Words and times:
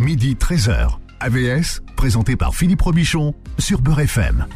midi 0.00 0.34
13h. 0.34 0.96
AVS, 1.20 1.82
présenté 1.94 2.34
par 2.34 2.54
Philippe 2.54 2.80
Robichon 2.80 3.34
sur 3.58 3.82
Beurre 3.82 4.00
FM. 4.00 4.46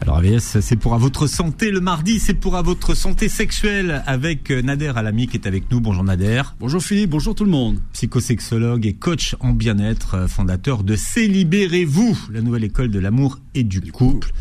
Alors 0.00 0.16
AVS, 0.16 0.60
c'est 0.60 0.76
pour 0.76 0.94
à 0.94 0.98
votre 0.98 1.28
santé. 1.28 1.70
Le 1.70 1.80
mardi, 1.80 2.18
c'est 2.18 2.34
pour 2.34 2.56
à 2.56 2.62
votre 2.62 2.94
santé 2.94 3.28
sexuelle 3.28 4.02
avec 4.06 4.50
euh, 4.50 4.60
Nader 4.60 4.92
Alami 4.96 5.28
qui 5.28 5.36
est 5.36 5.46
avec 5.46 5.70
nous. 5.70 5.80
Bonjour 5.80 6.02
Nader. 6.02 6.42
Bonjour 6.58 6.82
Philippe, 6.82 7.10
bonjour 7.10 7.34
tout 7.34 7.44
le 7.44 7.50
monde. 7.50 7.80
Psychosexologue 7.92 8.86
et 8.86 8.94
coach 8.94 9.36
en 9.38 9.50
bien-être, 9.50 10.14
euh, 10.14 10.26
fondateur 10.26 10.82
de 10.82 10.96
Célibérez-vous, 10.96 12.18
la 12.32 12.40
nouvelle 12.40 12.64
école 12.64 12.90
de 12.90 12.98
l'amour 12.98 13.38
et 13.54 13.62
du, 13.62 13.80
couple. 13.92 14.32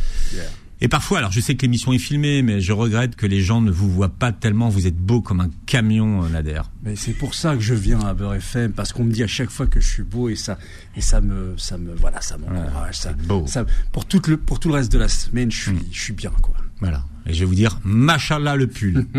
Et 0.80 0.88
parfois, 0.88 1.18
alors 1.18 1.32
je 1.32 1.40
sais 1.40 1.56
que 1.56 1.64
l'émission 1.64 1.92
est 1.92 1.98
filmée, 1.98 2.44
mais 2.44 2.62
je 2.62 2.72
regrette 2.72 3.16
que 3.16 3.26
les 3.26 3.42
gens 3.42 3.62
ne 3.62 3.72
vous 3.72 3.90
voient 3.90 4.10
pas 4.10 4.32
tellement. 4.32 4.70
Vous 4.70 4.86
êtes 4.86 4.96
beau 4.98 5.22
comme 5.22 5.40
un 5.40 5.50
camion, 5.66 6.24
euh, 6.24 6.30
Nader. 6.30 6.62
Mais 6.84 6.96
c'est 6.96 7.14
pour 7.14 7.34
ça 7.34 7.56
que 7.56 7.62
je 7.62 7.74
viens 7.74 8.00
à 8.02 8.14
Beurre 8.14 8.36
FM 8.36 8.74
parce 8.74 8.94
qu'on 8.94 9.04
me 9.04 9.12
dit 9.12 9.24
à 9.24 9.28
chaque 9.28 9.50
fois 9.50 9.66
que 9.66 9.80
je 9.80 9.88
suis 9.88 10.04
beau 10.04 10.30
et 10.30 10.36
ça 10.36 10.60
et 10.96 11.02
ça 11.02 11.20
me 11.20 11.56
ça 11.58 11.78
me 11.80 11.96
voilà 11.96 12.22
ça 12.22 12.38
m'encourage 12.38 12.96
ça, 12.98 13.14
beau. 13.14 13.46
ça 13.48 13.66
pour 13.92 14.06
tout 14.06 14.22
le 14.28 14.38
pour 14.38 14.60
tout 14.60 14.68
le 14.70 14.76
reste 14.76 14.92
de 14.92 15.00
la 15.00 15.08
semaine 15.08 15.52
je 15.52 15.62
suis 15.62 15.78
je 15.92 16.00
suis 16.00 16.14
bien 16.14 16.32
quoi. 16.42 16.54
Voilà. 16.80 17.04
Et 17.26 17.34
je 17.34 17.40
vais 17.40 17.46
vous 17.46 17.56
dire, 17.56 17.80
machallah 17.84 18.56
le 18.56 18.68
pull. 18.68 19.06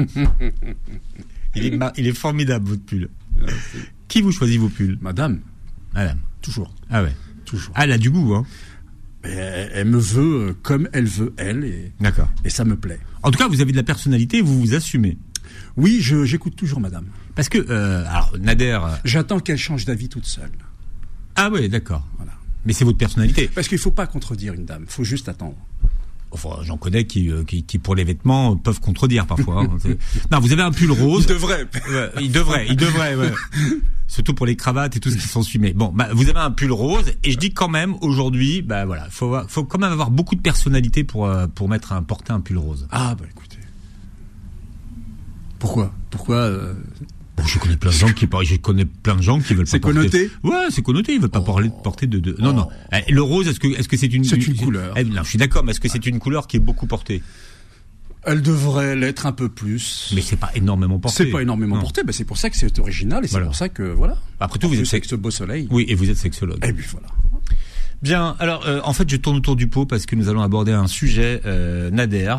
il, 1.57 1.65
est 1.67 1.79
il 1.97 2.07
est 2.07 2.13
formidable 2.17 2.69
votre 2.69 2.85
pull. 2.85 3.09
Qui 4.07 4.23
vous 4.23 4.31
choisit 4.33 4.61
vos 4.61 4.69
pulls? 4.69 4.97
Madame, 5.01 5.41
Madame. 5.93 6.19
toujours 6.41 6.73
Ah 6.89 7.03
ouais. 7.03 7.15
toujours. 7.45 7.73
Ah, 7.75 7.85
elle 7.85 7.93
a 7.93 7.99
du 7.99 8.11
goût, 8.11 8.35
hein. 8.35 8.47
Et 9.25 9.29
elle, 9.31 9.71
elle 9.75 9.89
me 9.89 9.99
veut 9.99 10.49
euh, 10.51 10.55
comme 10.63 10.89
elle 10.93 11.07
veut 11.07 11.35
elle 11.37 11.65
et 11.65 11.93
D'accord. 12.01 12.29
et 12.45 12.51
ça 12.51 12.65
me 12.65 12.77
plaît. 12.77 13.01
En 13.23 13.31
tout 13.31 13.39
cas, 13.39 13.49
vous 13.49 13.61
avez 13.61 13.73
de 13.73 13.77
la 13.77 13.83
personnalité, 13.83 14.41
vous 14.41 14.59
vous 14.61 14.75
assumez. 14.75 15.19
Oui, 15.77 15.99
j'écoute 16.01 16.55
toujours 16.57 16.81
Madame. 16.81 17.07
Parce 17.35 17.49
que, 17.49 17.59
euh, 17.59 18.05
alors, 18.09 18.33
Nader. 18.39 18.79
euh, 18.83 18.89
J'attends 19.05 19.41
qu'elle 19.41 19.59
change 19.59 19.85
d'avis 19.85 20.09
toute 20.09 20.27
seule. 20.27 20.51
Ah 21.37 21.51
ouais, 21.51 21.69
d'accord. 21.69 22.07
Voilà. 22.17 22.33
Mais 22.65 22.73
c'est 22.73 22.85
votre 22.85 22.99
personnalité. 22.99 23.49
Parce 23.55 23.67
qu'il 23.69 23.79
faut 23.79 23.91
pas 23.93 24.07
contredire 24.07 24.55
une 24.55 24.65
dame, 24.65 24.85
faut 24.89 25.05
juste 25.05 25.29
attendre. 25.29 25.57
Enfin, 26.31 26.51
j'en 26.63 26.77
connais 26.77 27.05
qui, 27.05 27.31
euh, 27.31 27.43
qui, 27.45 27.63
qui, 27.65 27.79
pour 27.79 27.95
les 27.95 28.05
vêtements, 28.05 28.53
euh, 28.53 28.55
peuvent 28.57 28.81
contredire 28.81 29.27
parfois. 29.27 29.63
hein. 29.63 29.79
Non, 30.31 30.41
vous 30.41 30.53
avez 30.53 30.63
un 30.63 30.71
pull 30.73 30.91
rose. 30.93 31.27
devrait. 31.27 31.67
Ouais, 31.91 32.11
il 32.21 32.31
devrait, 32.31 32.67
il 32.69 32.77
devrait, 32.77 33.15
ouais. 33.15 33.33
Surtout 34.09 34.35
pour 34.35 34.47
les 34.47 34.57
cravates 34.57 34.97
et 34.97 35.01
tout 35.01 35.11
ce 35.11 35.17
qui 35.17 35.27
s'ensuit. 35.29 35.59
Mais 35.59 35.73
bon, 35.73 35.93
bah, 35.95 36.09
vous 36.13 36.29
avez 36.29 36.39
un 36.39 36.51
pull 36.51 36.73
rose 36.73 37.13
et 37.25 37.31
je 37.31 37.39
dis 37.39 37.53
quand 37.53 37.69
même 37.69 37.95
aujourd'hui, 38.03 38.63
bah 38.63 38.85
voilà, 38.87 39.07
faut, 39.11 39.27
avoir- 39.27 39.51
faut 39.51 39.65
quand 39.65 39.79
même 39.79 39.93
avoir 39.93 40.11
beaucoup 40.11 40.35
de 40.35 40.41
personnalité 40.41 41.05
pour 41.05 41.27
euh, 41.27 41.47
pour 41.47 41.69
mettre 41.69 41.93
un 41.93 42.03
porter 42.03 42.33
un 42.33 42.41
pull 42.41 42.59
rose. 42.59 42.87
Ah 42.91 43.15
bah 43.19 43.25
écoutez. 43.31 43.59
Pourquoi? 45.59 45.93
Pourquoi 46.11 46.37
euh, 46.37 46.75
Bon, 47.39 47.47
je 47.47 47.59
connais 47.59 47.77
plein 47.77 47.91
de 47.91 47.97
gens 47.97 48.13
qui 48.13 48.27
parlent- 48.27 48.45
je 48.45 48.57
connais 48.57 48.85
plein 48.85 49.15
de 49.17 49.23
gens 49.23 49.39
qui 49.41 49.55
veulent 49.55 49.65
pas 49.67 49.79
porter. 49.79 49.95
connoté? 49.97 50.31
Ouais, 50.43 50.67
c'est 50.71 50.83
connoté. 50.83 51.15
Ils 51.15 51.21
veulent 51.21 51.31
pas 51.31 51.41
parler, 51.41 51.71
porter 51.85 52.07
de, 52.07 52.19
de. 52.19 52.37
Non, 52.41 52.53
non. 52.53 52.69
Eh, 52.93 53.11
Le 53.13 53.23
rose, 53.23 53.47
est-ce 53.49 53.61
que 53.61 53.69
est-ce 53.69 53.89
que 53.89 53.97
c'est 53.97 54.13
une 54.13 54.25
C'est 54.25 54.45
une 54.47 54.57
couleur. 54.57 54.95
Eh, 54.97 55.05
non, 55.05 55.23
je 55.23 55.29
suis 55.29 55.39
d'accord, 55.39 55.63
mais 55.65 55.71
est-ce 55.71 55.81
que 55.81 55.89
c'est 55.89 56.05
une 56.07 56.19
couleur 56.19 56.47
qui 56.47 56.57
est 56.57 56.61
beaucoup 56.61 56.87
portée? 56.87 57.23
Elle 58.25 58.43
devrait 58.43 58.97
l'être 58.97 59.25
un 59.27 59.33
peu 59.33 59.49
plus. 59.49 60.13
Mais 60.15 60.21
c'est 60.21 60.37
pas 60.37 60.51
énormément 60.55 60.99
porté. 60.99 61.17
C'est 61.25 61.31
pas 61.31 61.41
énormément 61.41 61.77
Non. 61.77 61.83
porté, 61.83 62.03
ben 62.05 62.13
c'est 62.13 62.25
pour 62.25 62.37
ça 62.37 62.51
que 62.51 62.57
c'est 62.57 62.79
original 62.79 63.25
et 63.25 63.29
c'est 63.29 63.33
Voilà. 63.33 63.47
pour 63.47 63.55
ça 63.55 63.69
que 63.69 63.83
voilà. 63.85 64.17
Après 64.41 64.59
tout, 64.59 64.67
En 64.67 64.71
vous 64.71 64.81
êtes 64.95 65.05
ce 65.07 65.15
beau 65.15 65.31
soleil. 65.31 65.67
Oui, 65.71 65.87
et 65.89 65.95
vous 65.95 66.11
êtes 66.11 66.17
sexologue. 66.19 66.59
Et 66.67 66.73
puis 66.73 66.85
voilà. 66.91 67.07
Bien, 68.03 68.37
alors 68.39 68.67
euh, 68.67 68.81
en 68.85 68.93
fait 68.93 69.09
je 69.09 69.17
tourne 69.17 69.37
autour 69.37 69.57
du 69.57 69.69
pot 69.69 69.87
parce 69.87 70.05
que 70.05 70.15
nous 70.17 70.29
allons 70.29 70.43
aborder 70.43 70.73
un 70.73 70.89
sujet, 70.89 71.41
euh, 71.47 71.91
Nader. 71.91 72.35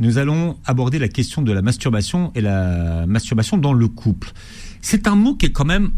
Nous 0.00 0.18
allons 0.18 0.56
aborder 0.64 0.98
la 0.98 1.08
question 1.08 1.42
de 1.42 1.52
la 1.52 1.62
masturbation 1.62 2.30
et 2.34 2.40
la 2.40 3.06
masturbation 3.06 3.56
dans 3.56 3.72
le 3.72 3.88
couple. 3.88 4.32
C'est 4.80 5.06
un 5.08 5.16
mot 5.16 5.34
qui 5.34 5.46
est 5.46 5.52
quand 5.52 5.64
même, 5.64 5.90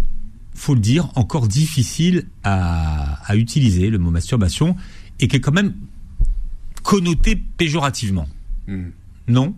faut 0.54 0.74
le 0.74 0.80
dire, 0.80 1.10
encore 1.16 1.48
difficile 1.48 2.26
à, 2.42 3.20
à 3.30 3.36
utiliser, 3.36 3.90
le 3.90 3.98
mot 3.98 4.10
masturbation, 4.10 4.74
et 5.20 5.28
qui 5.28 5.36
est 5.36 5.40
quand 5.40 5.52
même 5.52 5.74
connoté 6.82 7.36
péjorativement. 7.36 8.26
Hmm. 8.66 8.88
Non? 9.28 9.54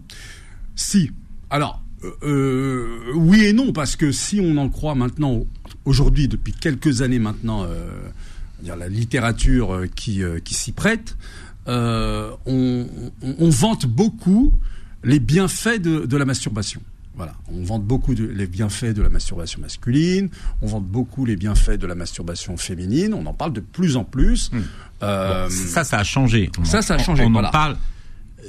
Si. 0.75 1.11
Alors, 1.51 1.83
euh, 2.05 2.11
euh, 2.25 3.13
oui 3.15 3.45
et 3.45 3.53
non, 3.53 3.73
parce 3.73 3.95
que 3.95 4.11
si 4.11 4.41
on 4.41 4.57
en 4.57 4.69
croit 4.69 4.95
maintenant, 4.95 5.45
aujourd'hui, 5.85 6.27
depuis 6.27 6.53
quelques 6.53 7.03
années 7.03 7.21
maintenant, 7.21 7.65
euh, 7.65 7.91
la 8.65 8.89
littérature 8.89 9.85
qui, 9.95 10.23
qui 10.45 10.55
s'y 10.55 10.73
prête, 10.73 11.17
euh, 11.69 12.31
on, 12.47 12.87
on- 13.23 13.35
on 13.39 13.51
vante 13.51 13.87
beaucoup 13.87 14.53
les 15.05 15.19
bienfaits 15.21 15.81
de, 15.81 16.07
de 16.07 16.17
la 16.17 16.25
masturbation. 16.25 16.81
Voilà, 17.15 17.35
on 17.53 17.63
vante 17.63 17.85
beaucoup 17.85 18.15
de, 18.15 18.25
les 18.25 18.47
bienfaits 18.47 18.95
de 18.95 19.03
la 19.03 19.11
masturbation 19.11 19.61
masculine, 19.61 20.31
on 20.63 20.67
vante 20.67 20.87
beaucoup 20.87 21.27
les 21.27 21.37
bienfaits 21.37 21.73
de 21.79 21.87
la 21.87 21.95
masturbation 21.95 22.57
féminine, 22.57 23.13
on 23.13 23.27
en 23.27 23.35
parle 23.35 23.53
de 23.53 23.61
plus 23.61 23.97
en 23.97 24.05
plus. 24.05 24.51
Euh, 25.03 25.45
Bon, 25.45 25.51
Ça, 25.51 25.85
ça 25.85 25.99
a 25.99 26.05
changé. 26.05 26.51
On 26.59 26.65
ça, 26.65 26.81
ça 26.81 26.95
a 26.95 26.99
changé, 26.99 27.23
On, 27.25 27.27
en 27.27 27.33
voilà. 27.33 27.51
parle 27.51 27.77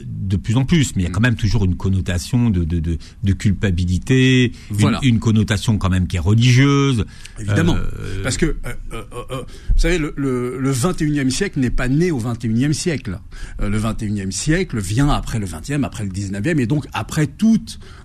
de 0.05 0.37
plus 0.37 0.55
en 0.57 0.65
plus, 0.65 0.95
mais 0.95 1.03
il 1.03 1.05
y 1.05 1.07
a 1.07 1.11
quand 1.11 1.19
même 1.21 1.35
toujours 1.35 1.65
une 1.65 1.75
connotation 1.75 2.49
de, 2.49 2.63
de, 2.63 2.79
de, 2.79 2.97
de 3.23 3.33
culpabilité, 3.33 4.45
une- 4.71 4.77
Voilà. 4.77 4.99
une, 5.03 5.19
connotation 5.19 5.77
quand 5.77 5.89
même 5.89 6.07
qui 6.07 6.15
est 6.17 6.19
religieuse. 6.19 7.05
Évidemment. 7.39 7.75
Euh, 7.75 8.23
Parce 8.23 8.37
que, 8.37 8.45
euh, 8.65 8.73
euh, 8.93 9.41
vous 9.41 9.79
savez, 9.79 9.97
le, 9.97 10.13
le, 10.17 10.59
le 10.59 10.71
21e 10.71 11.29
siècle 11.29 11.59
n'est 11.59 11.69
pas 11.69 11.87
né 11.87 12.11
au 12.11 12.19
21e 12.19 12.73
siècle. 12.73 13.19
Le 13.59 13.79
21e 13.79 14.31
siècle 14.31 14.79
vient 14.79 15.09
après 15.09 15.39
le 15.39 15.45
20e, 15.45 15.83
après 15.83 16.03
le 16.03 16.09
19e, 16.11 16.59
et 16.59 16.65
donc 16.65 16.85
après 16.93 17.27
tout 17.27 17.63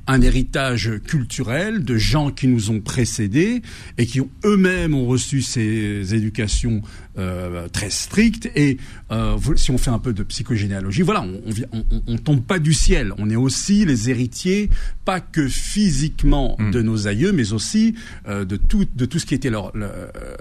un 0.08 0.20
héritage 0.22 0.90
culturel 1.06 1.84
de 1.84 1.96
gens 1.96 2.30
qui 2.30 2.48
nous 2.48 2.70
ont 2.70 2.80
précédés 2.80 3.62
et 3.98 4.06
qui 4.06 4.20
ont 4.20 4.30
eux-mêmes 4.44 4.94
ont 4.94 5.06
reçu 5.06 5.42
ces 5.42 6.14
éducations 6.14 6.82
euh, 7.18 7.68
très 7.68 7.90
strictes. 7.90 8.50
Et 8.56 8.78
euh, 9.10 9.36
si 9.56 9.70
on 9.70 9.78
fait 9.78 9.90
un 9.90 9.98
peu 9.98 10.12
de 10.12 10.22
psychogénéalogie, 10.22 11.02
voilà, 11.02 11.22
on, 11.22 11.40
on, 11.46 11.50
vient- 11.50 11.66
on, 11.72 11.84
on- 11.90 12.02
on 12.06 12.16
tombe 12.16 12.42
pas 12.42 12.58
du 12.58 12.72
ciel. 12.72 13.12
On 13.18 13.28
est 13.28 13.36
aussi 13.36 13.84
les 13.84 14.08
héritiers, 14.10 14.70
pas 15.04 15.20
que 15.20 15.46
physiquement 15.48 16.56
de 16.72 16.80
nos 16.82 17.06
aïeux, 17.06 17.32
mais 17.32 17.52
aussi 17.52 17.94
euh, 18.28 18.44
de 18.44 18.56
tout, 18.56 18.86
de 18.96 19.04
tout 19.04 19.18
ce 19.18 19.26
qui 19.26 19.34
était 19.34 19.50
leur, 19.50 19.76
leur, 19.76 19.92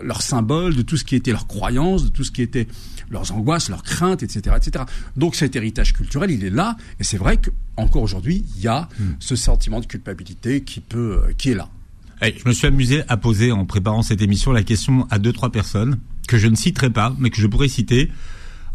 leur 0.04 0.22
symbole, 0.22 0.76
de 0.76 0.82
tout 0.82 0.98
ce 0.98 1.04
qui 1.04 1.16
était 1.16 1.32
leur 1.32 1.46
croyance, 1.48 2.06
de 2.06 2.10
tout 2.10 2.24
ce 2.24 2.32
qui 2.32 2.42
était 2.42 2.68
leurs 3.10 3.32
angoisses, 3.32 3.70
leurs 3.70 3.84
craintes, 3.84 4.24
etc., 4.24 4.56
etc. 4.58 4.86
Donc 5.16 5.36
cet 5.36 5.56
héritage 5.56 5.94
culturel, 5.94 6.32
il 6.32 6.44
est 6.44 6.50
là, 6.50 6.76
et 7.00 7.04
c'est 7.04 7.18
vrai 7.18 7.38
qu'encore 7.38 8.02
aujourd'hui, 8.04 8.44
il 8.58 8.62
y 8.64 8.68
a 8.68 8.90
ce 9.20 9.36
sentiment 9.36 9.80
de 9.80 9.86
culpabilité 9.86 10.62
qui 10.62 10.80
peut, 10.80 11.22
euh, 11.28 11.34
qui 11.38 11.52
est 11.52 11.56
là. 11.56 11.70
je 12.22 12.48
me 12.48 12.54
suis 12.54 12.68
amusé 12.68 13.04
à 13.08 13.18
poser 13.18 13.52
en 13.52 13.66
préparant 13.66 14.02
cette 14.02 14.22
émission 14.22 14.52
la 14.52 14.64
question 14.64 15.08
à 15.10 15.20
deux 15.20 15.34
trois 15.34 15.52
personnes 15.52 16.00
que 16.28 16.38
je 16.38 16.48
ne 16.48 16.56
citerai 16.56 16.90
pas, 16.90 17.16
mais 17.20 17.30
que 17.30 17.38
je 17.40 17.48
pourrais 17.48 17.70
citer. 17.70 18.12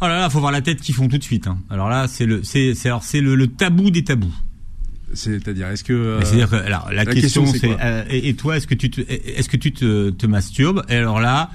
Oh 0.00 0.06
là 0.06 0.18
là, 0.18 0.30
faut 0.30 0.40
voir 0.40 0.52
la 0.52 0.62
tête 0.62 0.80
qu'ils 0.80 0.94
font 0.94 1.06
tout 1.08 1.18
de 1.18 1.22
suite. 1.22 1.46
hein. 1.46 1.58
Alors 1.70 1.88
là, 1.88 2.08
c'est 2.08 2.26
le, 2.26 2.42
c'est, 2.42 2.74
c'est 2.74 2.88
alors 2.88 3.04
c'est 3.04 3.20
le, 3.20 3.34
le 3.34 3.46
tabou 3.48 3.90
des 3.90 4.02
tabous. 4.02 4.34
C'est-à-dire, 5.14 5.68
est-ce 5.68 5.84
que 5.84 5.92
euh, 5.92 6.22
C'est-à-dire 6.24 6.48
que 6.48 6.56
alors, 6.56 6.88
la, 6.90 7.04
la 7.04 7.12
question, 7.12 7.44
question, 7.44 7.68
c'est 7.76 7.84
euh, 7.84 8.04
et, 8.08 8.30
et 8.30 8.34
toi 8.34 8.56
est-ce 8.56 8.66
que 8.66 8.74
tu 8.74 8.90
te, 8.90 9.00
est-ce 9.02 9.48
que 9.48 9.58
tu 9.58 9.72
te, 9.72 10.08
te 10.10 10.26
masturbes? 10.26 10.82
Et 10.88 10.94
alors 10.96 11.20
là 11.20 11.50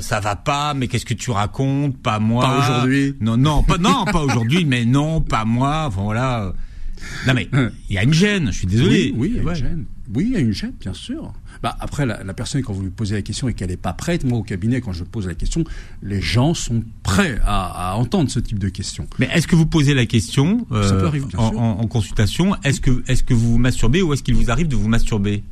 ça 0.00 0.20
va 0.20 0.36
pas 0.36 0.74
mais 0.74 0.88
qu'est-ce 0.88 1.04
que 1.06 1.14
tu 1.14 1.30
racontes? 1.30 1.96
Pas 1.98 2.18
moi. 2.18 2.44
Pas 2.44 2.58
aujourd'hui. 2.58 3.14
Non 3.20 3.36
non 3.36 3.62
pas 3.62 3.78
non 3.78 4.04
pas 4.04 4.20
aujourd'hui 4.24 4.64
mais 4.64 4.84
non 4.84 5.20
pas 5.20 5.44
moi. 5.44 5.84
Enfin 5.88 6.02
voilà. 6.02 6.52
Non 7.26 7.34
mais 7.34 7.48
il 7.90 7.94
y 7.94 7.98
a 7.98 8.02
une 8.04 8.14
gêne. 8.14 8.46
Je 8.52 8.58
suis 8.58 8.66
désolé. 8.66 9.12
Oui, 9.16 9.28
oui, 9.28 9.32
il 9.34 9.36
y 9.36 9.40
a 9.40 9.42
Ouais. 9.44 9.52
une 9.52 9.64
gêne. 9.64 9.84
Oui, 10.14 10.24
il 10.28 10.32
y 10.34 10.36
a 10.36 10.40
une 10.40 10.52
gêne, 10.52 10.72
bien 10.80 10.92
sûr. 10.92 11.32
Bah, 11.62 11.74
après, 11.80 12.04
la, 12.04 12.22
la 12.22 12.34
personne, 12.34 12.60
quand 12.62 12.74
vous 12.74 12.82
lui 12.82 12.90
posez 12.90 13.14
la 13.14 13.22
question 13.22 13.48
et 13.48 13.54
qu'elle 13.54 13.70
n'est 13.70 13.78
pas 13.78 13.94
prête, 13.94 14.22
moi, 14.22 14.38
au 14.38 14.42
cabinet, 14.42 14.82
quand 14.82 14.92
je 14.92 15.02
pose 15.02 15.26
la 15.26 15.34
question, 15.34 15.64
les 16.02 16.20
gens 16.20 16.52
sont 16.52 16.84
prêts 17.02 17.40
à, 17.42 17.92
à 17.92 17.94
entendre 17.94 18.30
ce 18.30 18.38
type 18.38 18.58
de 18.58 18.68
questions. 18.68 19.06
Mais 19.18 19.30
est-ce 19.32 19.46
que 19.48 19.56
vous 19.56 19.64
posez 19.64 19.94
la 19.94 20.04
question 20.04 20.66
euh, 20.72 20.86
Ça 20.86 20.94
peut 20.94 21.06
arriver, 21.06 21.24
bien 21.26 21.38
en, 21.38 21.50
sûr. 21.50 21.58
en- 21.60 21.80
en 21.80 21.86
consultation? 21.86 22.54
Est-ce 22.64 22.82
que 22.82 23.02
est-ce 23.08 23.22
que 23.22 23.32
vous 23.32 23.52
vous 23.52 23.58
masturbez 23.58 24.02
ou 24.02 24.12
est-ce 24.12 24.22
qu'il 24.22 24.34
vous 24.34 24.50
arrive 24.50 24.68
de 24.68 24.76
vous 24.76 24.88
masturber? 24.88 25.42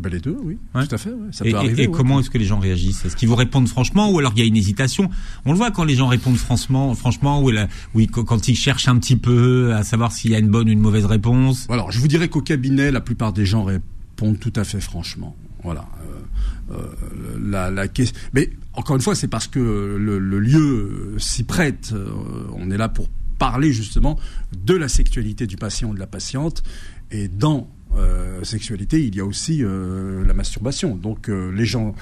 Ben, 0.00 0.10
les 0.10 0.20
deux, 0.20 0.36
oui, 0.42 0.56
Ouais. 0.74 0.86
tout 0.86 0.94
à 0.94 0.98
fait. 0.98 1.10
ouais, 1.10 1.28
ça 1.30 1.44
Et, 1.44 1.50
peut 1.50 1.56
et- 1.56 1.58
arriver. 1.58 1.82
et 1.84 1.86
ouais. 1.88 1.92
comment 1.96 2.20
est-ce 2.20 2.30
que 2.30 2.38
les 2.38 2.44
gens 2.44 2.58
réagissent? 2.58 3.04
Est-ce 3.04 3.16
qu'ils 3.16 3.28
vous 3.28 3.34
répondent 3.36 3.68
franchement 3.68 4.10
ou 4.10 4.18
alors 4.18 4.32
il 4.34 4.40
y 4.40 4.42
a 4.42 4.46
une 4.46 4.56
hésitation? 4.56 5.10
On 5.44 5.52
le 5.52 5.58
voit 5.58 5.70
quand 5.70 5.84
les 5.84 5.94
gens 5.94 6.06
répondent 6.08 6.36
franchement, 6.36 6.94
franchement 6.94 7.42
ou 7.42 7.50
oui, 7.94 8.06
quand, 8.06 8.48
ils 8.48 8.56
cherchent 8.56 8.88
un 8.88 8.98
petit 8.98 9.16
peu 9.16 9.74
à 9.74 9.82
savoir 9.82 10.12
s'il 10.12 10.30
y 10.30 10.34
a 10.34 10.38
une 10.38 10.48
bonne 10.48 10.68
ou 10.68 10.72
une 10.72 10.80
mauvaise 10.80 11.04
réponse. 11.04 11.66
Alors, 11.68 11.92
je 11.92 11.98
vous 11.98 12.08
dirais 12.08 12.28
qu'au 12.28 12.40
cabinet, 12.42 12.90
la 12.90 13.00
plupart 13.00 13.32
des 13.32 13.44
gens 13.46 13.64
répondent 13.64 14.38
tout 14.38 14.52
à 14.56 14.64
fait 14.64 14.80
franchement. 14.80 15.36
Voilà. 15.62 15.86
Euh, 16.70 16.74
euh, 16.74 17.38
la, 17.44 17.70
la 17.70 17.88
question. 17.88 18.16
Mais 18.32 18.50
encore 18.72 18.96
une 18.96 19.02
fois, 19.02 19.14
c'est 19.14 19.28
parce 19.28 19.46
que 19.48 19.58
le, 19.58 20.18
le 20.18 20.38
lieu 20.38 21.14
s'y 21.18 21.42
prête. 21.44 21.90
Euh, 21.92 22.08
on 22.56 22.70
est 22.70 22.78
là 22.78 22.88
pour 22.88 23.08
parler 23.38 23.72
justement 23.72 24.18
de 24.64 24.74
la 24.74 24.88
sexualité 24.88 25.46
du 25.46 25.56
patient 25.56 25.90
ou 25.90 25.94
de 25.94 25.98
la 25.98 26.06
patiente. 26.06 26.62
Et 27.10 27.28
dans 27.28 27.68
euh, 27.96 28.42
sexualité, 28.44 29.04
il 29.04 29.14
y 29.14 29.20
a 29.20 29.24
aussi 29.24 29.62
euh, 29.62 30.24
la 30.26 30.34
masturbation. 30.34 30.96
Donc, 30.96 31.28
euh, 31.28 31.50
les 31.52 31.64
gens 31.66 31.94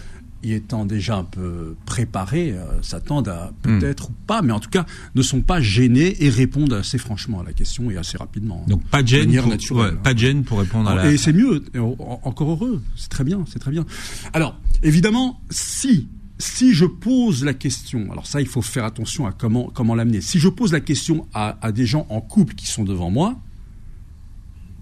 y 0.45 0.53
étant 0.53 0.87
déjà 0.87 1.17
un 1.17 1.25
peu 1.25 1.75
préparés, 1.85 2.55
s'attendent 2.81 3.27
à 3.27 3.53
peut-être 3.63 4.11
ou 4.11 4.13
pas, 4.29 4.41
mais 4.41 4.53
en 4.53 4.61
tout 4.61 4.71
cas 4.71 4.87
ne 5.17 5.23
sont 5.23 5.41
pas 5.41 5.61
gênés 5.61 6.15
et 6.25 6.29
répondent 6.29 6.75
assez 6.75 6.97
franchement 6.97 7.41
à 7.41 7.45
la 7.45 7.53
question 7.53 7.91
et 7.91 7.97
assez 7.97 8.17
rapidement. 8.17 8.65
Donc 8.69 8.85
pas 8.85 9.03
de 9.03 9.09
gêne, 9.09 9.35
pour, 9.37 9.49
naturelle. 9.49 9.95
ouais, 9.95 10.01
pas 10.01 10.15
de 10.15 10.19
gêne 10.21 10.45
pour 10.45 10.61
répondre 10.61 10.89
à 10.91 10.95
la. 10.95 11.11
Et 11.11 11.17
c'est 11.17 11.33
mieux, 11.33 11.65
et 11.75 11.81
en- 11.81 11.97
encore 12.23 12.51
heureux, 12.53 12.81
c'est 12.95 13.09
très 13.09 13.25
bien, 13.25 13.45
c'est 13.53 13.59
très 13.59 13.73
bien. 13.73 13.85
Alors, 14.33 14.57
évidemment, 14.85 15.41
si 15.51 16.07
si 16.39 16.73
je 16.73 16.85
pose 16.85 17.45
la 17.45 17.53
question, 17.53 18.07
alors 18.13 18.29
ça, 18.29 18.41
il 18.41 18.47
faut 18.47 18.63
faire 18.63 18.85
attention 18.85 19.27
à 19.27 19.33
comment 19.33 19.71
comment 19.75 19.97
l'amener. 19.97 20.21
Si 20.21 20.39
je 20.39 20.49
pose 20.49 20.73
la 20.73 20.79
question 20.79 21.27
à, 21.35 21.59
à, 21.67 21.73
des 21.73 21.85
gens 21.85 22.07
en 22.11 22.21
couple 22.21 22.55
qui 22.55 22.69
sont 22.69 22.85
devant 22.85 23.11
moi, 23.11 23.41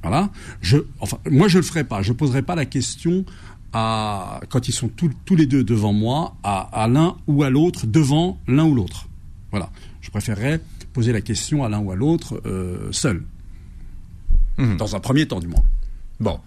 voilà, 0.09 0.31
je, 0.61 0.79
enfin, 1.01 1.19
moi 1.29 1.49
je 1.49 1.59
le 1.59 1.65
ferai 1.65 1.83
pas. 1.83 2.01
Je 2.03 2.13
poserai 2.13 2.43
pas 2.43 2.55
la 2.55 2.65
question 2.65 3.25
à 3.73 4.41
quand 4.49 4.69
ils 4.69 4.73
sont 4.73 4.89
tous, 4.89 5.11
tous 5.25 5.35
les 5.35 5.47
deux 5.47 5.65
devant 5.65 5.93
moi, 5.93 6.37
à, 6.45 6.61
à 6.83 6.87
l'un 6.87 7.17
ou 7.27 7.43
à 7.43 7.51
l'autre 7.51 7.87
devant 7.87 8.39
l'un 8.47 8.65
ou 8.67 8.75
l'autre. 8.75 9.09
Voilà, 9.51 9.71
je 10.01 10.11
préférerais 10.11 10.61
poser 10.93 11.13
la 11.13 11.21
question 11.21 11.65
à 11.65 11.69
l'un 11.69 11.81
ou 11.81 11.91
à 11.91 11.97
l'autre 11.97 12.41
euh, 12.47 12.91
seul, 12.93 13.25
mmh. 14.59 14.77
dans 14.77 14.95
un 14.95 15.01
premier 15.01 15.27
temps 15.27 15.41
du 15.41 15.49
moins. 15.49 15.65
Bon, 16.21 16.39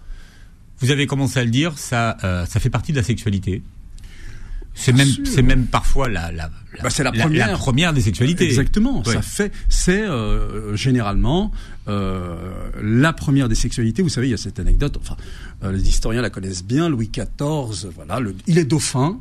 vous 0.78 0.90
avez 0.90 1.06
commencé 1.06 1.38
à 1.38 1.44
le 1.44 1.50
dire, 1.50 1.78
ça, 1.78 2.16
euh, 2.24 2.46
ça 2.46 2.60
fait 2.60 2.70
partie 2.70 2.92
de 2.92 2.96
la 2.96 3.02
sexualité. 3.02 3.62
C'est 4.80 4.92
même, 4.94 5.08
c'est 5.26 5.42
même 5.42 5.66
parfois 5.66 6.08
la, 6.08 6.32
la, 6.32 6.48
bah 6.82 6.88
la, 6.98 7.12
première, 7.12 7.48
la, 7.48 7.56
première 7.56 7.92
des 7.92 8.00
sexualités. 8.00 8.46
Exactement. 8.46 9.02
Ouais. 9.02 9.12
Ça 9.12 9.20
fait, 9.20 9.52
c'est 9.68 10.02
euh, 10.02 10.74
généralement 10.74 11.52
euh, 11.88 12.34
la 12.82 13.12
première 13.12 13.48
des 13.48 13.54
sexualités. 13.54 14.00
Vous 14.00 14.08
savez, 14.08 14.28
il 14.28 14.30
y 14.30 14.34
a 14.34 14.38
cette 14.38 14.58
anecdote. 14.58 14.96
Enfin, 15.00 15.16
euh, 15.64 15.72
les 15.72 15.86
historiens 15.86 16.22
la 16.22 16.30
connaissent 16.30 16.64
bien. 16.64 16.88
Louis 16.88 17.10
XIV, 17.12 17.90
voilà, 17.94 18.20
le, 18.20 18.34
il 18.46 18.56
est 18.56 18.64
dauphin. 18.64 19.20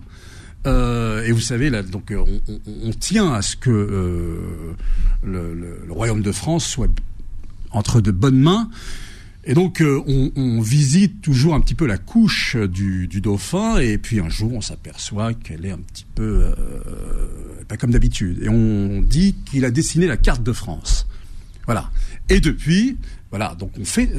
Euh, 0.66 1.24
et 1.24 1.32
vous 1.32 1.42
savez, 1.42 1.70
là, 1.70 1.84
donc, 1.84 2.14
on, 2.16 2.42
on, 2.48 2.60
on 2.84 2.92
tient 2.92 3.34
à 3.34 3.42
ce 3.42 3.56
que 3.56 3.70
euh, 3.70 4.76
le, 5.24 5.54
le, 5.54 5.82
le, 5.88 5.94
royaume 5.94 6.22
de 6.22 6.32
France 6.32 6.66
soit 6.66 6.90
entre 7.72 8.02
de 8.02 8.12
bonnes 8.12 8.40
mains. 8.40 8.70
Et 9.50 9.56
donc 9.56 9.82
euh, 9.82 10.00
on, 10.06 10.32
on, 10.36 10.62
visite 10.62 11.22
toujours 11.22 11.56
un 11.56 11.60
petit 11.60 11.74
peu 11.74 11.88
la 11.88 11.98
couche 11.98 12.56
du, 12.56 13.08
du 13.08 13.20
dauphin 13.20 13.80
et 13.80 13.98
puis 13.98 14.20
un 14.20 14.30
jour 14.30 14.54
on 14.54 14.62
s'aperçoit 14.62 15.34
qu'elle 15.34 15.66
est 15.66 15.72
un 15.72 15.80
petit 15.80 16.06
peu 16.14 16.44
euh, 16.44 16.54
pas 17.68 17.76
comme 17.76 17.90
d'habitude 17.90 18.44
et 18.44 18.48
on 18.50 19.02
dit 19.02 19.36
qu'il 19.46 19.66
a 19.66 19.72
dessiné 19.72 20.06
la 20.06 20.18
carte 20.18 20.44
de 20.44 20.54
France. 20.54 21.08
Voilà. 21.66 21.90
Et 22.30 22.40
depuis, 22.40 22.98
voilà, 23.30 23.56
donc 23.56 23.72
on 23.80 23.86
fait. 23.86 24.10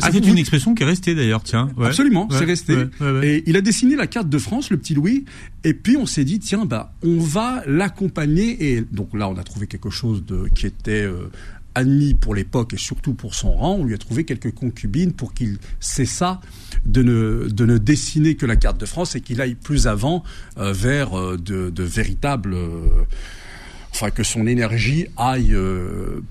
Ah, 0.00 0.10
c'est 0.12 0.26
une 0.26 0.38
expression 0.38 0.74
qui 0.74 0.82
est 0.82 0.86
restée 0.86 1.14
d'ailleurs, 1.14 1.42
tiens. 1.42 1.70
Ouais. 1.76 1.86
Absolument, 1.86 2.28
ouais, 2.28 2.36
c'est 2.38 2.44
resté. 2.44 2.76
Ouais, 3.00 3.28
et 3.28 3.44
il 3.46 3.56
a 3.56 3.60
dessiné 3.60 3.94
la 3.94 4.08
carte 4.08 4.28
de 4.28 4.38
France, 4.38 4.70
le 4.70 4.76
petit 4.76 4.94
Louis, 4.94 5.24
et 5.62 5.74
puis 5.74 5.96
on 5.96 6.06
s'est 6.06 6.24
dit 6.24 6.40
tiens 6.40 6.66
bah 6.66 6.92
on 7.04 7.18
va 7.18 7.62
l'accompagner 7.66 8.72
et 8.72 8.80
donc 8.80 9.16
là 9.16 9.28
on 9.28 9.36
a 9.36 9.44
trouvé 9.44 9.66
quelque 9.66 9.90
chose 9.90 10.24
de 10.24 10.48
qui 10.54 10.66
était 10.66 11.02
euh, 11.02 11.30
admis 11.74 12.14
pour 12.14 12.34
l'époque 12.34 12.74
et 12.74 12.78
surtout 12.78 13.14
pour 13.14 13.34
son 13.34 13.52
rang, 13.52 13.74
on 13.74 13.84
lui 13.84 13.94
a 13.94 13.98
trouvé 13.98 14.24
quelques 14.24 14.52
concubines 14.52 15.12
pour 15.12 15.34
qu'il 15.34 15.58
cessât 15.80 16.40
de 16.84 17.02
ne, 17.02 17.48
de 17.48 17.66
ne 17.66 17.78
dessiner 17.78 18.36
que 18.36 18.46
la 18.46 18.56
carte 18.56 18.78
de 18.78 18.86
France 18.86 19.14
et 19.14 19.20
qu'il 19.20 19.40
aille 19.40 19.54
plus 19.54 19.86
avant 19.86 20.22
euh, 20.58 20.72
vers 20.72 21.18
euh, 21.18 21.36
de, 21.36 21.70
de, 21.70 21.82
véritables... 21.82 22.54
Euh, 22.54 23.04
enfin 23.94 24.10
que 24.10 24.22
son 24.22 24.46
énergie 24.46 25.08
aille 25.18 25.54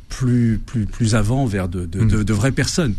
plus, 0.10 0.60
plus, 0.66 0.88
plus 0.88 1.14
avant 1.14 1.46
vers 1.46 1.70
de, 1.70 1.86
de, 1.86 2.02
mmh. 2.02 2.08
de, 2.08 2.24
de 2.24 2.34
vraies 2.34 2.52
personnes. 2.52 2.96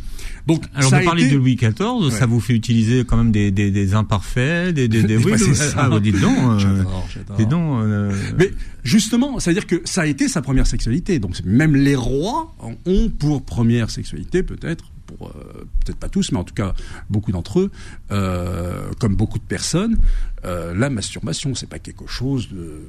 Donc, 0.47 0.65
alors 0.75 0.91
de 0.91 1.05
parler 1.05 1.25
été... 1.25 1.33
de 1.35 1.39
Louis 1.39 1.57
XIV, 1.57 1.75
ouais. 1.81 2.11
ça 2.11 2.27
vous 2.27 2.41
fait 2.41 2.55
utiliser 2.55 3.05
quand 3.05 3.17
même 3.17 3.33
des, 3.33 3.51
des, 3.51 3.71
des 3.71 3.95
imparfaits, 3.95 4.75
des, 4.75 4.89
des, 4.89 5.03
des... 5.03 5.17
oui, 5.25 5.33
ah, 5.77 5.89
bah, 5.89 6.01
dites 6.01 6.21
donc, 6.21 6.37
euh, 6.39 6.59
j'adore, 6.59 7.09
j'adore. 7.13 7.47
donc 7.47 7.83
euh... 7.83 8.13
Mais 8.39 8.51
justement, 8.83 9.39
c'est-à-dire 9.39 9.67
que 9.67 9.81
ça 9.85 10.03
a 10.03 10.07
été 10.07 10.29
sa 10.29 10.43
première 10.43 10.67
sexualité. 10.67 11.19
Donc 11.19 11.37
même 11.45 11.77
les 11.77 11.95
rois 11.95 12.55
ont 12.85 13.09
pour 13.11 13.43
première 13.43 13.91
sexualité 13.91 14.43
peut-être 14.43 14.92
pour 15.17 15.29
euh, 15.29 15.65
peut-être 15.85 15.99
pas 15.99 16.09
tous, 16.09 16.33
mais 16.33 16.39
en 16.39 16.45
tout 16.45 16.55
cas 16.55 16.75
beaucoup 17.11 17.33
d'entre 17.33 17.61
eux, 17.61 17.71
euh, 18.11 18.91
comme 18.99 19.17
beaucoup 19.17 19.39
de 19.39 19.45
personnes, 19.45 19.99
euh, 20.45 20.75
la 20.75 20.91
masturbation, 20.91 21.55
c'est 21.55 21.69
pas 21.69 21.79
quelque 21.79 22.07
chose 22.07 22.49
de 22.51 22.81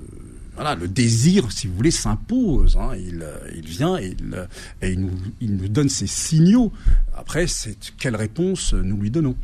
voilà, 0.55 0.75
le 0.75 0.87
désir, 0.87 1.51
si 1.51 1.67
vous 1.67 1.75
voulez, 1.75 1.91
s'impose. 1.91 2.77
Hein. 2.77 2.91
Il, 2.95 3.25
il 3.55 3.65
vient 3.65 3.97
et, 3.97 4.15
il, 4.19 4.47
et 4.83 4.91
il, 4.91 4.99
nous, 4.99 5.11
il, 5.41 5.55
nous, 5.55 5.67
donne 5.67 5.89
ses 5.89 6.05
signaux. 6.05 6.71
Après, 7.15 7.47
c'est 7.47 7.75
quelle 7.97 8.15
réponse 8.15 8.73
nous 8.73 8.97
lui 8.97 9.09
donnons. 9.09 9.35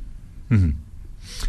Mmh. 0.51 0.69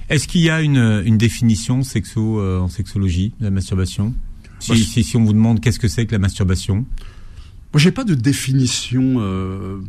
Est-ce 0.08 0.28
qu'il 0.28 0.40
y 0.42 0.50
a 0.50 0.60
une, 0.60 1.02
une 1.04 1.18
définition 1.18 1.82
sexo 1.82 2.40
euh, 2.40 2.60
en 2.60 2.68
sexologie 2.68 3.32
de 3.38 3.44
la 3.44 3.50
masturbation? 3.50 4.14
Si, 4.58 4.70
bah, 4.70 4.76
si, 4.76 5.04
si, 5.04 5.16
on 5.16 5.24
vous 5.24 5.32
demande 5.32 5.60
qu'est-ce 5.60 5.78
que 5.78 5.88
c'est 5.88 6.06
que 6.06 6.12
la 6.12 6.18
masturbation? 6.18 6.84
Moi, 7.72 7.78
j'ai 7.78 7.92
pas 7.92 8.04
de 8.04 8.14
définition 8.14 9.16
euh, 9.18 9.80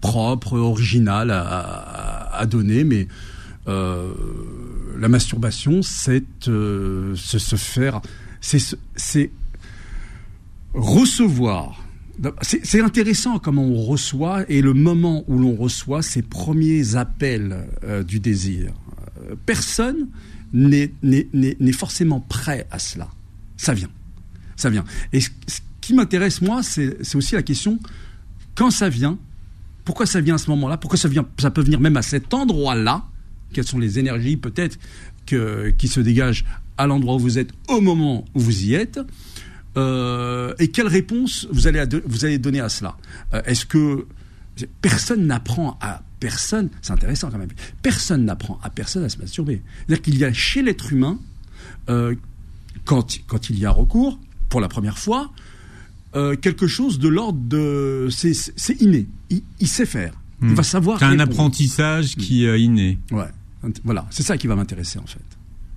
propre, 0.00 0.58
originale 0.58 1.30
à, 1.30 2.46
donner, 2.46 2.84
mais 2.84 3.06
euh, 3.68 4.12
la 4.98 5.08
masturbation, 5.08 5.82
c'est 5.82 6.48
euh, 6.48 7.14
se, 7.16 7.56
faire 7.56 8.00
c'est 8.40 9.30
recevoir. 10.74 11.84
C'est 12.42 12.82
intéressant 12.82 13.38
comment 13.38 13.64
on 13.64 13.82
reçoit 13.82 14.44
et 14.50 14.60
le 14.60 14.74
moment 14.74 15.24
où 15.26 15.38
l'on 15.38 15.54
reçoit 15.54 16.02
ces 16.02 16.22
premiers 16.22 16.96
appels 16.96 17.66
euh, 17.84 18.02
du 18.02 18.20
désir. 18.20 18.72
Personne 19.46 20.08
n'est 20.52 21.72
forcément 21.72 22.20
prêt 22.20 22.66
à 22.70 22.78
cela. 22.78 23.08
Ça 23.56 23.74
vient. 23.74 23.90
Ça 24.56 24.70
vient. 24.70 24.84
Et 25.12 25.20
ce 25.20 25.60
qui 25.80 25.94
m'intéresse, 25.94 26.42
moi, 26.42 26.62
c'est 26.62 27.14
aussi 27.14 27.34
la 27.34 27.42
question 27.42 27.78
quand 28.54 28.70
ça 28.70 28.88
vient, 28.88 29.18
pourquoi 29.90 30.06
ça 30.06 30.20
vient 30.20 30.36
à 30.36 30.38
ce 30.38 30.48
moment-là, 30.50 30.76
pourquoi 30.76 30.96
ça, 30.96 31.08
peut 31.50 31.62
venir 31.62 31.80
même 31.80 31.96
à 31.96 32.02
cet 32.02 32.32
endroit-là, 32.32 33.02
quelles 33.52 33.66
sont 33.66 33.80
les 33.80 33.98
énergies 33.98 34.36
peut-être 34.36 34.78
qui 35.26 35.88
se 35.88 35.98
dégagent 35.98 36.44
à 36.78 36.86
l'endroit 36.86 37.16
où 37.16 37.18
vous 37.18 37.40
êtes 37.40 37.50
au 37.66 37.80
moment 37.80 38.24
où 38.36 38.38
vous 38.38 38.66
y 38.66 38.74
êtes? 38.74 39.00
Euh, 39.76 40.54
et 40.60 40.68
quelle 40.68 40.86
réponse 40.86 41.48
vous 41.50 41.66
allez, 41.66 42.38
donner 42.38 42.60
à 42.60 42.68
cela? 42.68 42.96
Euh, 43.34 43.42
Est-ce 43.46 43.66
que 43.66 44.06
personne 44.80 45.26
n'apprend 45.26 45.76
à 45.80 46.04
personne, 46.20 46.68
c'est 46.82 46.92
intéressant 46.92 47.28
quand 47.28 47.38
même, 47.38 47.50
personne 47.82 48.24
n'apprend 48.24 48.60
à 48.62 48.70
personne 48.70 49.02
à 49.02 49.08
se 49.08 49.18
masturber. 49.18 49.60
C'est-à-dire 49.88 50.02
qu'il 50.02 50.18
y 50.18 50.24
a 50.24 50.32
chez 50.32 50.62
l'être 50.62 50.92
humain, 50.92 51.18
euh, 51.88 52.14
quand 52.84 53.50
il 53.50 53.58
y 53.58 53.66
a 53.66 53.72
recours, 53.72 54.20
pour 54.50 54.60
la 54.60 54.68
première 54.68 54.98
fois, 54.98 55.32
euh, 56.14 56.36
quelque 56.36 56.66
chose 56.66 56.98
de 56.98 57.08
l'ordre 57.08 57.40
de... 57.40 58.08
C'est 58.10 58.80
inné, 58.80 59.06
il, 59.30 59.42
il, 59.60 59.68
sait 59.68 59.86
faire, 59.86 60.14
mmh. 60.40 60.48
il 60.48 60.54
va 60.54 60.62
savoir... 60.62 60.98
C'est 60.98 61.04
un 61.04 61.18
apprentissage 61.18 62.16
qui 62.16 62.44
est 62.46 62.60
inné. 62.60 62.98
Ouais, 63.10 63.28
voilà, 63.84 64.06
c'est 64.10 64.22
ça 64.22 64.36
qui 64.36 64.46
va 64.46 64.56
m'intéresser 64.56 64.98
en 64.98 65.06
fait. 65.06 65.20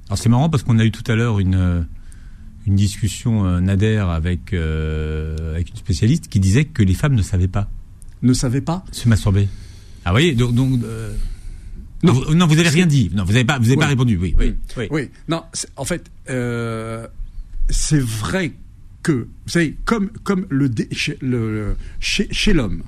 Alors 0.07 0.17
c'est 0.17 0.29
marrant 0.29 0.49
parce 0.49 0.63
qu'on 0.63 0.79
a 0.79 0.85
eu 0.85 0.91
tout 0.91 1.09
à 1.11 1.15
l'heure 1.15 1.39
une 1.39 1.55
euh, 1.55 1.81
une 2.65 2.75
discussion 2.75 3.45
euh, 3.45 3.59
Nader 3.59 3.97
avec 3.97 4.53
euh, 4.53 5.55
avec 5.55 5.69
une 5.69 5.75
spécialiste 5.75 6.27
qui 6.27 6.39
disait 6.39 6.65
que 6.65 6.83
les 6.83 6.93
femmes 6.93 7.15
ne 7.15 7.21
savaient 7.21 7.47
pas. 7.47 7.69
Ne 8.21 8.33
savaient 8.33 8.61
pas 8.61 8.85
se 8.91 9.07
masturber. 9.09 9.47
Ah 10.05 10.09
vous 10.09 10.13
voyez 10.13 10.35
donc, 10.35 10.53
donc 10.53 10.81
euh... 10.83 11.13
non, 12.03 12.13
vous, 12.13 12.35
non 12.35 12.47
vous 12.47 12.59
avez 12.59 12.69
rien 12.69 12.85
dit. 12.85 13.11
Non 13.13 13.23
vous 13.23 13.35
avez 13.35 13.45
pas 13.45 13.59
vous 13.59 13.65
avez 13.65 13.75
oui. 13.75 13.79
pas 13.79 13.87
répondu. 13.87 14.17
Oui 14.17 14.35
oui 14.37 14.55
oui. 14.77 14.87
oui. 14.91 15.09
Non 15.27 15.43
en 15.75 15.85
fait 15.85 16.09
euh, 16.29 17.07
c'est 17.69 17.99
vrai 17.99 18.53
que 19.03 19.11
vous 19.11 19.49
savez 19.49 19.75
comme 19.85 20.09
comme 20.23 20.47
le, 20.49 20.69
chez, 20.91 21.17
l'homme 22.53 22.83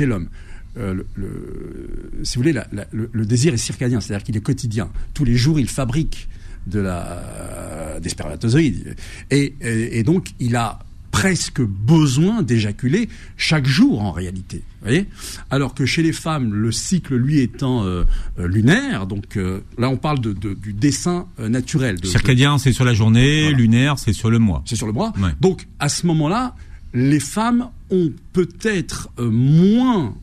l'homme 0.00 0.28
euh, 0.76 1.02
le, 1.14 2.24
si 2.24 2.36
vous 2.36 2.42
voulez, 2.42 2.58
le, 2.92 3.26
désir 3.26 3.52
est 3.52 3.58
circadien, 3.58 4.00
c'est-à-dire 4.00 4.24
qu'il 4.24 4.36
est 4.36 4.40
quotidien. 4.40 4.90
Tous 5.12 5.24
les 5.24 5.34
jours, 5.34 5.58
il 5.58 5.68
fabrique 5.68 6.28
de 6.66 6.78
la, 6.78 7.98
des 8.00 8.08
spermatozoïdes. 8.08 8.94
Et 9.30 10.02
donc, 10.04 10.28
il 10.38 10.54
a 10.54 10.78
presque 11.20 11.60
besoin 11.60 12.42
d'éjaculer 12.42 13.08
chaque 13.36 13.66
jour 13.66 14.02
en 14.02 14.12
réalité. 14.12 14.62
Voyez? 14.82 15.06
Alors 15.50 15.74
que 15.74 15.84
chez 15.86 16.02
les 16.02 16.12
femmes, 16.12 16.54
le 16.54 16.70
cycle, 16.70 17.16
lui, 17.16 17.40
étant 17.40 17.84
euh, 17.84 18.04
lunaire, 18.38 19.06
donc 19.06 19.36
euh, 19.36 19.60
là 19.76 19.88
on 19.88 19.96
parle 19.96 20.20
de, 20.20 20.32
de, 20.32 20.54
du 20.54 20.72
dessin 20.72 21.26
euh, 21.40 21.48
naturel. 21.48 22.00
De, 22.00 22.06
Circadien, 22.06 22.58
c'est 22.58 22.72
sur 22.72 22.84
la 22.84 22.94
journée, 22.94 23.42
voilà. 23.42 23.56
lunaire, 23.56 23.98
c'est 23.98 24.12
sur 24.12 24.30
le 24.30 24.38
mois. 24.38 24.62
C'est 24.66 24.76
sur 24.76 24.86
le 24.86 24.92
mois. 24.92 25.12
Ouais. 25.18 25.30
Donc 25.40 25.66
à 25.78 25.88
ce 25.88 26.06
moment-là, 26.06 26.54
les 26.94 27.20
femmes 27.20 27.68
ont 27.90 28.12
peut-être 28.32 29.10
moins 29.18 30.14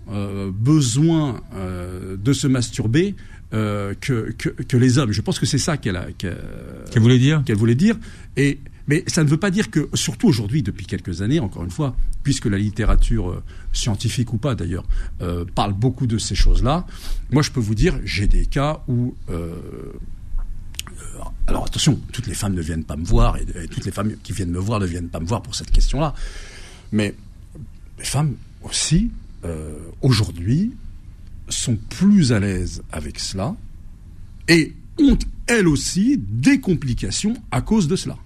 besoin 0.52 1.42
de 2.18 2.34
se 2.34 2.48
masturber 2.48 3.16
euh, 3.56 3.94
que, 4.02 4.34
que, 4.38 4.50
que, 4.50 4.76
les 4.76 4.98
hommes. 4.98 5.12
Je 5.12 5.22
pense 5.22 5.40
que 5.40 5.46
c'est 5.46 5.60
ça 5.60 5.78
qu'elle 5.78 6.00
qu'elle 6.18 6.36
qu 6.92 7.00
voulait 7.00 7.20
dire? 7.20 7.44
Qu'elle 7.46 7.56
voulait 7.56 7.76
dire. 7.76 7.96
Et 8.36 8.60
mais 8.88 9.04
ça 9.08 9.24
ne 9.24 9.30
veut 9.30 9.38
pas 9.38 9.52
dire 9.52 9.72
que, 9.72 9.90
surtout 9.94 10.28
aujourd'hui, 10.28 10.62
depuis 10.62 10.86
quelques 10.86 11.22
années, 11.22 11.40
encore 11.40 11.64
une 11.64 11.72
fois, 11.72 11.96
puisque 12.24 12.46
la 12.46 12.58
littérature 12.58 13.30
euh, 13.32 13.44
scientifique 13.74 14.34
ou 14.34 14.38
pas 14.38 14.56
d'ailleurs 14.56 14.86
euh, 15.22 15.46
parle 15.56 15.74
beaucoup 15.74 16.08
de 16.08 16.18
ces 16.18 16.36
choses-là, 16.36 16.86
moi 17.32 17.42
je 17.42 17.52
peux 17.52 17.60
vous 17.60 17.76
dire, 17.76 18.00
j'ai 18.04 18.28
des 18.28 18.46
cas 18.46 18.84
où 18.88 19.16
euh, 19.30 19.56
alors 21.48 21.66
attention, 21.66 22.00
toutes 22.12 22.28
les 22.28 22.34
femmes 22.34 22.54
ne 22.54 22.62
viennent 22.62 22.84
pas 22.84 22.96
me 22.96 23.06
voir 23.06 23.38
et, 23.38 23.46
et, 23.64 23.68
toutes 23.68 23.86
les 23.86 23.92
femmes 23.92 24.14
qui 24.24 24.34
viennent 24.34 24.52
me 24.52 24.60
voir 24.60 24.80
ne 24.80 24.86
viennent 24.86 25.10
pas 25.10 25.20
me 25.20 25.26
voir 25.26 25.42
pour 25.42 25.56
cette 25.56 25.72
question-là. 25.72 26.14
Mais 26.92 27.16
les 27.98 28.06
femmes 28.06 28.36
aussi, 28.64 29.12
euh, 29.44 29.78
aujourd'hui, 30.02 30.74
sont 31.50 31.76
plus 31.76 32.34
à 32.34 32.40
l'aise 32.40 32.82
avec 32.92 33.20
cela 33.20 33.56
et 34.48 34.74
ont 35.00 35.18
elle 35.48 35.68
aussi, 35.68 36.18
des 36.18 36.60
complications 36.60 37.36
à 37.52 37.62
cause 37.62 37.88
de 37.88 37.96
cela. 37.96 38.18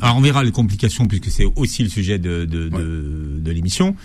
Alors 0.00 0.16
on 0.16 0.20
verra 0.20 0.44
les 0.44 0.52
complications 0.52 1.06
puisque 1.06 1.30
c'est 1.30 1.46
aussi 1.56 1.82
le 1.82 1.88
sujet 1.88 2.18
de, 2.18 2.44
de, 2.44 2.68
de, 2.68 3.38
de 3.38 3.50
l'émission. 3.50 3.96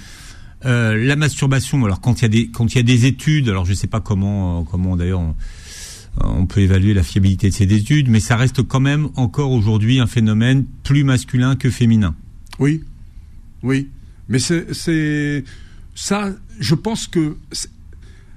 Euh, 0.66 0.96
la 0.96 1.16
masturbation, 1.16 1.84
alors 1.86 2.02
quand 2.02 2.20
il 2.20 2.22
y 2.22 2.26
a 2.26 2.30
des 2.30 2.52
quand 2.52 2.74
il 2.74 2.78
y 2.78 2.80
a 2.80 2.84
des 2.84 3.06
études, 3.06 3.50
alors 3.50 3.66
je 3.66 3.74
sais 3.74 3.88
pas 3.88 4.00
comment 4.00 4.64
comment 4.64 4.96
d'ailleurs 4.96 5.20
on, 5.20 5.36
on, 6.24 6.46
peut 6.46 6.62
évaluer 6.62 6.94
la 6.94 7.04
fiabilité 7.04 7.50
de 7.50 7.54
ces 7.54 7.64
études, 7.64 8.10
mais 8.10 8.20
ça 8.20 8.36
reste 8.36 8.62
quand 8.62 8.80
même 8.80 9.10
encore 9.16 9.52
aujourd'hui 9.52 10.00
un 10.00 10.08
phénomène 10.08 10.66
plus 10.84 11.04
masculin 11.04 11.56
que 11.56 11.72
féminin. 11.72 12.16
Oui, 12.60 12.84
oui, 13.64 13.90
mais 14.30 14.38
c'est 14.40 15.44
ça. 15.96 16.30
Je 16.60 16.76
pense 16.76 17.08
que 17.08 17.38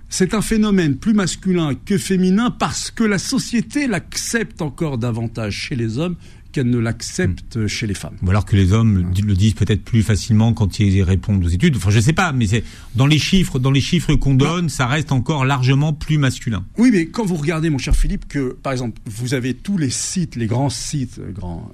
c'est 0.09 0.33
un 0.33 0.43
phénomène 0.43 0.97
plus 0.97 1.13
masculin 1.13 1.75
que 1.75 1.99
féminin 1.99 2.51
parce 2.51 2.91
que 2.91 3.05
la 3.05 3.19
société 3.19 3.87
l'accepte 3.87 4.63
encore 4.63 4.97
davantage 4.97 5.55
chez 5.55 5.77
les 5.77 5.99
hommes 5.99 6.17
qu'elle 6.55 6.71
ne 6.71 6.79
l'accepte 6.79 7.57
hmm. 7.57 7.67
chez 7.67 7.87
les 7.87 7.95
femmes. 7.95 8.17
Ou 8.23 8.31
alors 8.31 8.45
que 8.45 8.57
les 8.57 8.73
hommes 8.73 9.13
le 9.27 9.35
disent 9.35 9.55
peut-être 9.55 9.85
plus 9.85 10.03
facilement 10.03 10.55
quand 10.55 10.79
ils 10.79 11.03
répondent 11.03 11.45
aux 11.45 11.49
études. 11.49 11.77
Enfin, 11.77 11.91
je 11.91 12.01
sais 12.01 12.13
pas, 12.13 12.33
mais 12.33 12.47
c'est 12.47 12.65
dans 12.95 13.07
les 13.07 13.19
chiffres, 13.19 13.59
dans 13.59 13.73
les 13.73 13.81
chiffres 13.81 14.15
qu'on 14.15 14.35
donne, 14.35 14.69
ça 14.69 14.87
reste 14.87 15.13
encore 15.13 15.45
largement 15.45 15.93
plus 15.93 16.17
masculin. 16.17 16.65
Oui, 16.79 16.91
mais 16.93 17.07
quand 17.07 17.25
vous 17.25 17.37
regardez, 17.37 17.71
mon 17.71 17.79
cher 17.79 17.97
Philippe, 17.97 18.29
que 18.29 18.57
par 18.63 18.73
exemple, 18.73 19.01
vous 19.05 19.35
avez 19.35 19.55
tous 19.55 19.77
les 19.77 19.91
sites, 19.91 20.37
les 20.37 20.47
grands 20.47 20.71
sites, 20.71 21.19
euh, 21.19 21.33
grands 21.33 21.71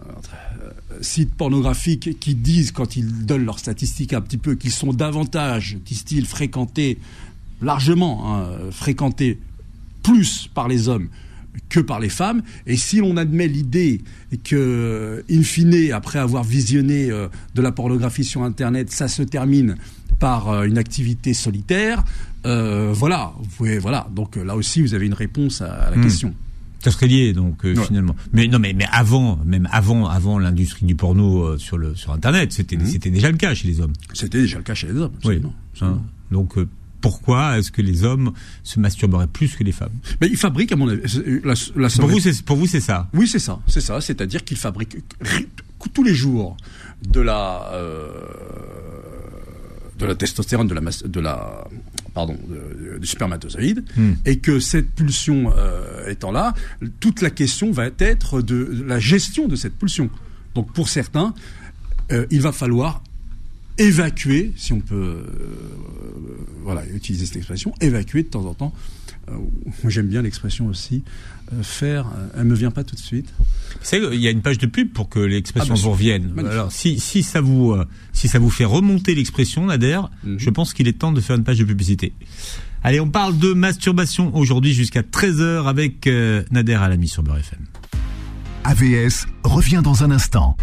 euh, 0.63 0.71
sites 1.03 1.35
pornographiques 1.35 2.19
qui 2.19 2.35
disent 2.35 2.73
quand 2.73 2.97
ils 2.97 3.27
donnent 3.27 3.45
leurs 3.45 3.59
statistiques 3.59 4.15
un 4.15 4.23
petit 4.23 4.39
peu 4.39 4.55
qu'ils 4.55 4.73
sont 4.73 4.93
davantage, 4.93 5.77
disent-ils, 5.85 6.27
fréquentés 6.27 6.99
largement 7.61 8.35
hein, 8.35 8.49
fréquentés 8.71 9.39
plus 10.03 10.49
par 10.55 10.67
les 10.67 10.89
hommes 10.89 11.09
que 11.71 11.81
par 11.81 12.01
les 12.01 12.11
femmes. 12.11 12.43
Et 12.67 12.77
si 12.77 12.99
l'on 12.99 13.17
admet 13.17 13.49
l'idée 13.49 14.03
que, 14.45 15.25
in 15.31 15.43
fine, 15.43 15.93
après 15.93 16.19
avoir 16.19 16.45
visionné 16.45 17.11
euh, 17.11 17.29
de 17.55 17.63
la 17.63 17.73
pornographie 17.73 18.25
sur 18.25 18.43
Internet, 18.43 18.91
ça 18.91 19.09
se 19.09 19.23
termine 19.23 19.77
par 20.19 20.49
euh, 20.49 20.65
une 20.65 20.77
activité 20.77 21.33
solitaire, 21.33 22.05
euh, 22.45 22.93
voilà, 22.93 23.33
vous 23.39 23.49
pouvez, 23.57 23.79
voilà. 23.79 24.09
Donc 24.15 24.37
là 24.37 24.57
aussi, 24.57 24.83
vous 24.83 24.93
avez 24.93 25.07
une 25.07 25.15
réponse 25.15 25.63
à, 25.63 25.91
la 25.91 25.97
hmm. 25.97 26.03
question. 26.03 26.35
Ça 26.81 26.91
serait 26.91 27.09
lié 27.09 27.35
donc 27.35 27.67
finalement. 27.87 28.17
Mais 28.33 28.47
non 28.47 28.59
mais 28.59 28.73
mais 28.73 28.87
avant 28.91 29.39
même 29.45 29.69
avant 29.71 30.09
avant 30.09 30.39
l'industrie 30.39 30.87
du 30.87 30.97
porno 30.97 31.59
sur 31.59 31.77
le 31.77 31.95
sur 31.95 32.11
internet, 32.11 32.55
c'était 32.55 32.79
hmm. 32.79 32.87
c'était 32.87 33.11
déjà 33.11 33.31
le 33.31 33.37
cas 33.37 33.53
chez 33.53 33.69
les 33.69 33.83
hommes. 33.83 33.93
C'était 34.15 34.41
déjà 34.41 34.57
le 34.57 34.63
cas 34.63 34.73
chez 34.73 34.87
les 34.87 34.95
hommes. 34.99 35.13
Oui. 35.27 35.43
Hein. 35.83 35.99
donc 36.31 36.57
pourquoi 37.01 37.59
est-ce 37.59 37.71
que 37.71 37.83
les 37.83 38.05
hommes 38.05 38.33
se 38.63 38.79
masturberaient 38.81 39.27
plus 39.27 39.57
que 39.57 39.65
les 39.65 39.73
femmes? 39.73 39.93
Mais 40.21 40.29
ils 40.29 40.37
fabriquent, 40.37 40.73
à 40.73 40.77
mon 40.77 40.89
avis, 40.89 41.03
la, 41.45 41.55
pour, 41.89 42.09
vous, 42.09 42.21
c'est, 42.21 42.43
pour 42.43 42.57
vous, 42.57 42.67
c'est 42.67 42.81
ça? 42.81 43.09
Oui, 43.15 43.27
c'est 43.27 43.39
ça, 43.39 43.61
c'est 43.67 43.81
ça. 43.81 44.01
C'est-à-dire 44.01 44.45
qu'ils 44.45 44.57
fabriquent 44.57 44.99
tous 45.89 46.03
les 46.03 46.15
jours 46.15 46.57
de 47.07 47.21
la 47.21 47.71
euh, 47.73 48.11
de 49.99 50.07
la 50.07 50.15
testostérone, 50.15 50.69
de 50.69 50.75
la 50.75 50.81
de 51.05 51.21
la 51.21 51.65
pardon 52.15 52.37
du 52.99 53.07
spermatozoïde, 53.07 53.85
hmm. 53.97 54.13
et 54.27 54.39
que 54.39 54.59
cette 54.61 54.91
pulsion 54.91 55.53
euh, 55.57 56.09
étant 56.09 56.33
là, 56.33 56.55
toute 56.99 57.23
la 57.23 57.31
question 57.31 57.71
va 57.71 57.87
être 57.99 58.43
de 58.43 58.85
la 58.87 58.99
gestion 58.99 59.49
de 59.49 59.57
cette 59.57 59.75
pulsion. 59.75 60.11
Donc 60.55 60.73
pour 60.73 60.89
certains, 60.89 61.35
euh, 62.13 62.27
il 62.31 62.41
va 62.41 62.53
falloir 62.53 63.03
évacuer, 63.79 64.53
si 64.57 64.73
on 64.73 64.81
peut 64.81 64.95
euh, 64.97 65.25
voilà, 66.63 66.87
utiliser 66.95 67.27
cette 67.27 67.37
expression, 67.37 67.73
évacuer 67.81 68.23
de 68.23 68.29
temps 68.29 68.45
en 68.45 68.55
temps. 68.55 68.75
Euh, 69.29 69.35
moi 69.83 69.91
j'aime 69.91 70.09
bien 70.09 70.23
l'expression 70.23 70.67
aussi, 70.67 71.03
euh, 71.53 71.63
faire, 71.63 72.07
elle 72.37 72.45
me 72.45 72.55
vient 72.55 72.71
pas 72.71 72.85
tout 72.85 72.95
de 72.95 73.01
suite. 73.01 73.33
il 73.93 74.21
y 74.21 74.27
a 74.27 74.31
une 74.31 74.43
page 74.43 74.59
de 74.59 74.67
pub 74.67 74.93
pour 74.93 75.09
que 75.09 75.19
l'expression 75.19 75.75
ah, 75.77 75.81
vous 75.81 75.91
revienne. 75.91 76.35
Alors 76.39 76.73
si, 76.73 76.99
si, 77.01 77.23
ça 77.23 77.41
vous, 77.41 77.77
si 78.13 78.29
ça 78.29 78.39
vous 78.39 78.51
fait 78.51 78.65
remonter 78.65 79.15
l'expression, 79.15 79.67
Nader, 79.67 80.01
mhm. 80.25 80.39
je 80.39 80.51
pense 80.51 80.75
qu'il 80.75 80.89
est 80.89 80.99
temps 80.99 81.13
de 81.13 81.21
faire 81.21 81.37
une 81.37 81.45
page 81.45 81.59
de 81.59 81.65
publicité. 81.65 82.13
Allez, 82.83 83.01
on 83.01 83.11
parle 83.11 83.39
de 83.39 83.53
masturbation 83.53 84.35
aujourd'hui 84.35 84.73
jusqu'à 84.73 85.03
13h 85.03 85.67
avec 85.67 86.09
Nader 86.51 86.75
Alami 86.75 87.09
sur 87.09 87.23
Beurre 87.23 87.39
FM. 87.39 87.67
AVS 88.65 89.27
revient 89.45 89.81
dans 89.83 90.05
un 90.05 90.11
instant. 90.11 90.57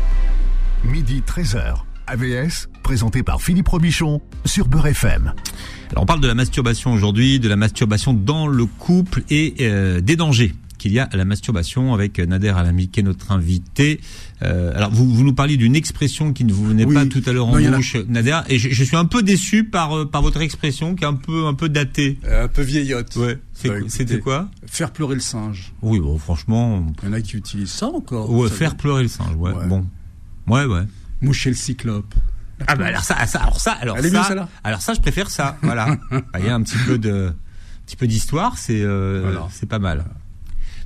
Midi 0.83 1.23
13h. 1.27 1.83
AVS, 2.07 2.69
présenté 2.87 3.21
par 3.21 3.41
Philippe 3.41 3.67
Robichon 3.67 4.21
sur 4.45 4.69
Beurre 4.69 4.87
FM. 4.87 5.33
Alors 5.91 6.03
on 6.03 6.05
parle 6.05 6.21
de 6.21 6.27
la 6.27 6.35
masturbation 6.35 6.93
aujourd'hui, 6.93 7.37
de 7.37 7.49
la 7.49 7.57
masturbation 7.57 8.13
dans 8.13 8.47
le 8.47 8.65
couple 8.65 9.23
et 9.29 9.55
euh, 9.59 9.99
des 9.99 10.15
dangers 10.15 10.55
qu'il 10.77 10.93
y 10.93 10.99
a 10.99 11.03
à 11.03 11.17
la 11.17 11.25
masturbation 11.25 11.93
avec 11.93 12.17
Nader 12.17 12.53
Alami 12.55 12.87
qui 12.87 13.01
est 13.01 13.03
notre 13.03 13.33
invité. 13.33 13.99
Euh, 14.41 14.71
alors 14.73 14.89
vous, 14.89 15.13
vous 15.13 15.25
nous 15.25 15.33
parliez 15.33 15.57
d'une 15.57 15.75
expression 15.75 16.31
qui 16.31 16.45
ne 16.45 16.53
vous 16.53 16.63
venait 16.63 16.85
pas 16.85 17.05
tout 17.05 17.21
à 17.25 17.33
l'heure 17.33 17.47
en 17.47 17.59
bouche, 17.59 17.97
Nader, 18.07 18.39
et 18.47 18.57
je, 18.57 18.83
suis 18.85 18.95
un 18.95 19.03
peu 19.03 19.21
déçu 19.21 19.65
par 19.65 19.91
euh, 19.91 20.05
par 20.05 20.21
votre 20.21 20.39
expression 20.39 20.95
qui 20.95 21.03
est 21.03 21.07
un 21.07 21.13
peu 21.13 21.45
un 21.45 21.55
peu 21.55 21.67
datée, 21.67 22.17
un 22.25 22.47
peu 22.47 22.61
vieillotte. 22.61 23.13
Ouais. 23.17 23.37
Bah, 23.65 23.73
c'était 23.89 24.21
quoi? 24.21 24.49
Faire 24.65 24.91
pleurer 24.91 25.15
le 25.15 25.21
singe. 25.21 25.73
Oui, 25.81 25.99
bon, 25.99 26.17
franchement. 26.17 26.87
Il 27.03 27.09
y 27.09 27.11
en 27.11 27.13
a 27.13 27.19
qui 27.19 27.35
utilisent 27.35 27.67
ça 27.67 27.87
encore. 27.87 28.31
Ouais, 28.31 28.47
faire 28.47 28.77
pleurer 28.77 29.03
le 29.03 29.09
singe. 29.09 29.35
Ouais. 29.35 29.51
Bon. 29.67 29.85
Ouais, 30.47 30.63
ouais. 30.63 30.83
Moucher 31.19 31.49
le 31.49 31.57
cyclope. 31.57 32.15
Ah 32.65 32.75
bah 32.75 32.87
alors 32.87 33.03
ça, 33.03 33.25
ça 33.27 33.39
alors 33.39 33.59
ça, 33.59 33.73
alors 33.73 33.97
ça, 33.99 34.49
alors 34.63 34.81
ça, 34.81 34.93
je 34.93 34.99
préfère 34.99 35.29
ça. 35.29 35.57
Voilà. 35.61 35.95
Il 36.39 36.45
y 36.45 36.49
a 36.49 36.55
un 36.55 36.63
petit 36.63 36.77
peu 36.85 36.97
de, 36.97 37.27
un 37.27 37.85
petit 37.85 37.95
peu 37.95 38.07
d'histoire, 38.07 38.57
c'est, 38.57 38.81
euh, 38.81 39.37
c'est 39.51 39.67
pas 39.67 39.79
mal. 39.79 40.05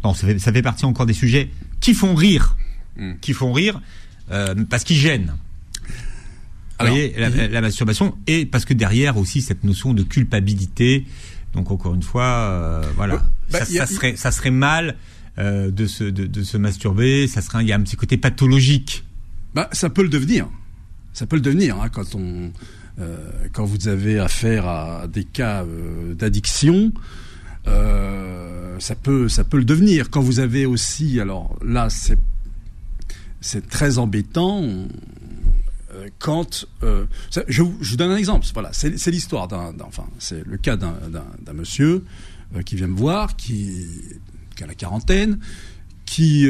Non, 0.04 0.14
ça 0.14 0.28
fait, 0.28 0.40
ça 0.40 0.52
fait 0.52 0.62
partie 0.62 0.86
encore 0.86 1.06
des 1.06 1.14
sujets 1.14 1.50
qui 1.80 1.94
font 1.94 2.14
rire, 2.16 2.58
hmm. 2.98 3.14
qui 3.22 3.34
font 3.34 3.54
rire 3.54 3.82
euh, 4.32 4.56
parce 4.70 4.84
qu'ils 4.84 4.98
gênent. 4.98 5.36
Vous 6.80 6.88
voyez, 6.88 7.14
la, 7.16 7.62
masturbation 7.62 8.18
et 8.26 8.48
parce 8.48 8.66
que 8.66 8.74
derrière 8.74 9.18
aussi 9.18 9.42
cette 9.42 9.64
notion 9.64 9.94
de 9.94 10.02
culpabilité. 10.02 11.06
Donc 11.54 11.70
encore 11.70 11.94
une 11.94 12.02
fois, 12.02 12.24
euh, 12.24 12.84
voilà, 12.96 13.22
bah, 13.52 13.64
ça, 13.66 13.86
serait, 13.86 14.16
ça 14.16 14.32
serait 14.32 14.52
mal 14.52 14.96
de 15.38 15.86
se 15.86 16.04
de, 16.04 16.26
de, 16.26 16.44
se 16.44 16.58
masturber. 16.58 17.28
Ça 17.28 17.42
serait, 17.42 17.64
il 17.64 17.68
y 17.68 17.72
a 17.72 17.76
un 17.76 17.82
petit 17.82 17.98
côté 17.98 18.18
pathologique. 18.18 19.04
Bah, 19.54 19.70
ça 19.74 19.90
peut 19.90 20.02
le 20.02 20.10
devenir. 20.10 20.48
Ça 21.14 21.26
peut 21.26 21.36
le 21.36 21.42
devenir 21.42 21.82
hein, 21.82 21.90
quand 21.90 22.16
on, 22.16 22.52
euh, 23.00 23.48
quand 23.54 23.66
vous 23.66 23.88
avez 23.88 24.20
affaire 24.20 24.68
à 24.68 25.08
des 25.08 25.24
cas 25.24 25.64
euh, 25.64 26.14
d'addiction. 26.14 26.92
Euh, 27.68 28.78
ça 28.80 28.96
peut, 28.96 29.30
ça 29.30 29.44
peut 29.44 29.58
le 29.58 29.64
devenir. 29.64 30.10
Quand 30.10 30.22
vous 30.22 30.40
avez 30.40 30.66
aussi, 30.66 31.20
alors 31.20 31.58
là, 31.64 31.90
c'est, 31.90 32.18
c'est 33.40 33.68
très 33.70 33.98
embêtant. 33.98 34.64
Quand 36.20 36.66
je, 37.48 37.62
vous 37.62 37.96
donne 37.98 38.12
un 38.12 38.18
exemple, 38.18 38.48
voilà, 38.54 38.72
c'est, 38.72 39.12
l'histoire 39.12 39.48
d'un, 39.48 39.74
enfin, 39.86 40.06
c'est 40.20 40.46
le 40.46 40.58
cas 40.58 40.78
d'un, 40.78 40.96
monsieur 41.54 42.04
qui 42.66 42.76
vient 42.76 42.88
me 42.88 42.96
voir, 42.96 43.36
qui, 43.36 43.88
a 44.62 44.66
la 44.66 44.74
quarantaine, 44.74 45.40
qui, 46.06 46.48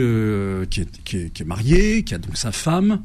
qui, 0.69 0.81
est, 0.81 1.03
qui, 1.03 1.17
est, 1.17 1.45
marié, 1.45 2.03
qui 2.03 2.13
a 2.13 2.17
donc 2.17 2.37
sa 2.37 2.51
femme, 2.51 3.01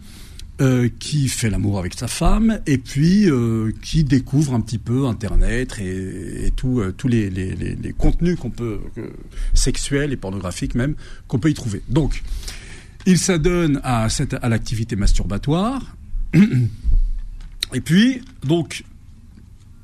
euh, 0.62 0.88
qui 0.98 1.28
fait 1.28 1.50
l'amour 1.50 1.78
avec 1.78 1.92
sa 1.92 2.08
femme 2.08 2.60
et 2.66 2.78
puis 2.78 3.28
euh, 3.28 3.72
qui 3.82 4.04
découvre 4.04 4.54
un 4.54 4.62
petit 4.62 4.78
peu 4.78 5.06
Internet 5.06 5.78
et, 5.78 6.50
euh, 6.64 6.92
tous 6.96 7.08
les, 7.08 7.28
les, 7.28 7.54
les, 7.54 7.92
contenus 7.92 8.38
qu'on 8.38 8.48
peut 8.48 8.80
sexuels 9.52 10.14
et 10.14 10.16
pornographiques 10.16 10.74
même 10.74 10.94
qu'on 11.28 11.38
peut 11.38 11.50
y 11.50 11.54
trouver. 11.54 11.82
Donc, 11.90 12.22
il 13.04 13.18
s'adonne 13.18 13.82
à 13.84 14.08
cette 14.08 14.32
à 14.32 14.48
l'activité 14.48 14.96
masturbatoire 14.96 15.94
et 17.74 17.80
puis 17.82 18.22
donc 18.42 18.82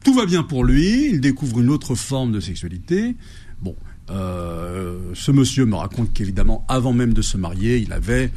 tout 0.03 0.15
va 0.15 0.25
bien 0.25 0.43
pour 0.43 0.65
lui. 0.65 1.11
Il 1.11 1.21
découvre 1.21 1.61
une 1.61 1.69
autre 1.69 1.95
forme 1.95 2.33
de 2.33 2.41
sexualité. 2.41 3.15
Bon, 3.61 3.77
ce 4.09 5.31
monsieur 5.33 5.67
me 5.67 5.75
raconte 5.75 6.15
qu'évidemment 6.15 6.65
avant 6.67 6.95
même 6.95 7.13
de 7.13 7.21
se 7.21 7.37
marier, 7.37 7.77
il 7.77 7.93
avait 7.93 8.31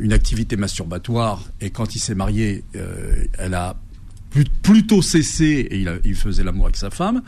une 0.00 0.12
activité 0.12 0.56
masturbatoire 0.56 1.44
et 1.60 1.70
quand 1.70 1.94
il 1.94 1.98
s'est 1.98 2.14
marié, 2.14 2.64
euh, 2.76 3.24
elle 3.38 3.54
a 3.54 3.76
plutôt 4.62 5.02
cessé 5.02 5.66
et 5.70 5.84
il, 6.04 6.14
faisait 6.14 6.44
l'amour 6.44 6.66
avec 6.66 6.76
sa 6.76 6.90
femme. 6.90 7.22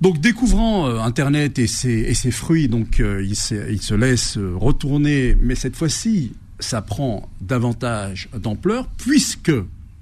Donc 0.00 0.20
découvrant 0.20 0.86
Internet 1.00 1.58
et 1.58 1.66
ses, 1.66 2.30
fruits, 2.30 2.68
donc 2.68 2.98
il, 3.00 3.30
il, 3.30 3.82
se 3.82 3.94
laisse 3.94 4.38
retourner, 4.38 5.36
mais 5.40 5.56
cette 5.56 5.74
fois-ci, 5.74 6.34
ça 6.60 6.82
prend 6.82 7.28
davantage 7.40 8.28
d'ampleur 8.36 8.86
puisque, 8.96 9.52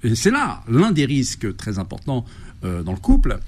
et 0.03 0.15
c'est 0.15 0.31
là 0.31 0.63
l'un 0.67 0.91
des 0.91 1.05
risques 1.05 1.55
très 1.57 1.79
importants 1.79 2.25
dans 2.61 2.91
le 2.91 2.99
couple, 2.99 3.39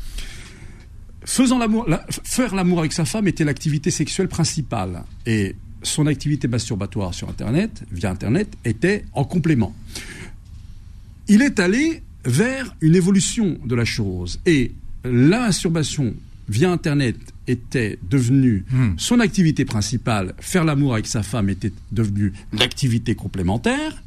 faisant 1.24 1.60
l'amour, 1.60 1.88
faire 2.24 2.56
l'amour 2.56 2.80
avec 2.80 2.94
sa 2.94 3.06
femme 3.06 3.28
était 3.28 3.44
l'activité 3.44 3.92
sexuelle 3.92 4.28
principale. 4.28 5.04
Et 5.26 5.56
son 5.84 6.08
activité 6.08 6.48
masturbatoire 6.48 7.14
sur 7.14 7.30
Internet, 7.30 7.84
via 7.92 8.12
Internet, 8.12 8.50
était 8.66 9.06
en 9.14 9.24
complément. 9.24 9.76
Il 11.28 11.42
est 11.42 11.60
allé 11.60 12.02
vers 12.26 12.76
une 12.82 12.96
évolution 12.96 13.58
de 13.66 13.76
la 13.76 13.86
chose. 13.86 14.40
Et 14.46 14.72
la 15.04 15.40
masturbation 15.42 16.14
via 16.50 16.72
Internet 16.72 17.16
était 17.48 17.98
devenu 18.10 18.66
Hmm. 18.72 18.94
son 18.98 19.20
activité 19.20 19.66
principale, 19.66 20.34
faire 20.40 20.64
l'amour 20.64 20.94
avec 20.94 21.08
sa 21.08 21.24
femme 21.24 21.50
était 21.50 21.72
devenu 21.92 22.34
l'activité 22.54 23.16
complémentaire, 23.16 24.04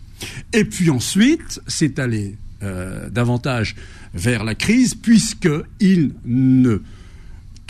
et 0.52 0.64
puis 0.64 0.91
ensuite 0.91 1.61
c'est 1.67 1.99
allé 1.99 2.37
euh, 2.62 3.09
davantage 3.11 3.75
vers 4.14 4.45
la 4.45 4.55
crise 4.55 4.95
puisqu'il 4.95 6.12
ne 6.25 6.79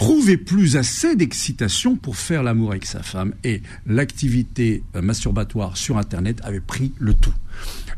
trouvait 0.03 0.37
plus 0.37 0.77
assez 0.77 1.15
d'excitation 1.15 1.95
pour 1.95 2.17
faire 2.17 2.43
l'amour 2.43 2.73
avec 2.73 2.87
sa 2.87 3.05
femme 3.05 3.35
et 3.45 3.63
l'activité 3.87 4.83
euh, 4.97 5.01
masturbatoire 5.01 5.77
sur 5.77 5.97
Internet 5.97 6.41
avait 6.43 6.61
pris 6.61 6.93
le 6.99 7.15
tout. 7.15 7.33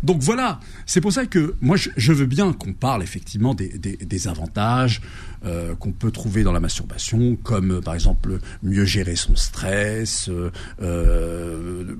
Donc 0.02 0.20
voilà, 0.20 0.60
c'est 0.84 1.00
pour 1.00 1.14
ça 1.14 1.24
que 1.24 1.54
moi 1.62 1.78
je, 1.78 2.12
veux 2.12 2.26
bien 2.26 2.52
qu'on 2.52 2.74
parle 2.74 3.02
effectivement 3.02 3.54
des, 3.54 3.68
des- 3.68 4.28
avantages 4.28 5.00
euh, 5.46 5.74
qu'on 5.76 5.92
peut 5.92 6.10
trouver 6.10 6.42
dans 6.42 6.52
la 6.52 6.60
masturbation, 6.60 7.36
comme 7.36 7.70
euh, 7.72 7.80
par 7.80 7.94
exemple 7.94 8.38
mieux 8.62 8.84
gérer 8.84 9.16
son 9.16 9.34
stress, 9.34 10.30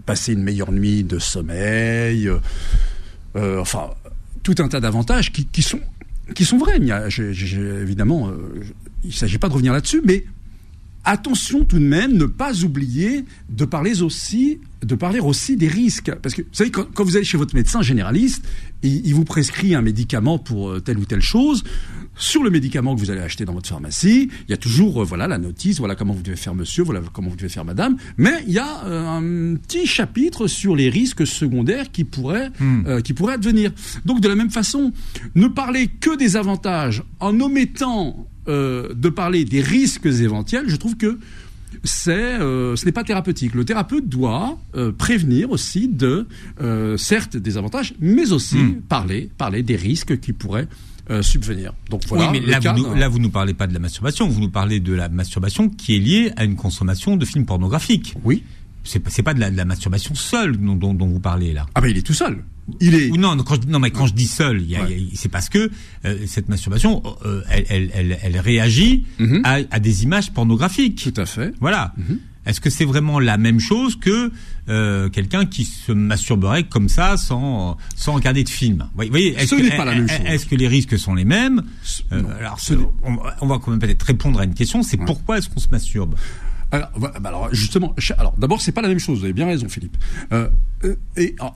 passer 0.05 0.35
une 0.35 0.43
meilleure 0.43 0.73
nuit 0.73 1.03
de 1.03 1.19
sommeil, 1.19 2.31
enfin 3.35 3.91
tout 4.43 4.57
un 4.59 4.69
tas 4.69 4.81
d'avantages 4.81 5.33
qui, 5.33 5.47
qui 5.47 5.63
sont 5.63 5.81
qui 6.35 6.45
sont 6.45 6.59
vrais. 6.59 6.79
Évidemment, 6.79 8.31
il 9.05 9.09
ne 9.09 9.13
s'agit 9.13 9.39
pas 9.39 9.49
de 9.49 9.55
revenir 9.55 9.73
là-dessus, 9.73 10.01
mais 10.05 10.25
attention 11.05 11.65
tout 11.65 11.79
de 11.79 11.85
même, 11.85 12.17
ne 12.17 12.25
pas 12.25 12.65
oublier 12.65 13.25
de 13.51 13.65
parler 13.65 14.03
aussi, 14.03 14.59
de 14.83 14.95
parler 14.95 15.21
aussi 15.21 15.57
des 15.57 15.69
risques. 15.69 16.13
Parce 16.23 16.35
que 16.35 16.43
vous 16.43 16.49
savez, 16.53 16.71
quand, 16.71 16.87
quand 16.95 17.05
vous 17.05 17.17
allez 17.17 17.25
chez 17.25 17.37
votre 17.37 17.55
médecin 17.55 17.83
généraliste, 17.83 18.45
il, 18.83 19.07
il 19.07 19.15
vous 19.15 19.25
prescrit 19.25 19.75
un 19.75 19.83
médicament 19.83 20.39
pour 20.39 20.71
euh, 20.71 20.81
telle 20.81 20.99
ou 20.99 21.05
telle 21.05 21.21
chose. 21.21 21.63
Sur 22.17 22.45
le 22.45 22.51
médicament 22.51 22.95
que 22.95 23.01
vous 23.01 23.11
allez 23.11 23.21
acheter 23.21 23.45
dans 23.45 23.55
votre 23.55 23.69
pharmacie, 23.69 24.31
il 24.47 24.51
y 24.51 24.55
a 24.55 24.57
toujours 24.57 25.03
euh, 25.03 25.05
voilà 25.05 25.27
la 25.27 25.37
notice, 25.37 25.79
voilà 25.79 25.97
comment 25.97 26.15
vous 26.15 26.23
devez 26.23 26.37
faire 26.37 26.55
monsieur, 26.55 26.85
voilà 26.85 27.01
comment 27.13 27.29
vous 27.29 27.37
devez 27.37 27.49
faire 27.49 27.65
madame. 27.65 27.97
Mais 28.17 28.45
il 28.47 28.53
y 28.53 28.59
a 28.59 28.85
euh, 28.85 29.07
un 29.07 29.57
petit 29.57 29.87
chapitre 29.87 30.47
sur 30.47 30.77
les 30.77 30.89
risques 30.89 31.27
secondaires 31.27 31.91
qui 31.91 32.05
pourraient 32.05 32.51
euh, 32.87 33.01
qui 33.01 33.15
pourraient 33.15 33.35
advenir. 33.35 33.73
Donc 34.05 34.21
de 34.21 34.29
la 34.29 34.37
même 34.37 34.51
façon, 34.51 34.93
ne 35.35 35.49
parler 35.49 35.89
que 35.89 36.17
des 36.17 36.37
avantages 36.37 37.03
en 37.19 37.41
omettant 37.41 38.29
euh, 38.49 38.93
de 38.95 39.09
parler 39.09 39.45
des 39.45 39.61
risques 39.61 40.07
éventuels, 40.07 40.69
je 40.69 40.77
trouve 40.77 40.97
que 40.97 41.19
c'est, 41.83 42.13
euh, 42.13 42.77
ce 42.77 42.85
n'est 42.87 42.93
pas 42.93 43.03
thérapeutique. 43.05 43.55
Le 43.55 43.65
thérapeute 43.65 44.09
doit 44.09 44.59
euh, 44.77 44.93
prévenir 44.93 45.51
aussi 45.51 45.89
de, 45.89 46.27
certes, 46.97 47.37
des 47.37 47.57
avantages, 47.57 47.95
mais 48.01 48.33
aussi 48.33 48.57
Hmm. 48.59 48.81
parler, 48.89 49.31
parler 49.37 49.63
des 49.63 49.77
risques 49.77 50.21
qui 50.21 50.33
pourraient 50.33 50.69
euh, 51.11 51.21
subvenir. 51.21 51.73
Donc 51.91 52.03
voilà. 52.09 52.31
oui, 52.31 52.41
mais 52.41 52.47
là, 52.51 52.61
cadre. 52.61 52.81
vous 52.81 52.89
nous, 52.89 52.95
là, 52.95 53.09
vous 53.09 53.19
nous 53.19 53.29
parlez 53.31 53.53
pas 53.55 53.67
de 53.67 53.75
la 53.75 53.79
masturbation, 53.81 54.27
vous 54.29 54.41
nous 54.41 54.49
parlez 54.51 54.81
de 54.81 54.95
la 54.95 55.09
masturbation 55.11 55.69
qui 55.69 55.97
est 55.97 55.99
liée 55.99 56.33
à 56.37 56.45
une 56.45 56.57
consommation 56.57 57.17
de 57.17 57.25
films 57.27 57.45
pornographiques. 57.45 58.15
Oui. 58.25 58.43
C'est 58.85 59.01
pas- 59.01 59.11
c'est 59.11 59.23
pas 59.23 59.35
de 59.35 59.41
la, 59.41 59.51
de 59.51 59.57
la 59.57 59.65
masturbation 59.67 60.15
seule 60.15 60.57
dont, 60.57 60.77
dont, 60.77 60.95
dont 60.95 61.07
vous 61.09 61.21
parlez 61.21 61.53
là. 61.53 61.67
Ah 61.75 61.81
ben 61.81 61.89
il 61.89 61.97
est 61.99 62.03
tout 62.07 62.15
seul. 62.15 62.43
Il 62.81 62.95
est. 62.95 63.11
Ou 63.11 63.17
non, 63.19 63.37
non, 63.37 63.43
quand 63.45 63.63
je, 63.63 63.69
non, 63.69 63.79
mais 63.79 63.91
quand 63.91 64.07
je 64.07 64.15
dis 64.15 64.27
seul, 64.27 64.61
Ouais. 64.63 65.07
c'est 65.15 65.29
parce 65.29 65.49
que 65.51 65.71
euh, 66.07 66.19
cette 66.27 66.49
masturbation, 66.49 67.03
euh, 67.27 67.43
elle, 67.51 67.67
elle, 67.69 67.91
elle, 67.95 68.19
elle 68.23 68.39
réagit 68.39 69.05
Mhm. 69.19 69.43
à, 69.45 69.59
à 69.71 69.79
des 69.81 70.03
images 70.05 70.33
pornographiques. 70.33 71.11
Tout 71.13 71.21
à 71.21 71.27
fait. 71.27 71.53
Voilà. 71.61 71.93
Mhm. 71.99 72.19
Est-ce 72.47 72.61
que 72.61 72.69
c'est 72.69 72.85
vraiment 72.85 73.21
la 73.21 73.39
même 73.39 73.59
chose 73.59 73.97
que 73.99 74.31
euh, 74.69 75.09
quelqu'un 75.09 75.47
qui 75.47 75.65
se 75.65 75.93
masturberait 75.93 76.65
comme 76.65 76.91
ça 76.91 77.17
sans 77.17 77.77
sans 77.97 78.13
regarder 78.13 78.45
de 78.45 78.51
film? 78.51 78.87
Vous 78.95 79.05
voyez, 79.09 79.35
est-ce 79.35 79.49
Ce 79.49 79.55
que- 79.57 79.63
n'est 79.63 79.77
pas 79.77 79.87
la 79.87 79.95
même 79.95 80.09
chose. 80.09 80.21
Est-ce 80.27 80.45
que 80.47 80.55
les 80.55 80.69
risques 80.69 80.99
sont 80.99 81.15
les 81.15 81.25
mêmes? 81.25 81.63
Euh, 82.13 82.23
Alors, 82.41 82.61
ce 82.61 82.75
on, 83.03 83.17
on 83.41 83.47
va 83.47 83.59
quand 83.59 83.71
même 83.71 83.81
peut-être 83.81 84.03
répondre 84.03 84.41
à 84.41 84.45
une 84.45 84.53
question. 84.55 84.83
C'est 84.83 84.99
Ouais. 84.99 85.07
pourquoi 85.07 85.39
est-ce 85.39 85.49
qu'on 85.49 85.61
se 85.61 85.69
masturbe? 85.71 86.17
Bah 86.71 86.91
alors 87.25 87.55
justement, 87.55 87.95
alors 88.19 88.37
d'abord 88.37 88.61
c'est 88.61 88.73
pas 88.73 88.83
la 88.83 88.89
même 88.89 88.99
chose. 88.99 89.19
Vous 89.19 89.25
avez 89.25 89.33
bien 89.33 89.47
raison, 89.47 89.69
Philippe. 89.69 89.97
Euh, 90.33 90.49
euh, 90.85 90.97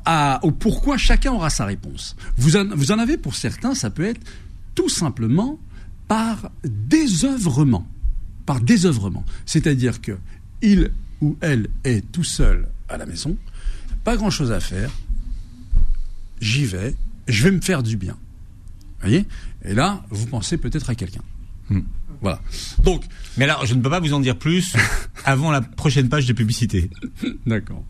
à- 0.05 0.39
au 0.45 0.53
pourquoi 0.53 0.97
chacun 0.97 1.33
aura 1.33 1.51
sa 1.51 1.65
réponse. 1.65 2.17
Vous 2.37 2.57
en, 2.57 2.67
vous 2.69 2.93
en 2.93 2.99
avez 2.99 3.17
pour 3.19 3.35
certains, 3.35 3.75
ça 3.75 3.91
peut 3.91 4.05
être 4.05 4.21
tout 4.75 4.89
simplement 4.89 5.59
par 6.07 6.51
désœuvrement, 6.65 7.87
par 8.47 8.61
désœuvrement. 8.61 9.25
C'est-à-dire 9.45 10.01
que 10.01 10.17
il 10.63 10.91
ou 11.21 11.37
elle 11.41 11.69
est 11.85 12.11
tout 12.13 12.25
seul 12.25 12.69
à 12.89 12.97
la 12.97 13.05
maison, 13.07 13.37
pas 14.05 14.17
grand-chose 14.17 14.53
à 14.53 14.61
faire. 14.61 14.91
J'y 16.41 16.65
vais, 16.65 16.95
je 17.27 17.43
vais 17.45 17.51
me 17.51 17.61
faire 17.61 17.83
du 17.83 17.97
bien. 17.97 18.17
Voyez? 19.01 19.27
Et 19.65 19.75
là, 19.75 20.05
vous 20.11 20.27
pensez 20.27 20.57
peut-être 20.59 20.91
à 20.91 20.95
quelqu'un. 20.95 21.23
Hmm. 21.71 21.81
Voilà. 22.21 22.41
Donc, 22.83 23.05
Mais 23.37 23.45
alors, 23.45 23.65
je 23.67 23.75
ne 23.75 23.81
peux 23.81 23.91
pas 23.91 24.01
vous 24.01 24.13
en 24.13 24.21
dire 24.21 24.37
plus 24.37 24.75
avant 25.25 25.51
la 25.53 25.61
prochaine 25.61 26.09
page 26.09 26.27
de 26.27 26.33
publicité. 26.33 26.91
d'accord. 27.47 27.85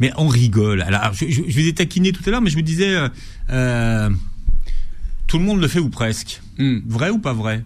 Mais 0.00 0.12
on 0.18 0.28
rigole. 0.28 0.82
Alors, 0.82 1.14
je, 1.14 1.24
je, 1.30 1.42
je 1.48 1.60
vous 1.60 1.66
ai 1.66 1.72
taquiné 1.72 2.12
tout 2.12 2.22
à 2.26 2.30
l'heure, 2.30 2.42
mais 2.42 2.50
je 2.50 2.56
vous 2.56 2.62
disais, 2.62 2.94
euh, 2.94 3.08
euh, 3.50 4.10
tout 5.26 5.38
le 5.38 5.44
monde 5.44 5.60
le 5.60 5.68
fait 5.68 5.78
ou 5.78 5.88
presque. 5.88 6.42
Hmm. 6.58 6.80
Vrai 6.86 7.08
ou 7.10 7.18
pas 7.18 7.32
vrai? 7.32 7.64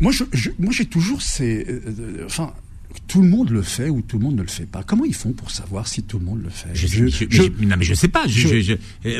Moi, 0.00 0.12
je, 0.12 0.50
moi, 0.60 0.72
j'ai 0.72 0.84
toujours 0.86 1.22
ces, 1.22 1.66
euh, 1.68 2.22
enfin, 2.26 2.52
tout 3.08 3.20
le 3.20 3.28
monde 3.28 3.50
le 3.50 3.62
fait 3.62 3.88
ou 3.88 4.00
tout 4.02 4.18
le 4.18 4.24
monde 4.24 4.36
ne 4.36 4.42
le 4.42 4.48
fait 4.48 4.66
pas. 4.66 4.84
Comment 4.84 5.04
ils 5.04 5.14
font 5.14 5.32
pour 5.32 5.50
savoir 5.50 5.88
si 5.88 6.04
tout 6.04 6.20
le 6.20 6.24
monde 6.24 6.40
le 6.44 6.50
fait? 6.50 6.68
Je, 6.74 7.04
Non, 7.66 7.76
mais 7.76 7.84
je 7.84 7.94
sais 7.94 8.06
pas. 8.08 8.24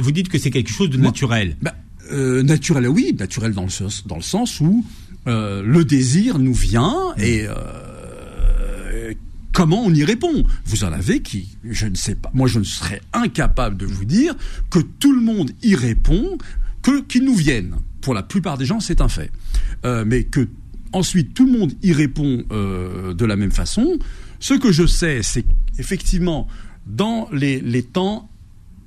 Vous 0.01 0.12
dites 0.12 0.29
que 0.29 0.38
c'est 0.38 0.51
quelque 0.51 0.70
chose 0.70 0.90
de 0.90 0.96
Moi- 0.98 1.07
naturel. 1.07 1.57
Bah, 1.61 1.74
euh, 2.11 2.42
naturel, 2.42 2.88
oui, 2.88 3.14
naturel 3.18 3.53
dans 3.53 3.64
le 3.64 3.71
sens, 3.71 4.07
dans 4.07 4.16
le 4.16 4.64
où 4.64 4.85
euh, 5.27 5.62
le 5.62 5.85
désir 5.85 6.38
nous 6.38 6.55
vient 6.55 6.94
et 7.18 7.47
euh, 7.47 9.12
comment 9.53 9.85
on 9.85 9.92
y 9.92 10.05
répond? 10.05 10.44
Vous 10.64 10.85
en 10.85 10.92
avez 10.92 11.21
qui, 11.21 11.57
je 11.64 11.87
ne 11.87 11.94
sais 11.94 12.14
pas, 12.14 12.31
moi 12.33 12.49
je 12.49 12.59
ne 12.59 12.64
serais 12.64 13.03
incapable 13.12 13.77
de 13.77 13.87
vous 13.87 14.05
dire 14.05 14.35
que 14.71 14.79
tout 14.79 15.12
le 15.12 15.21
monde 15.21 15.51
y 15.62 15.75
répond, 15.75 16.38
que 16.83 17.03
qu'ils 17.03 17.25
nous 17.25 17.35
viennent. 17.35 17.77
Pour 18.01 18.14
la 18.14 18.23
plupart 18.23 18.57
des 18.57 18.64
gens, 18.64 18.81
c'est 18.81 19.01
un 19.01 19.09
fait. 19.09 19.31
Mais 19.85 20.25
que 20.25 20.49
ensuite 20.92 21.35
tout 21.35 21.44
le 21.44 21.59
monde 21.59 21.73
y 21.83 21.92
répond 21.92 22.44
de 22.49 23.25
la 23.25 23.37
même 23.37 23.51
façon. 23.51 23.99
Ce 24.38 24.55
que 24.55 24.71
je 24.71 24.87
sais, 24.87 25.21
c'est 25.23 25.44
qu'effectivement, 25.77 26.47
dans 26.87 27.29
les 27.33 27.83
temps 27.83 28.31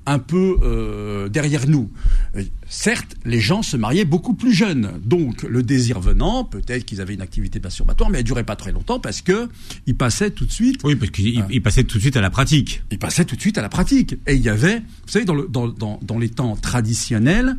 un 0.06 0.18
peu 0.18 0.58
euh, 0.62 1.28
derrière 1.28 1.68
nous. 1.68 1.90
Euh, 2.36 2.42
Certes, 2.68 3.16
les 3.26 3.40
gens 3.40 3.62
se 3.62 3.76
mariaient 3.76 4.06
beaucoup 4.06 4.32
plus 4.34 4.52
jeunes, 4.54 4.92
donc 5.04 5.42
le 5.42 5.62
désir 5.62 6.00
venant, 6.00 6.42
peut-être 6.44 6.84
qu'ils 6.86 7.00
avaient 7.02 7.12
une 7.14 7.20
activité 7.20 7.60
masturbatoire, 7.60 8.08
mais 8.08 8.18
elle 8.18 8.24
durait 8.24 8.44
pas 8.44 8.56
très 8.56 8.72
longtemps 8.72 8.98
parce 8.98 9.20
que 9.20 9.48
ils 9.86 9.94
passaient 9.94 10.30
tout 10.30 10.46
de 10.46 10.50
suite, 10.52 10.80
Oui, 10.82 10.96
parce 10.96 11.10
qu'il 11.12 11.28
il- 11.28 11.44
il 11.50 11.60
passait 11.62 11.84
tout 11.84 11.98
de 11.98 12.02
suite 12.02 12.16
à 12.16 12.22
la 12.22 12.30
pratique. 12.30 12.82
ils 12.90 12.98
passaient 12.98 13.26
tout 13.26 13.36
de 13.36 13.40
suite 13.42 13.58
à 13.58 13.62
la 13.62 13.68
pratique. 13.68 14.14
Et 14.26 14.34
il 14.34 14.40
y 14.42 14.48
avait, 14.48 14.78
vous 14.78 15.08
savez, 15.08 15.24
dans, 15.26 15.34
le, 15.34 15.46
dans, 15.48 15.68
dans, 15.68 16.00
dans 16.02 16.18
les 16.18 16.30
temps 16.30 16.56
traditionnels, 16.56 17.56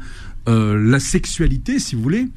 euh, 0.50 0.76
la 0.78 1.00
sexualité, 1.00 1.78
si 1.80 1.96
vous 1.96 2.02
voulez, 2.02 2.28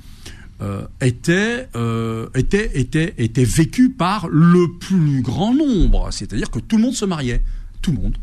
euh, 0.61 0.87
était, 1.01 1.69
euh, 1.77 2.29
était, 2.35 2.79
était, 2.79 3.15
était 3.19 3.45
vécue 3.45 3.91
par 3.91 4.29
le 4.29 4.79
plus 4.79 5.23
grand 5.23 5.55
nombre. 5.55 6.09
C'est-à-dire 6.13 6.51
que 6.51 6.59
tout 6.59 6.77
le 6.77 6.83
monde 6.83 6.95
se 6.95 7.05
mariait. 7.07 7.43
Tout 7.83 7.93
le 7.93 7.99
monde. 7.99 8.17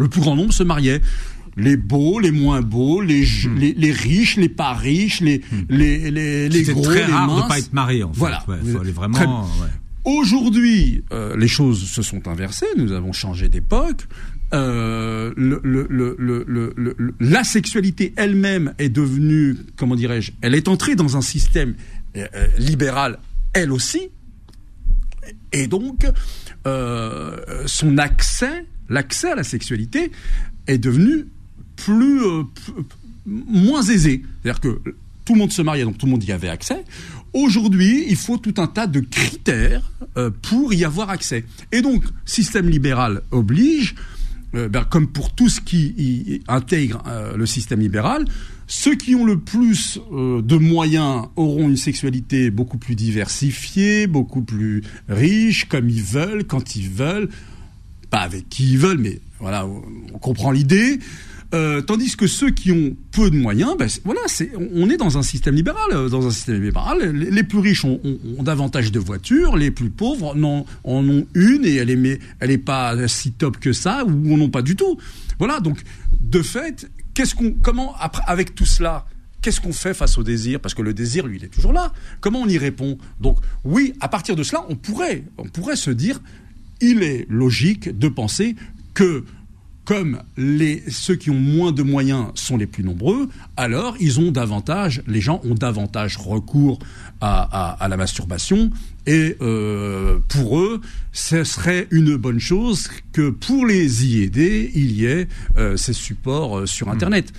Le 0.00 0.08
plus 0.08 0.20
grand 0.20 0.34
nombre 0.36 0.52
se 0.52 0.62
mariait. 0.64 1.00
Les 1.56 1.76
beaux, 1.76 2.20
les 2.20 2.30
moins 2.30 2.60
beaux, 2.62 3.00
les, 3.00 3.24
Hmm. 3.24 3.56
les, 3.58 3.72
les 3.74 3.92
riches, 3.92 4.36
les 4.36 4.48
pas 4.48 4.72
riches, 4.72 5.20
les, 5.20 5.42
les, 5.68 6.10
les, 6.10 6.48
les 6.48 6.64
C'est 6.64 6.72
gros, 6.72 6.82
très 6.84 7.06
les 7.06 7.12
rare 7.12 7.26
minces. 7.26 7.42
de 7.44 7.48
pas 7.48 7.58
être 7.58 7.72
marié, 7.72 8.02
en 8.04 8.12
fait. 8.12 8.18
Voilà. 8.18 8.44
Ouais, 8.48 8.56
faut 8.60 8.78
aller 8.80 8.92
Très- 8.92 9.08
vraiment. 9.08 9.42
ouais. 9.60 9.68
Aujourd'hui, 10.04 11.04
euh, 11.12 11.36
les 11.36 11.48
choses 11.48 11.84
se 11.88 12.02
sont 12.02 12.26
inversées, 12.28 12.66
nous 12.76 12.92
avons 12.92 13.12
changé 13.12 13.48
d'époque. 13.48 14.06
Euh, 14.54 15.32
le, 15.36 15.60
le, 15.62 15.86
le, 15.90 17.14
la 17.20 17.44
sexualité 17.44 18.12
elle-même 18.16 18.72
est 18.78 18.88
devenue, 18.88 19.56
comment 19.76 19.94
dirais-je, 19.96 20.32
elle 20.40 20.54
est 20.54 20.68
entrée 20.68 20.94
dans 20.96 21.16
un 21.16 21.20
système 21.20 21.74
euh, 22.16 22.26
libéral, 22.58 23.18
elle 23.52 23.70
aussi. 23.72 24.08
Et 25.52 25.66
donc, 25.66 26.06
son 27.66 27.98
accès, 27.98 28.64
l'accès 28.90 29.30
à 29.30 29.34
la 29.34 29.44
sexualité 29.44 30.10
est 30.66 30.78
devenu 30.78 31.26
plus, 31.76 32.22
euh, 32.22 32.42
moins 33.26 33.82
aisé. 33.82 34.22
C'est-à-dire 34.42 34.60
que 34.60 34.80
tout 35.24 35.34
le 35.34 35.38
monde 35.38 35.52
se 35.52 35.62
mariait, 35.62 35.84
donc 35.84 35.96
tout 35.96 36.06
le 36.06 36.12
monde 36.12 36.24
y 36.24 36.32
avait 36.32 36.48
accès. 36.48 36.84
Aujourd'hui, 37.32 38.04
il 38.08 38.16
faut 38.16 38.36
tout 38.36 38.54
un 38.58 38.66
tas 38.66 38.86
de 38.86 39.00
critères 39.00 39.90
euh, 40.16 40.30
pour 40.42 40.74
y 40.74 40.84
avoir 40.84 41.10
accès. 41.10 41.44
Et 41.72 41.80
donc, 41.80 42.04
système 42.24 42.68
libéral 42.68 43.22
oblige, 43.30 43.94
euh, 44.54 44.68
ben, 44.68 44.84
comme 44.84 45.06
pour 45.06 45.32
tout 45.32 45.48
ce 45.48 45.60
qui 45.60 46.42
intègre 46.48 47.02
le 47.36 47.46
système 47.46 47.80
libéral, 47.80 48.24
ceux 48.66 48.94
qui 48.94 49.14
ont 49.14 49.24
le 49.24 49.38
plus 49.38 50.00
de 50.12 50.56
moyens 50.56 51.26
auront 51.34 51.68
une 51.68 51.76
sexualité 51.76 52.50
beaucoup 52.50 52.78
plus 52.78 52.94
diversifiée, 52.94 54.06
beaucoup 54.06 54.42
plus 54.42 54.82
riche, 55.08 55.66
comme 55.66 55.88
ils 55.88 56.02
veulent, 56.02 56.44
quand 56.44 56.76
ils 56.76 56.88
veulent, 56.88 57.28
pas 58.10 58.20
avec 58.20 58.48
qui 58.48 58.72
ils 58.72 58.78
veulent, 58.78 58.98
mais 58.98 59.20
voilà, 59.38 59.66
on 59.66 60.18
comprend 60.18 60.50
l'idée. 60.50 60.98
Euh, 61.52 61.82
tandis 61.82 62.16
que 62.16 62.28
ceux 62.28 62.50
qui 62.50 62.70
ont 62.70 62.94
peu 63.10 63.28
de 63.28 63.36
moyens, 63.36 63.76
ben, 63.76 63.88
voilà, 64.04 64.20
c'est, 64.26 64.52
on 64.72 64.88
est 64.88 64.96
dans 64.96 65.18
un 65.18 65.22
système 65.22 65.56
libéral. 65.56 65.90
Euh, 65.92 66.08
dans 66.08 66.26
un 66.26 66.30
système 66.30 66.62
libéral, 66.62 67.00
les, 67.10 67.42
plus 67.42 67.58
riches 67.58 67.84
ont, 67.84 68.00
davantage 68.40 68.92
de 68.92 69.00
voitures, 69.00 69.56
les 69.56 69.72
plus 69.72 69.90
pauvres 69.90 70.36
en, 70.36 70.64
en 70.84 71.08
ont 71.08 71.26
une 71.34 71.64
et 71.64 71.74
elle 71.74 71.90
est, 71.90 72.20
elle 72.38 72.50
est 72.52 72.58
pas 72.58 73.08
si 73.08 73.32
top 73.32 73.58
que 73.58 73.72
ça 73.72 74.04
ou 74.04 74.34
en 74.34 74.40
ont 74.40 74.50
pas 74.50 74.62
du 74.62 74.76
tout. 74.76 74.96
Voilà, 75.40 75.58
donc 75.58 75.82
de 76.20 76.40
fait, 76.40 76.88
qu'est-ce 77.14 77.34
qu'on, 77.34 77.50
comment 77.50 77.96
avec 78.26 78.54
tout 78.54 78.66
cela, 78.66 79.06
qu'est-ce 79.42 79.60
qu'on 79.60 79.72
fait 79.72 79.94
face 79.94 80.18
au 80.18 80.22
désir? 80.22 80.60
Parce 80.60 80.74
que 80.74 80.82
le 80.82 80.94
désir, 80.94 81.26
lui, 81.26 81.38
il 81.38 81.44
est 81.44 81.48
toujours 81.48 81.72
là. 81.72 81.92
Comment 82.20 82.42
on 82.42 82.48
y 82.48 82.58
répond? 82.58 82.96
Donc, 83.20 83.38
oui, 83.64 83.94
à 83.98 84.08
partir 84.08 84.36
de 84.36 84.44
cela, 84.44 84.64
on 84.68 84.76
pourrait, 84.76 85.24
on 85.38 85.48
pourrait 85.48 85.76
se 85.76 85.90
dire, 85.90 86.20
il 86.80 87.02
est 87.02 87.26
logique 87.28 87.96
de 87.98 88.08
penser 88.08 88.56
que 88.94 89.24
comme 89.90 90.22
les, 90.36 90.84
ceux 90.88 91.16
qui 91.16 91.30
ont 91.30 91.40
moins 91.40 91.72
de 91.72 91.82
moyens 91.82 92.26
sont 92.36 92.56
les 92.56 92.68
plus 92.68 92.84
nombreux, 92.84 93.28
alors 93.56 93.96
ils 93.98 94.20
ont 94.20 94.30
davantage, 94.30 95.02
les 95.08 95.20
gens 95.20 95.40
ont 95.42 95.54
davantage 95.54 96.16
recours 96.16 96.78
à, 97.20 97.86
la 97.88 97.96
masturbation. 97.96 98.70
Et 99.06 99.36
euh, 99.40 100.20
pour 100.28 100.60
eux, 100.60 100.80
ce 101.10 101.42
serait 101.42 101.88
une 101.90 102.14
bonne 102.14 102.38
chose 102.38 102.88
que 103.12 103.30
pour 103.30 103.66
les 103.66 104.06
y 104.06 104.22
aider, 104.22 104.70
il 104.76 104.92
y 104.92 105.06
ait 105.06 105.26
euh, 105.56 105.76
ces 105.76 105.92
supports 105.92 106.60
euh, 106.60 106.66
sur 106.66 106.88
Internet. 106.88 107.32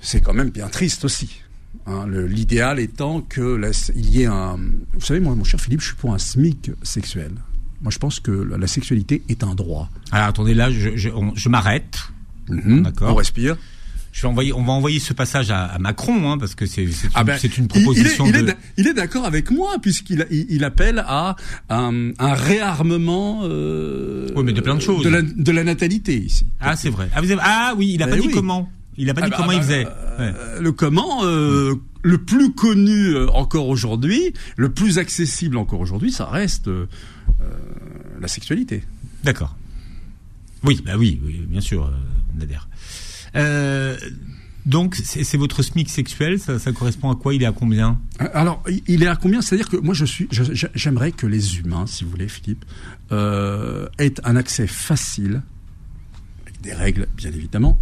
C'est 0.00 0.20
quand 0.20 0.34
même 0.34 0.50
bien 0.50 0.66
triste 0.66 1.04
aussi. 1.04 1.40
Hein, 1.86 2.06
L'idéal 2.08 2.80
étant 2.80 3.20
que 3.20 3.60
il 3.94 4.10
y 4.10 4.22
ait 4.22 4.26
un. 4.26 4.58
Vous 4.94 5.00
savez, 5.06 5.20
moi, 5.20 5.36
mon 5.36 5.44
cher 5.44 5.60
Philippe, 5.60 5.82
je 5.82 5.86
suis 5.86 5.96
pour 5.96 6.12
un 6.12 6.18
SMIC 6.18 6.72
sexuel. 6.82 7.30
Moi, 7.86 7.92
je 7.92 8.00
pense 8.00 8.18
que 8.18 8.32
la 8.32 8.66
sexualité 8.66 9.22
est 9.28 9.44
un 9.44 9.54
droit. 9.54 9.88
Alors, 10.10 10.26
attendez, 10.26 10.54
là, 10.54 10.72
je, 10.72 11.48
m'arrête. 11.48 11.96
Mhm. 12.48 12.82
D'accord. 12.82 13.12
On 13.12 13.14
respire. 13.14 13.56
Je 14.10 14.22
vais 14.22 14.26
envoyer, 14.26 14.52
on 14.52 14.64
va 14.64 14.72
envoyer 14.72 14.98
ce 14.98 15.12
passage 15.12 15.52
à, 15.52 15.78
Macron, 15.78 16.32
hein, 16.32 16.36
parce 16.36 16.56
que 16.56 16.66
c'est 16.66 16.88
ah 17.14 17.22
ben, 17.22 17.38
une, 17.56 17.68
proposition. 17.68 18.26
Il, 18.76 18.88
est, 18.88 18.92
d'accord 18.92 19.24
avec 19.24 19.52
moi, 19.52 19.76
puisqu'il 19.80 20.26
il 20.30 20.64
appelle 20.64 21.04
à 21.06 21.36
un, 21.68 22.12
réarmement 22.18 23.42
euh, 23.44 24.26
mais 24.42 24.52
de 24.52 24.60
plein 24.60 24.74
de 24.74 24.80
choses. 24.80 25.04
De 25.04 25.52
la, 25.52 25.62
natalité 25.62 26.16
ici. 26.16 26.44
Ah, 26.58 26.74
c'est 26.74 26.90
vrai. 26.90 27.08
Ah, 27.14 27.20
ah, 27.40 27.74
oui, 27.76 27.92
il 27.94 28.00
n'a 28.00 28.08
pas 28.08 28.16
dit 28.16 28.30
comment. 28.30 28.68
Il 28.96 29.06
n'a 29.06 29.14
pas 29.14 29.20
dit 29.20 29.30
comment 29.30 29.52
il 29.52 29.62
faisait. 29.62 29.86
Euh, 30.18 30.58
le 30.58 30.72
comment, 30.72 31.20
euh, 31.22 31.76
le 32.02 32.18
plus 32.18 32.52
connu 32.52 33.16
encore 33.28 33.68
aujourd'hui, 33.68 34.34
le 34.56 34.70
plus 34.70 34.98
accessible 34.98 35.56
encore 35.56 35.78
aujourd'hui, 35.78 36.10
ça 36.10 36.26
reste 36.26 36.68
la 38.20 38.28
sexualité. 38.28 38.84
D'accord. 39.24 39.56
Oui, 40.64 40.82
bah 40.84 40.92
oui, 40.96 41.20
bien 41.48 41.60
sûr, 41.60 41.86
euh, 41.86 41.90
Nader. 42.38 42.58
Euh, 43.36 43.96
donc, 44.64 44.96
c'est 44.96 45.36
votre 45.36 45.62
SMIC 45.62 45.88
sexuel, 45.88 46.40
ça, 46.40 46.58
correspond 46.72 47.10
à 47.10 47.14
quoi? 47.14 47.34
Il 47.34 47.42
est 47.42 47.46
à 47.46 47.52
combien? 47.52 48.00
Euh, 48.20 48.28
Alors, 48.34 48.64
il 48.88 49.02
est 49.02 49.06
à 49.06 49.14
combien? 49.14 49.40
C'est-à-dire 49.40 49.68
que 49.68 49.76
moi, 49.76 49.94
je 49.94 50.04
suis, 50.04 50.28
j'aimerais 50.74 51.12
que 51.12 51.26
les 51.26 51.58
humains, 51.58 51.86
si 51.86 52.02
vous 52.02 52.10
voulez, 52.10 52.28
Philippe, 52.28 52.64
aient 53.12 54.14
un 54.24 54.36
accès 54.36 54.66
facile, 54.66 55.42
avec 56.42 56.60
des 56.62 56.74
règles, 56.74 57.06
bien 57.16 57.30
évidemment, 57.30 57.80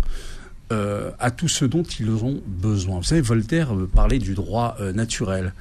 à 0.70 1.30
tout 1.30 1.48
ce 1.48 1.64
dont 1.64 1.82
ils 1.82 2.10
ont 2.10 2.42
besoin. 2.46 2.96
Vous 2.98 3.04
savez, 3.04 3.20
Voltaire 3.20 3.74
parlait 3.94 4.18
du 4.18 4.34
droit 4.34 4.76
naturel. 4.94 5.52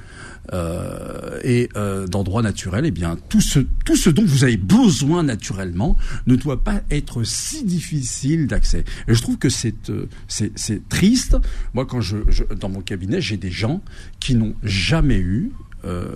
Euh, 0.51 1.39
et 1.43 1.69
euh, 1.77 2.05
dans 2.05 2.23
droit 2.23 2.41
naturel, 2.41 2.85
eh 2.85 2.91
bien, 2.91 3.17
tout 3.29 3.39
ce, 3.39 3.59
tout 3.85 3.95
ce 3.95 4.09
dont 4.09 4.25
vous 4.25 4.43
avez 4.43 4.57
besoin 4.57 5.23
naturellement 5.23 5.95
ne 6.27 6.35
doit 6.35 6.63
pas 6.63 6.81
être 6.91 7.23
si 7.23 7.63
difficile 7.63 8.47
d'accès. 8.47 8.83
Et 9.07 9.13
je 9.13 9.21
trouve 9.21 9.37
que 9.37 9.49
c'est 9.49 9.89
euh, 9.89 10.07
c'est 10.27 10.89
triste. 10.89 11.37
Moi, 11.73 11.85
quand 11.85 12.01
je, 12.01 12.17
dans 12.59 12.69
mon 12.69 12.81
cabinet, 12.81 13.21
j'ai 13.21 13.37
des 13.37 13.51
gens 13.51 13.81
qui 14.19 14.35
n'ont 14.35 14.55
jamais 14.63 15.19
eu, 15.19 15.51
euh, 15.85 16.13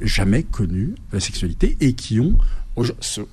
jamais 0.00 0.42
connu 0.42 0.94
la 1.12 1.20
sexualité 1.20 1.76
et 1.80 1.92
qui 1.92 2.18
ont 2.20 2.38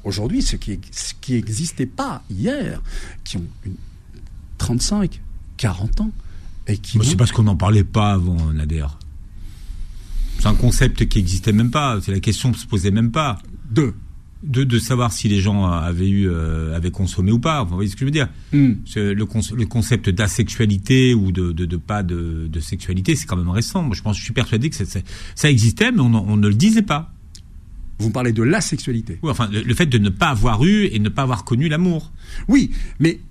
aujourd'hui 0.04 0.42
ce 0.42 0.56
qui 0.56 0.80
ce 0.92 1.13
qui 1.20 1.34
n'existait 1.34 1.86
pas 1.86 2.24
hier, 2.30 2.82
qui 3.24 3.38
ont 3.38 3.48
une 3.66 3.76
35, 4.63 5.21
40 5.58 6.02
ans. 6.02 6.12
Et 6.67 6.78
qui 6.78 6.97
C'est 7.04 7.17
parce 7.17 7.34
qu'on 7.34 7.43
n'en 7.43 7.58
parlait 7.58 7.84
pas 7.84 8.13
avant, 8.13 8.54
Nader. 8.54 8.86
C'est 10.39 10.47
un 10.47 10.56
concept 10.56 11.06
qui 11.10 11.17
n'existait 11.17 11.52
même 11.52 11.69
pas. 11.69 11.99
C'est 12.02 12.13
la 12.13 12.21
question 12.21 12.49
ne 12.49 12.56
se 12.56 12.65
posait 12.65 12.91
même 12.91 13.12
pas. 13.12 13.39
De 13.69 13.93
de, 14.41 14.63
de 14.63 14.80
savoir 14.80 15.13
si 15.13 15.30
les 15.30 15.39
gens 15.39 15.65
avaient 15.65 16.10
eu 16.10 16.30
euh, 16.30 16.76
avaient 16.76 16.91
consommé 16.91 17.32
ou 17.32 17.39
pas. 17.39 17.63
Vous 17.63 17.76
voyez 17.76 17.89
ce 17.89 17.95
que 17.95 18.02
je 18.02 18.06
veux 18.06 18.12
dire 18.12 18.28
hmm. 18.52 18.73
le, 18.95 19.13
le, 19.13 19.65
concept 19.65 20.10
d'asexualité 20.10 21.13
ou 21.13 21.32
de, 21.32 21.54
de, 21.54 21.65
de, 21.65 21.78
pas 21.78 22.04
de, 22.04 22.49
sexualité, 22.60 23.15
c'est 23.15 23.26
quand 23.26 23.38
même 23.38 23.49
récent. 23.49 23.84
Moi, 23.84 23.95
je 23.95 24.02
pense, 24.02 24.17
je 24.17 24.23
suis 24.23 24.34
persuadé 24.34 24.69
que 24.69 24.76
ça 24.76 25.49
existait, 25.49 25.91
mais 25.93 26.02
on, 26.02 26.13
on, 26.13 26.36
ne 26.36 26.47
le 26.49 26.56
disait 26.56 26.82
pas. 26.82 27.13
Vous 27.99 28.10
parlez 28.10 28.34
de 28.34 28.43
l'asexualité. 28.43 29.19
Oui, 29.23 29.32
enfin, 29.32 29.49
le, 29.49 29.73
fait 29.73 29.86
de 29.86 29.97
ne 29.97 30.10
pas 30.10 30.30
avoir 30.30 30.65
eu 30.65 30.86
et 30.86 30.99
ne 30.99 31.10
pas 31.10 31.21
avoir 31.21 31.45
connu 31.45 31.69
l'amour. 31.69 32.12
Oui, 32.49 32.71
mais 32.99 33.21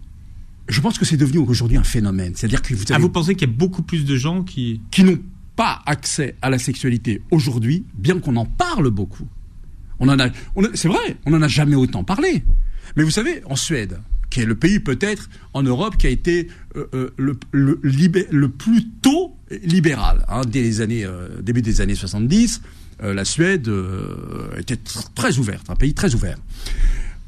je 0.72 0.80
pense 0.80 0.98
que 0.98 1.04
c'est 1.04 1.16
devenu 1.16 1.38
aujourd'hui 1.38 1.76
un 1.76 1.84
phénomène. 1.84 2.32
C'est-à-dire 2.34 2.62
que 2.62 2.74
vous 2.74 2.82
avez... 2.82 2.94
Ah, 2.94 2.98
vous 2.98 3.08
pensez 3.08 3.34
qu'il 3.34 3.48
y 3.48 3.52
a 3.52 3.54
beaucoup 3.54 3.82
plus 3.82 4.04
de 4.04 4.16
gens 4.16 4.42
qui 4.42 4.80
qui 4.90 5.04
n'ont 5.04 5.18
pas 5.56 5.82
accès 5.86 6.34
à 6.42 6.50
la 6.50 6.58
sexualité 6.58 7.22
aujourd'hui, 7.30 7.84
bien 7.94 8.18
qu'on 8.18 8.36
en 8.36 8.46
parle 8.46 8.90
beaucoup. 8.90 9.28
On 10.00 10.08
en 10.08 10.18
a, 10.18 10.28
c'est 10.74 10.88
vrai, 10.88 11.16
on 11.26 11.30
n'en 11.30 11.42
a 11.42 11.48
jamais 11.48 11.76
autant 11.76 12.04
parlé. 12.04 12.42
Mais 12.96 13.02
vous 13.02 13.10
savez, 13.10 13.42
en 13.44 13.56
Suède, 13.56 14.00
qui 14.30 14.40
est 14.40 14.46
le 14.46 14.54
pays 14.54 14.80
peut-être 14.80 15.28
en 15.52 15.62
Europe 15.62 15.96
qui 15.98 16.06
a 16.06 16.10
été 16.10 16.48
euh, 16.74 16.86
euh, 16.94 17.10
le, 17.18 17.38
le, 17.52 17.78
le, 17.82 18.48
plus 18.48 18.88
tôt 19.02 19.36
libéral, 19.62 20.24
hein, 20.28 20.40
dès 20.48 20.62
les 20.62 20.80
années, 20.80 21.04
euh, 21.04 21.40
début 21.42 21.62
des 21.62 21.80
années 21.80 21.94
70, 21.94 22.62
la 23.02 23.24
Suède 23.24 23.68
était 24.56 24.78
très 25.16 25.36
ouverte, 25.38 25.68
un 25.70 25.74
pays 25.74 25.92
très 25.92 26.14
ouvert. 26.14 26.38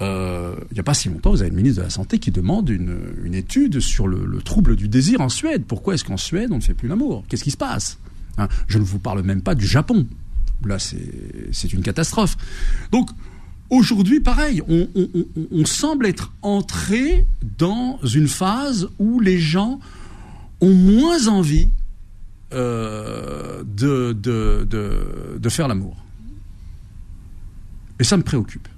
Il 0.01 0.75
n'y 0.75 0.81
a 0.81 0.83
pas 0.83 0.95
si 0.95 1.09
longtemps, 1.09 1.31
vous 1.31 1.41
avez 1.41 1.51
le 1.51 1.57
ministre 1.57 1.79
de 1.79 1.85
la 1.85 1.91
Santé 1.91 2.19
qui 2.19 2.31
demande 2.31 2.69
une, 2.69 3.35
étude 3.35 3.81
sur 3.81 4.07
le, 4.07 4.27
le, 4.27 4.43
trouble 4.43 4.77
du 4.77 4.89
désir 4.89 5.21
en 5.21 5.29
Suède. 5.29 5.65
Pourquoi 5.67 5.95
est-ce 5.95 6.05
qu'en 6.05 6.17
Suède, 6.17 6.51
on 6.53 6.57
ne 6.57 6.63
fait 6.63 6.75
plus 6.75 6.89
l'amour? 6.89 7.25
Qu'est-ce 7.29 7.45
qui 7.45 7.51
se 7.51 7.57
passe? 7.57 7.99
Hein, 8.39 8.49
je 8.67 8.79
ne 8.79 8.85
vous 8.85 8.99
parle 8.99 9.23
même 9.23 9.43
pas 9.43 9.55
du 9.55 9.67
Japon. 9.67 10.07
Là, 10.65 10.79
c'est 10.79 11.73
une 11.73 11.83
catastrophe. 11.83 12.37
Donc, 12.91 13.11
aujourd'hui, 13.71 14.21
pareil, 14.21 14.63
on, 14.69 15.65
semble 15.65 16.07
être 16.07 16.33
entré 16.43 17.27
dans 17.59 17.99
une 18.03 18.29
phase 18.29 18.89
où 18.99 19.21
les 19.21 19.39
gens 19.39 19.81
ont 20.61 20.75
moins 20.75 21.27
envie 21.29 21.69
euh, 22.53 23.63
de, 23.67 25.49
faire 25.49 25.69
l'amour. 25.69 25.97
Et 28.01 28.05
ça 28.05 28.17
me 28.17 28.23
préoccupe. 28.23 28.69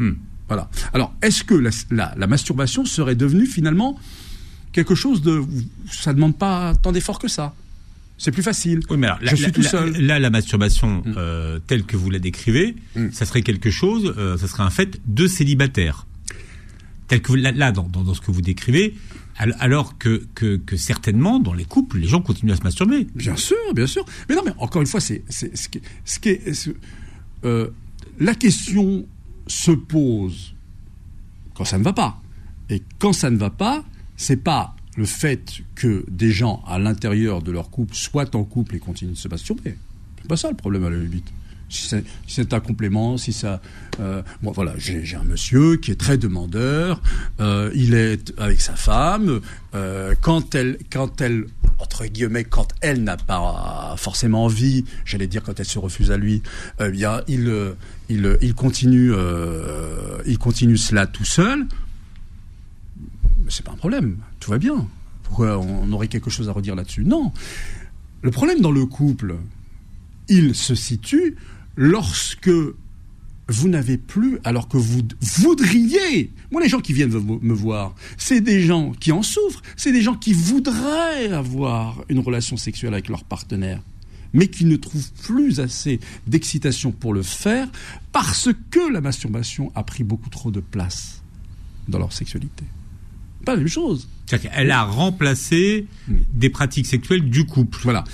Hmm. 0.00 0.14
Voilà. 0.48 0.68
Alors, 0.92 1.14
est-ce 1.22 1.44
que 1.44 1.54
la, 1.54 1.70
la, 2.16 2.26
masturbation 2.26 2.84
serait 2.84 3.14
devenue 3.14 3.46
finalement 3.46 4.00
quelque 4.72 4.96
chose 4.96 5.22
de... 5.22 5.44
Ça 5.88 6.10
ne 6.10 6.16
demande 6.16 6.36
pas 6.36 6.74
tant 6.74 6.90
d'efforts 6.90 7.20
que 7.20 7.28
ça 7.28 7.54
c'est 8.20 8.32
plus 8.32 8.42
facile. 8.42 8.80
Oui, 8.90 8.98
mais 8.98 9.06
alors, 9.06 9.18
je 9.22 9.34
suis 9.34 9.50
tout 9.50 9.62
seul. 9.62 9.92
Là, 9.98 10.18
la 10.18 10.28
masturbation 10.28 10.98
mm. 10.98 11.14
euh, 11.16 11.58
telle 11.66 11.84
que 11.84 11.96
vous 11.96 12.10
la 12.10 12.18
décrivez, 12.18 12.76
mm. 12.94 13.12
ça 13.12 13.24
serait 13.24 13.40
quelque 13.40 13.70
chose, 13.70 14.14
euh, 14.18 14.36
ça 14.36 14.46
serait 14.46 14.62
un 14.62 14.68
fait 14.68 15.00
de 15.06 15.26
célibataire. 15.26 16.06
Tel 17.08 17.22
que 17.22 17.32
là, 17.32 17.72
dans, 17.72 17.84
dans, 17.84 18.12
ce 18.12 18.20
que 18.20 18.30
vous 18.30 18.42
décrivez, 18.42 18.94
alors 19.58 19.96
que, 19.96 20.22
que, 20.34 20.56
que, 20.56 20.76
certainement 20.76 21.40
dans 21.40 21.54
les 21.54 21.64
couples, 21.64 21.98
les 21.98 22.06
gens 22.06 22.20
continuent 22.20 22.52
à 22.52 22.56
se 22.56 22.62
masturber. 22.62 23.06
Bien 23.14 23.36
sûr, 23.36 23.56
bien 23.74 23.86
sûr. 23.86 24.04
Mais 24.28 24.34
non, 24.34 24.42
mais 24.44 24.52
encore 24.58 24.82
une 24.82 24.86
fois, 24.86 25.00
c'est 25.00 25.24
ce 25.30 25.68
qui, 25.70 25.80
ce 26.04 26.18
qui 26.18 26.28
est, 26.28 26.70
euh, 27.44 27.68
la 28.18 28.34
question 28.34 29.06
se 29.50 29.72
pose 29.72 30.54
quand 31.54 31.64
ça 31.64 31.78
ne 31.78 31.84
va 31.84 31.92
pas. 31.92 32.22
Et 32.68 32.82
quand 32.98 33.12
ça 33.12 33.30
ne 33.30 33.36
va 33.36 33.50
pas, 33.50 33.84
c'est 34.16 34.36
pas 34.36 34.76
le 34.96 35.04
fait 35.04 35.60
que 35.74 36.04
des 36.08 36.30
gens 36.30 36.62
à 36.66 36.78
l'intérieur 36.78 37.42
de 37.42 37.50
leur 37.50 37.70
couple 37.70 37.94
soient 37.94 38.34
en 38.36 38.44
couple 38.44 38.76
et 38.76 38.78
continuent 38.78 39.12
de 39.12 39.16
se 39.16 39.28
masturber. 39.28 39.76
C'est 40.22 40.28
pas 40.28 40.36
ça 40.36 40.50
le 40.50 40.56
problème 40.56 40.84
à 40.84 40.90
la 40.90 40.98
limite. 40.98 41.32
Si 41.70 41.94
c'est 42.26 42.52
un 42.52 42.60
complément, 42.60 43.16
si 43.16 43.32
ça. 43.32 43.60
Euh, 44.00 44.22
voilà, 44.42 44.74
j'ai 44.76 45.16
un 45.16 45.24
monsieur 45.24 45.76
qui 45.76 45.90
est 45.90 46.00
très 46.00 46.18
demandeur. 46.18 47.00
Euh, 47.40 47.70
il 47.74 47.94
est 47.94 48.32
avec 48.38 48.60
sa 48.60 48.74
femme. 48.74 49.40
Euh, 49.74 50.14
quand 50.20 50.54
elle, 50.54 50.78
quand 50.90 51.20
elle, 51.20 51.46
entre 51.78 52.04
guillemets, 52.06 52.44
quand 52.44 52.68
elle 52.80 53.04
n'a 53.04 53.16
pas 53.16 53.94
forcément 53.96 54.44
envie, 54.44 54.84
j'allais 55.04 55.28
dire 55.28 55.42
quand 55.42 55.58
elle 55.60 55.66
se 55.66 55.78
refuse 55.78 56.10
à 56.10 56.16
lui, 56.16 56.42
eh 56.80 56.90
bien, 56.90 57.22
il, 57.28 57.74
il, 58.08 58.36
il 58.42 58.54
continue, 58.54 59.12
il 60.26 60.38
continue 60.38 60.76
cela 60.76 61.06
tout 61.06 61.24
seul 61.24 61.66
c'est 63.50 63.64
pas 63.64 63.72
un 63.72 63.76
problème, 63.76 64.18
tout 64.38 64.50
va 64.50 64.58
bien. 64.58 64.88
Pourquoi 65.24 65.58
on 65.58 65.90
aurait 65.92 66.08
quelque 66.08 66.30
chose 66.30 66.48
à 66.48 66.52
redire 66.52 66.74
là-dessus? 66.74 67.04
Non. 67.04 67.32
Le 68.22 68.30
problème 68.30 68.60
dans 68.60 68.72
le 68.72 68.86
couple, 68.86 69.36
il 70.28 70.54
se 70.54 70.74
situe 70.74 71.36
lorsque 71.80 72.50
vous 73.48 73.68
n'avez 73.68 73.96
plus, 73.96 74.38
alors 74.44 74.68
que 74.68 74.76
vous 74.76 75.00
voudriez, 75.20 76.30
moi 76.52 76.62
les 76.62 76.68
gens 76.68 76.80
qui 76.80 76.92
viennent 76.92 77.10
me 77.10 77.54
voir, 77.54 77.94
c'est 78.18 78.42
des 78.42 78.60
gens 78.60 78.92
qui 78.92 79.12
en 79.12 79.22
souffrent, 79.22 79.62
c'est 79.76 79.90
des 79.90 80.02
gens 80.02 80.14
qui 80.14 80.34
voudraient 80.34 81.32
avoir 81.32 82.04
une 82.10 82.18
relation 82.18 82.58
sexuelle 82.58 82.92
avec 82.92 83.08
leur 83.08 83.24
partenaire, 83.24 83.80
mais 84.34 84.48
qui 84.48 84.66
ne 84.66 84.76
trouvent 84.76 85.10
plus 85.22 85.58
assez 85.58 86.00
d'excitation 86.26 86.92
pour 86.92 87.14
le 87.14 87.22
faire 87.22 87.66
parce 88.12 88.50
que 88.70 88.92
la 88.92 89.00
masturbation 89.00 89.72
a 89.74 89.82
pris 89.82 90.04
beaucoup 90.04 90.28
trop 90.28 90.50
de 90.50 90.60
place 90.60 91.22
dans 91.88 91.98
leur 91.98 92.12
sexualité. 92.12 92.64
Pas 93.46 93.52
la 93.52 93.58
même 93.60 93.68
chose. 93.68 94.06
Elle 94.52 94.70
a 94.70 94.84
remplacé 94.84 95.86
des 96.34 96.50
pratiques 96.50 96.86
sexuelles 96.86 97.30
du 97.30 97.46
couple. 97.46 97.80
Voilà. 97.84 98.04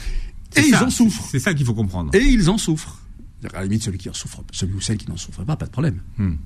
Et 0.54 0.60
ils 0.60 0.76
en 0.76 0.88
souffrent. 0.88 1.26
C'est 1.28 1.40
ça 1.40 1.52
qu'il 1.52 1.66
faut 1.66 1.74
comprendre. 1.74 2.14
Et 2.14 2.22
ils 2.22 2.48
en 2.48 2.58
souffrent. 2.58 3.02
À 3.52 3.58
la 3.58 3.64
limite, 3.64 3.82
celui 3.82 3.98
qui 3.98 4.08
en 4.08 4.14
souffre, 4.14 4.42
celui 4.50 4.74
ou 4.74 4.80
celle 4.80 4.96
qui 4.96 5.08
n'en 5.08 5.16
souffre 5.16 5.44
pas, 5.44 5.56
pas 5.56 5.66
de 5.66 5.70
problème. 5.70 6.00
Hmm. 6.16 6.36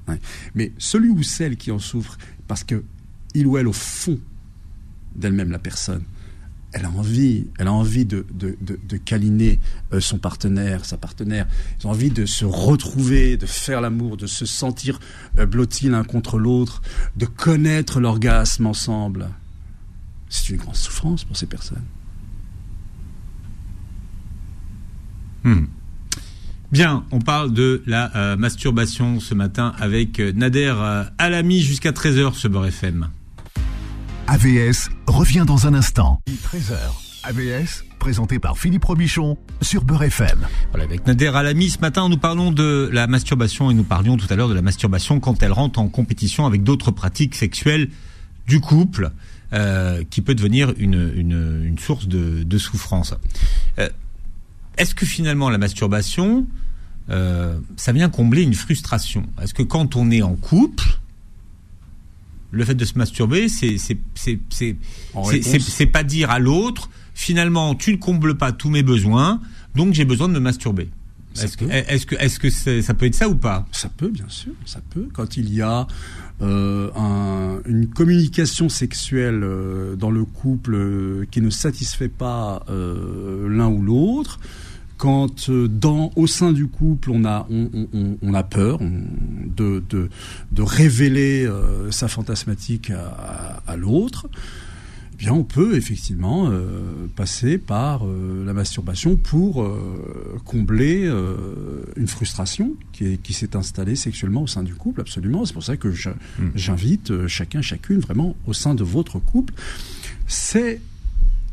Mais 0.54 0.72
celui 0.78 1.08
ou 1.08 1.22
celle 1.22 1.56
qui 1.56 1.70
en 1.70 1.78
souffre, 1.78 2.18
parce 2.48 2.64
que 2.64 2.84
il 3.34 3.46
ou 3.46 3.56
elle, 3.56 3.68
au 3.68 3.72
fond 3.72 4.18
d'elle-même, 5.14 5.50
la 5.50 5.58
personne, 5.58 6.02
elle 6.72 6.84
a 6.84 6.90
envie, 6.90 7.46
elle 7.58 7.66
a 7.66 7.72
envie 7.72 8.04
de, 8.04 8.24
de, 8.32 8.56
de, 8.60 8.96
câliner 8.96 9.58
euh, 9.92 10.00
son 10.00 10.18
partenaire, 10.18 10.84
sa 10.84 10.96
partenaire. 10.96 11.46
Ils 11.78 11.86
ont 11.86 11.90
envie 11.90 12.10
de 12.10 12.26
se 12.26 12.44
retrouver, 12.44 13.36
de 13.36 13.46
faire 13.46 13.80
l'amour, 13.80 14.16
de 14.16 14.26
se 14.26 14.46
sentir 14.46 15.00
euh, 15.38 15.46
blottis 15.46 15.88
l'un 15.88 16.04
contre 16.04 16.38
l'autre, 16.38 16.80
de 17.16 17.26
connaître 17.26 18.00
l'orgasme 18.00 18.66
ensemble. 18.66 19.30
C'est 20.28 20.50
une 20.50 20.58
grande 20.58 20.76
souffrance 20.76 21.24
pour 21.24 21.36
ces 21.36 21.46
personnes. 21.46 21.84
Hmm. 25.42 25.64
Bien, 26.72 27.04
on 27.10 27.18
parle 27.18 27.52
de 27.52 27.82
la 27.86 28.14
euh, 28.14 28.36
masturbation 28.36 29.18
ce 29.18 29.34
matin 29.34 29.74
avec 29.80 30.20
euh, 30.20 30.30
Nader 30.30 30.72
euh, 30.76 31.02
Alami 31.18 31.62
jusqu'à 31.62 31.90
13h 31.90 32.34
sur 32.34 32.48
Beurre 32.48 32.66
FM. 32.66 33.08
AVS 34.28 34.88
revient 35.08 35.42
dans 35.44 35.66
un 35.66 35.74
instant. 35.74 36.20
13h. 36.28 36.76
AVS, 37.24 37.84
présenté 37.98 38.38
par 38.38 38.56
Philippe 38.56 38.84
Robichon 38.84 39.36
sur 39.60 39.82
Beurre 39.82 40.04
FM. 40.04 40.46
Voilà, 40.70 40.84
avec 40.84 41.08
Nader 41.08 41.32
Alami, 41.34 41.70
ce 41.70 41.80
matin, 41.80 42.08
nous 42.08 42.18
parlons 42.18 42.52
de 42.52 42.88
la 42.92 43.08
masturbation 43.08 43.72
et 43.72 43.74
nous 43.74 43.82
parlions 43.82 44.16
tout 44.16 44.28
à 44.30 44.36
l'heure 44.36 44.48
de 44.48 44.54
la 44.54 44.62
masturbation 44.62 45.18
quand 45.18 45.42
elle 45.42 45.52
rentre 45.52 45.80
en 45.80 45.88
compétition 45.88 46.46
avec 46.46 46.62
d'autres 46.62 46.92
pratiques 46.92 47.34
sexuelles 47.34 47.88
du 48.46 48.60
couple, 48.60 49.10
qui 50.10 50.22
peut 50.22 50.36
devenir 50.36 50.72
une, 50.78 51.12
une, 51.16 51.76
source 51.78 52.06
de, 52.06 52.44
de 52.44 52.58
souffrance 52.58 53.14
est-ce 54.76 54.94
que 54.94 55.06
finalement 55.06 55.50
la 55.50 55.58
masturbation, 55.58 56.46
euh, 57.10 57.58
ça 57.76 57.92
vient 57.92 58.08
combler 58.08 58.42
une 58.42 58.54
frustration? 58.54 59.26
Est-ce 59.42 59.54
que 59.54 59.62
quand 59.62 59.96
on 59.96 60.10
est 60.10 60.22
en 60.22 60.34
couple, 60.34 60.98
le 62.50 62.64
fait 62.64 62.74
de 62.74 62.84
se 62.84 62.98
masturber, 62.98 63.48
c'est 63.48 63.76
c'est 63.78 65.86
pas 65.86 66.02
dire 66.02 66.30
à 66.30 66.38
l'autre 66.38 66.90
finalement 67.14 67.74
tu 67.74 67.92
ne 67.92 67.96
combles 67.96 68.36
pas 68.36 68.52
tous 68.52 68.70
mes 68.70 68.82
besoins, 68.82 69.40
donc 69.74 69.94
j'ai 69.94 70.04
besoin 70.04 70.28
de 70.28 70.32
me 70.32 70.40
masturber. 70.40 70.88
Est-ce 71.36 71.56
que, 71.56 71.64
est 71.64 72.04
que, 72.06 72.14
est-ce 72.16 72.38
que 72.38 72.50
ça 72.82 72.94
peut 72.94 73.06
être 73.06 73.14
ça 73.14 73.28
ou 73.28 73.36
pas? 73.36 73.66
Ça 73.72 73.88
peut, 73.88 74.08
bien 74.08 74.28
sûr, 74.28 74.52
ça 74.64 74.80
peut. 74.90 75.08
Quand 75.12 75.36
il 75.36 75.52
y 75.54 75.62
a 75.62 75.86
euh, 76.42 76.90
un, 76.96 77.60
une 77.66 77.86
communication 77.88 78.68
sexuelle 78.68 79.42
euh, 79.44 79.94
dans 79.96 80.10
le 80.10 80.24
couple 80.24 80.74
euh, 80.74 81.24
qui 81.30 81.40
ne 81.40 81.50
satisfait 81.50 82.08
pas 82.08 82.64
euh, 82.68 83.48
l'un 83.48 83.68
ou 83.68 83.82
l'autre, 83.82 84.40
quand 84.96 85.48
euh, 85.48 85.66
dans 85.66 86.12
au 86.16 86.26
sein 86.26 86.52
du 86.52 86.66
couple 86.66 87.10
on 87.10 87.24
a 87.24 87.46
on, 87.50 87.70
on, 87.94 88.18
on 88.20 88.34
a 88.34 88.42
peur 88.42 88.78
de, 88.80 89.82
de, 89.88 90.10
de 90.52 90.62
révéler 90.62 91.46
euh, 91.46 91.90
sa 91.90 92.06
fantasmatique 92.08 92.90
à, 92.90 93.62
à, 93.66 93.76
l'autre 93.76 94.28
bien 95.20 95.32
on 95.32 95.44
peut 95.44 95.76
effectivement 95.76 96.48
euh, 96.50 97.06
passer 97.14 97.58
par 97.58 98.04
euh, 98.04 98.44
la 98.44 98.52
masturbation 98.52 99.14
pour 99.14 99.64
combler 100.44 101.08
une 101.96 102.08
frustration 102.08 102.74
qui, 102.92 103.18
qui 103.18 103.32
s'est 103.32 103.54
installée 103.54 103.94
sexuellement 103.94 104.42
au 104.42 104.46
sein 104.48 104.64
du 104.64 104.74
couple 104.74 105.02
absolument 105.02 105.44
c'est 105.44 105.52
pour 105.52 105.62
ça 105.62 105.76
que 105.76 105.88
hmm. 105.88 106.50
j'invite 106.56 107.26
chacun 107.28 107.62
chacune 107.62 108.00
vraiment 108.00 108.34
au 108.46 108.52
sein 108.52 108.74
de 108.74 108.82
votre 108.82 109.20
couple 109.20 109.54
c'est 110.26 110.80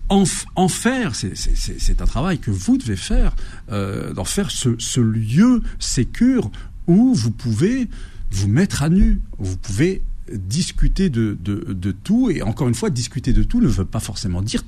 en, 0.10 0.68
faire, 0.68 1.14
c'est 1.16 2.02
un 2.02 2.06
travail 2.06 2.40
que 2.40 2.52
vous 2.52 2.78
devez 2.78 2.96
faire, 2.96 3.36
euh, 3.72 4.14
d'en 4.14 4.24
faire 4.24 4.52
ce, 4.52 4.70
ce 4.80 5.02
lieu 5.02 5.62
sécure 5.80 6.50
où 6.88 7.14
vous 7.14 7.32
pouvez 7.32 7.90
vous 8.32 8.48
mettre 8.48 8.84
à 8.84 8.90
nu, 8.90 9.22
vous 9.38 9.58
pouvez 9.58 10.02
discuter 10.34 11.10
de, 11.10 11.38
de, 11.40 11.74
de, 11.74 11.92
tout, 11.92 12.30
et 12.30 12.42
encore 12.42 12.68
une 12.68 12.76
fois, 12.76 12.90
discuter 12.90 13.34
de 13.34 13.44
tout 13.44 13.62
ne 13.62 13.68
veut 13.68 13.86
pas 13.86 14.00
forcément 14.00 14.42
dire 14.42 14.64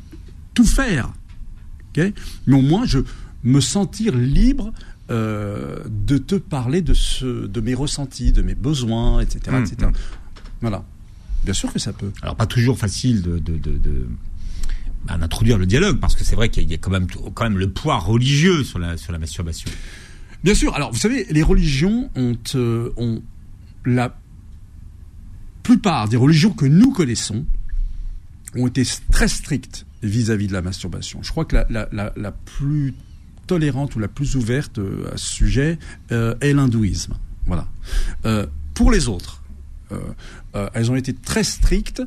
tout 0.53 0.65
faire. 0.65 1.11
Okay 1.91 2.13
Mais 2.47 2.55
au 2.55 2.61
moins, 2.61 2.85
je 2.85 2.99
me 3.43 3.61
sentir 3.61 4.15
libre 4.15 4.73
euh, 5.09 5.83
de 5.89 6.17
te 6.17 6.35
parler 6.35 6.81
de, 6.81 6.93
ce, 6.93 7.47
de 7.47 7.61
mes 7.61 7.73
ressentis, 7.73 8.31
de 8.31 8.41
mes 8.41 8.55
besoins, 8.55 9.21
etc. 9.21 9.57
etc. 9.61 9.75
Mmh, 9.81 9.85
mmh. 9.85 9.93
Voilà. 10.61 10.85
Bien 11.43 11.53
sûr 11.53 11.71
que 11.71 11.79
ça 11.79 11.93
peut. 11.93 12.11
Alors, 12.21 12.35
pas 12.35 12.45
toujours 12.45 12.77
facile 12.77 13.21
de, 13.21 13.39
de, 13.39 13.57
de, 13.57 14.07
d'introduire 15.07 15.57
le 15.57 15.65
dialogue, 15.65 15.99
parce 15.99 16.15
que 16.15 16.23
c'est 16.23 16.35
vrai 16.35 16.49
qu'il 16.49 16.69
y 16.69 16.73
a 16.73 16.77
quand 16.77 16.91
même, 16.91 17.07
quand 17.33 17.43
même 17.43 17.57
le 17.57 17.69
poids 17.69 17.97
religieux 17.97 18.63
sur 18.63 18.77
la, 18.77 18.97
sur 18.97 19.11
la 19.11 19.19
masturbation. 19.19 19.71
Bien 20.43 20.53
sûr. 20.53 20.73
Alors, 20.75 20.91
vous 20.91 20.99
savez, 20.99 21.25
les 21.29 21.43
religions 21.43 22.09
ont, 22.15 22.37
euh, 22.55 22.91
ont 22.97 23.21
la 23.85 24.18
plupart 25.69 26.09
des 26.09 26.17
religions 26.17 26.49
que 26.49 26.65
nous 26.65 26.91
connaissons 26.91 27.45
ont 28.55 28.65
été 28.65 28.81
très 29.11 29.27
strictes 29.27 29.85
vis-à-vis 30.01 30.47
de 30.47 30.53
la 30.53 30.63
masturbation. 30.63 31.21
Je 31.21 31.29
crois 31.29 31.45
que 31.45 31.57
la, 31.57 31.67
la, 31.69 31.87
la, 31.91 32.11
la, 32.15 32.31
plus 32.31 32.95
tolérante 33.45 33.95
ou 33.95 33.99
la 33.99 34.07
plus 34.07 34.35
ouverte 34.35 34.79
euh, 34.79 35.11
à 35.13 35.17
ce 35.17 35.27
sujet 35.27 35.77
euh, 36.11 36.33
est 36.41 36.53
l'hindouisme. 36.53 37.13
Voilà. 37.45 37.67
Euh, 38.25 38.47
pour 38.73 38.89
les 38.89 39.07
autres, 39.09 39.43
elles 40.73 40.89
ont 40.91 40.95
été 40.95 41.13
très 41.13 41.43
strictes 41.43 42.01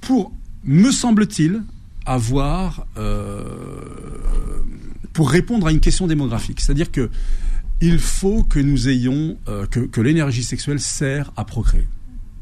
pour 0.00 0.32
me 0.64 0.90
semble-t-il, 0.90 1.62
avoir 2.04 2.86
pour 5.12 5.30
répondre 5.30 5.66
à 5.66 5.72
une 5.72 5.80
question 5.80 6.06
démographique. 6.06 6.60
C'est-à-dire 6.60 6.92
que 6.92 7.10
il 7.80 7.98
faut 7.98 8.42
que 8.42 8.58
nous 8.58 8.88
ayons 8.88 9.38
euh, 9.48 9.66
que, 9.66 9.80
que 9.80 10.00
l'énergie 10.00 10.42
sexuelle 10.42 10.80
sert 10.80 11.32
à 11.36 11.44
procréer. 11.44 11.86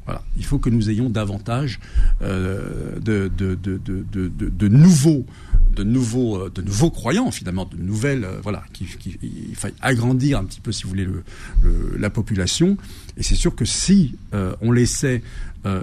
Voilà. 0.05 0.22
Il 0.38 0.44
faut 0.44 0.59
que 0.59 0.70
nous 0.70 0.88
ayons 0.88 1.11
davantage 1.11 1.81
euh, 2.22 2.98
de, 2.98 3.31
de, 3.37 3.55
de, 3.55 3.79
de, 3.79 4.68
nouveaux 4.68 5.27
de 5.70 5.85
nouveaux 5.85 6.37
euh, 6.38 6.51
de 6.51 6.62
nouveaux 6.62 6.90
croyants 6.90 7.31
finalement 7.31 7.66
de 7.66 7.77
nouvelles 7.77 8.24
euh, 8.24 8.40
voilà 8.42 8.64
qui, 8.72 8.87
qui, 8.87 9.18
il 9.22 9.55
faut 9.55 9.68
agrandir 9.83 10.38
un 10.38 10.44
petit 10.44 10.62
peu 10.62 10.72
si 10.72 10.85
vous 10.85 10.88
voulez 10.88 11.05
le, 11.05 11.24
le 11.62 11.98
la 11.98 12.09
population 12.09 12.79
et 13.18 13.22
c'est 13.22 13.35
sûr 13.35 13.55
que 13.55 13.66
si 13.66 14.16
euh, 14.33 14.55
on 14.62 14.72
laissait 14.72 15.22
euh, 15.66 15.83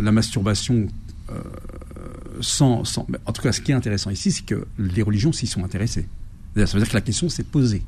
la 0.00 0.12
masturbation 0.12 0.88
sans, 2.40 2.84
sans, 2.84 3.06
en 3.26 3.32
tout 3.32 3.42
cas, 3.42 3.52
ce 3.52 3.60
qui 3.60 3.72
est 3.72 3.74
intéressant 3.74 4.10
ici, 4.10 4.32
c'est 4.32 4.44
que 4.46 4.66
les 4.78 5.02
religions 5.02 5.32
s'y 5.32 5.46
sont 5.46 5.62
intéressées. 5.62 6.06
Ça 6.56 6.64
veut 6.64 6.78
dire 6.78 6.88
que 6.88 6.94
la 6.94 7.02
question 7.02 7.28
s'est 7.28 7.44
posée. 7.44 7.82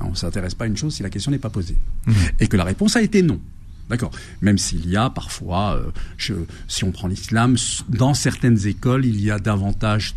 On 0.00 0.10
ne 0.10 0.14
s'intéresse 0.14 0.54
pas 0.54 0.64
à 0.64 0.68
une 0.68 0.76
chose 0.76 0.94
si 0.94 1.02
la 1.02 1.10
question 1.10 1.30
n'est 1.30 1.38
pas 1.38 1.50
posée. 1.50 1.76
Mmh. 2.06 2.12
Et 2.40 2.46
que 2.46 2.56
la 2.56 2.64
réponse 2.64 2.96
a 2.96 3.02
été 3.02 3.22
non. 3.22 3.40
D'accord. 3.88 4.10
Même 4.42 4.58
s'il 4.58 4.88
y 4.88 4.96
a 4.96 5.08
parfois, 5.10 5.76
euh, 5.76 5.90
je, 6.16 6.34
si 6.68 6.84
on 6.84 6.92
prend 6.92 7.08
l'islam, 7.08 7.56
dans 7.88 8.14
certaines 8.14 8.66
écoles, 8.66 9.06
il 9.06 9.20
y 9.20 9.30
a 9.30 9.38
davantage 9.38 10.14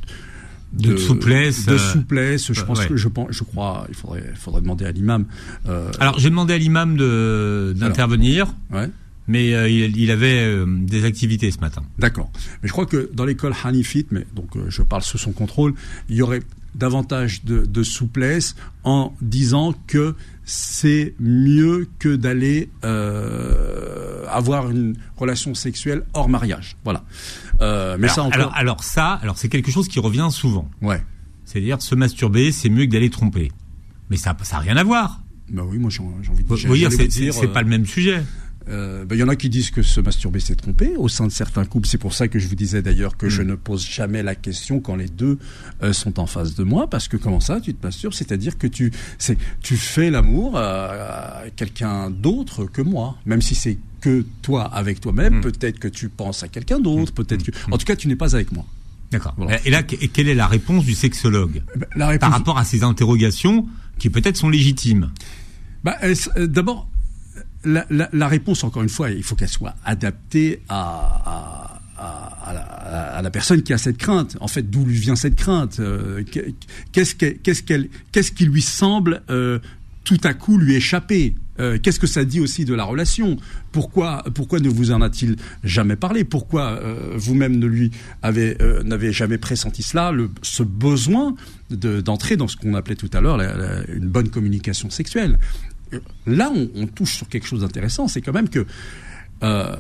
de, 0.73 0.93
de 0.93 0.97
souplesse. 0.97 1.65
De 1.65 1.73
euh, 1.73 1.77
souplesse. 1.77 2.51
Je 2.51 2.63
pense 2.63 2.79
ouais. 2.79 2.87
que 2.87 2.97
je 2.97 3.07
pense, 3.07 3.27
je 3.31 3.43
crois, 3.43 3.85
il 3.89 3.95
faudrait, 3.95 4.23
il 4.29 4.37
faudrait 4.37 4.61
demander 4.61 4.85
à 4.85 4.91
l'imam. 4.91 5.25
Euh, 5.67 5.89
Alors, 5.99 6.19
j'ai 6.19 6.29
demandé 6.29 6.53
à 6.53 6.57
l'imam 6.57 6.97
de 6.97 7.73
d'intervenir. 7.77 8.53
Ouais 8.71 8.89
mais 9.27 9.53
euh, 9.53 9.69
il, 9.69 9.97
il, 9.97 10.11
avait 10.11 10.43
euh, 10.43 10.65
des 10.67 11.05
activités 11.05 11.51
ce 11.51 11.59
matin. 11.59 11.83
D'accord. 11.99 12.29
Mais 12.61 12.67
je 12.67 12.73
crois 12.73 12.85
que 12.85 13.09
dans 13.13 13.25
l'école 13.25 13.53
Hanifit, 13.63 14.07
mais 14.11 14.25
donc 14.35 14.55
euh, 14.55 14.65
je 14.69 14.81
parle 14.81 15.03
sous 15.03 15.17
son 15.17 15.31
contrôle, 15.31 15.73
il 16.09 16.15
y 16.15 16.21
aurait 16.21 16.41
davantage 16.75 17.43
de, 17.43 17.65
de 17.65 17.83
souplesse 17.83 18.55
en 18.83 19.13
disant 19.21 19.73
que 19.87 20.15
c'est 20.43 21.13
mieux 21.19 21.87
que 21.99 22.15
d'aller 22.15 22.69
euh, 22.83 24.25
avoir 24.27 24.69
une 24.69 24.95
relation 25.17 25.53
sexuelle 25.53 26.03
hors 26.13 26.29
mariage. 26.29 26.77
Voilà. 26.83 27.03
Euh, 27.61 27.97
mais 27.99 28.05
alors, 28.05 28.15
ça 28.15 28.23
encore... 28.23 28.33
alors, 28.33 28.53
alors 28.55 28.83
ça, 28.83 29.13
alors 29.21 29.37
c'est 29.37 29.49
quelque 29.49 29.71
chose 29.71 29.87
qui 29.87 29.99
revient 29.99 30.29
souvent. 30.31 30.69
Ouais. 30.81 31.03
C'est-à-dire 31.45 31.81
se 31.81 31.95
masturber, 31.95 32.51
c'est 32.51 32.69
mieux 32.69 32.85
que 32.85 32.91
d'aller 32.91 33.09
tromper. 33.09 33.51
Mais 34.09 34.17
ça, 34.17 34.35
ça 34.43 34.57
a 34.57 34.59
rien 34.59 34.77
à 34.77 34.83
voir. 34.83 35.21
Bah 35.49 35.63
oui, 35.65 35.77
moi 35.77 35.89
j'ai 35.89 36.01
envie 36.01 36.43
de 36.43 36.75
dire. 36.75 36.91
c'est, 36.91 37.11
c'est, 37.11 37.31
c'est 37.31 37.47
pas 37.47 37.61
le 37.61 37.67
même 37.67 37.85
sujet. 37.85 38.23
Euh, 38.69 39.05
ben, 39.05 39.15
il 39.15 39.19
y 39.19 39.23
en 39.23 39.27
a 39.27 39.35
qui 39.35 39.49
disent 39.49 39.71
que 39.71 39.81
se 39.81 39.99
masturber 39.99 40.39
c'est 40.39 40.55
tromper 40.55 40.93
au 40.97 41.07
sein 41.07 41.25
de 41.25 41.31
certains 41.31 41.65
couples. 41.65 41.87
C'est 41.87 41.97
pour 41.97 42.13
ça 42.13 42.27
que 42.27 42.39
je 42.39 42.47
vous 42.47 42.55
disais 42.55 42.81
d'ailleurs 42.81 43.17
que 43.17 43.29
je 43.29 43.41
ne 43.41 43.55
pose 43.55 43.85
jamais 43.85 44.23
la 44.23 44.35
question 44.35 44.79
quand 44.79 44.95
les 44.95 45.07
deux 45.07 45.39
euh, 45.83 45.93
sont 45.93 46.19
en 46.19 46.27
face 46.27 46.55
de 46.55 46.63
moi, 46.63 46.89
parce 46.89 47.07
que 47.07 47.17
comment 47.17 47.39
ça, 47.39 47.59
tu 47.59 47.73
te 47.73 47.85
masturbes? 47.85 48.13
C'est-à-dire 48.13 48.57
que 48.57 48.67
tu, 48.67 48.91
c'est, 49.17 49.37
tu 49.61 49.77
fais 49.77 50.11
l'amour 50.11 50.57
à, 50.57 51.43
quelqu'un 51.55 52.09
d'autre 52.09 52.65
que 52.65 52.81
moi, 52.81 53.17
même 53.25 53.41
si 53.41 53.55
c'est 53.55 53.77
que 53.99 54.25
toi 54.41 54.63
avec 54.63 54.99
toi-même. 54.99 55.41
Peut-être 55.41 55.79
que 55.79 55.87
tu 55.87 56.09
penses 56.09 56.43
à 56.43 56.47
quelqu'un 56.47 56.79
d'autre. 56.79 57.13
Peut-être 57.13 57.43
que, 57.43 57.51
en 57.71 57.77
tout 57.77 57.85
cas, 57.85 57.95
tu 57.95 58.07
n'es 58.07 58.15
pas 58.15 58.35
avec 58.35 58.51
moi. 58.51 58.65
D'accord. 59.11 59.35
Et 59.65 59.69
là, 59.69 59.83
quelle 59.83 60.27
est 60.27 60.35
la 60.35 60.47
réponse 60.47 60.85
du 60.85 60.93
sexologue? 60.93 61.61
Eh 61.75 61.79
ben, 61.79 61.87
la 61.95 62.07
réponse... 62.07 62.29
par 62.29 62.31
rapport 62.31 62.57
à 62.57 62.63
ces 62.63 62.83
interrogations 62.83 63.67
qui 63.99 64.09
peut-être 64.09 64.37
sont 64.37 64.49
légitimes 64.49 65.11
bah, 65.83 65.97
D'abord, 66.37 66.87
la, 67.63 67.85
la, 67.89 68.09
la, 68.11 68.27
réponse, 68.27 68.63
encore 68.63 68.83
une 68.83 68.89
fois, 68.89 69.11
il 69.11 69.23
faut 69.23 69.35
qu'elle 69.35 69.49
soit 69.49 69.75
adaptée 69.85 70.61
à, 70.69 71.79
à, 71.97 72.49
à, 72.49 72.53
la, 72.53 72.61
à, 72.61 73.21
la, 73.21 73.31
personne 73.31 73.61
qui 73.61 73.73
a 73.73 73.77
cette 73.77 73.97
crainte. 73.97 74.37
En 74.39 74.47
fait, 74.47 74.69
d'où 74.69 74.85
lui 74.85 74.97
vient 74.97 75.15
cette 75.15 75.35
crainte 75.35 75.79
euh, 75.79 76.23
Qu'est-ce 76.91 77.15
qu'est-ce 77.15 77.63
qu'elle, 77.63 77.89
qu'est-ce 78.11 78.31
qui 78.31 78.45
lui 78.45 78.61
semble 78.61 79.21
euh, 79.29 79.59
tout 80.03 80.19
à 80.23 80.33
coup 80.33 80.57
lui 80.57 80.75
échapper 80.75 81.35
euh, 81.59 81.77
Qu'est-ce 81.81 81.99
que 81.99 82.07
ça 82.07 82.25
dit 82.25 82.39
aussi 82.39 82.65
de 82.65 82.73
la 82.73 82.83
relation? 82.83 83.37
Pourquoi, 83.71 84.23
pourquoi 84.33 84.59
ne 84.59 84.69
vous 84.69 84.91
en 84.91 85.01
a-t-il 85.01 85.35
jamais 85.63 85.95
parlé? 85.95 86.23
Pourquoi 86.23 86.71
euh, 86.71 87.13
vous-même 87.15 87.57
ne 87.57 87.67
lui 87.67 87.91
avez 88.21 88.57
euh, 88.61 88.83
n'avez 88.83 89.11
jamais 89.13 89.37
pressenti 89.37 89.83
cela? 89.83 90.11
Le, 90.11 90.29
Ce 90.41 90.63
besoin 90.63 91.35
d'entrer 91.69 92.35
dans 92.35 92.47
ce 92.47 92.57
qu'on 92.57 92.73
appelait 92.73 92.95
tout 92.95 93.09
à 93.13 93.21
l'heure 93.21 93.39
une 93.87 94.09
bonne 94.09 94.29
communication 94.29 94.89
sexuelle 94.89 95.39
là, 96.25 96.51
on, 96.51 96.87
touche 96.87 97.15
sur 97.15 97.27
quelque 97.27 97.47
chose 97.47 97.61
d'intéressant, 97.61 98.07
c'est 98.07 98.21
quand 98.21 98.33
même 98.33 98.49
que 98.49 98.65
euh, 99.43 99.75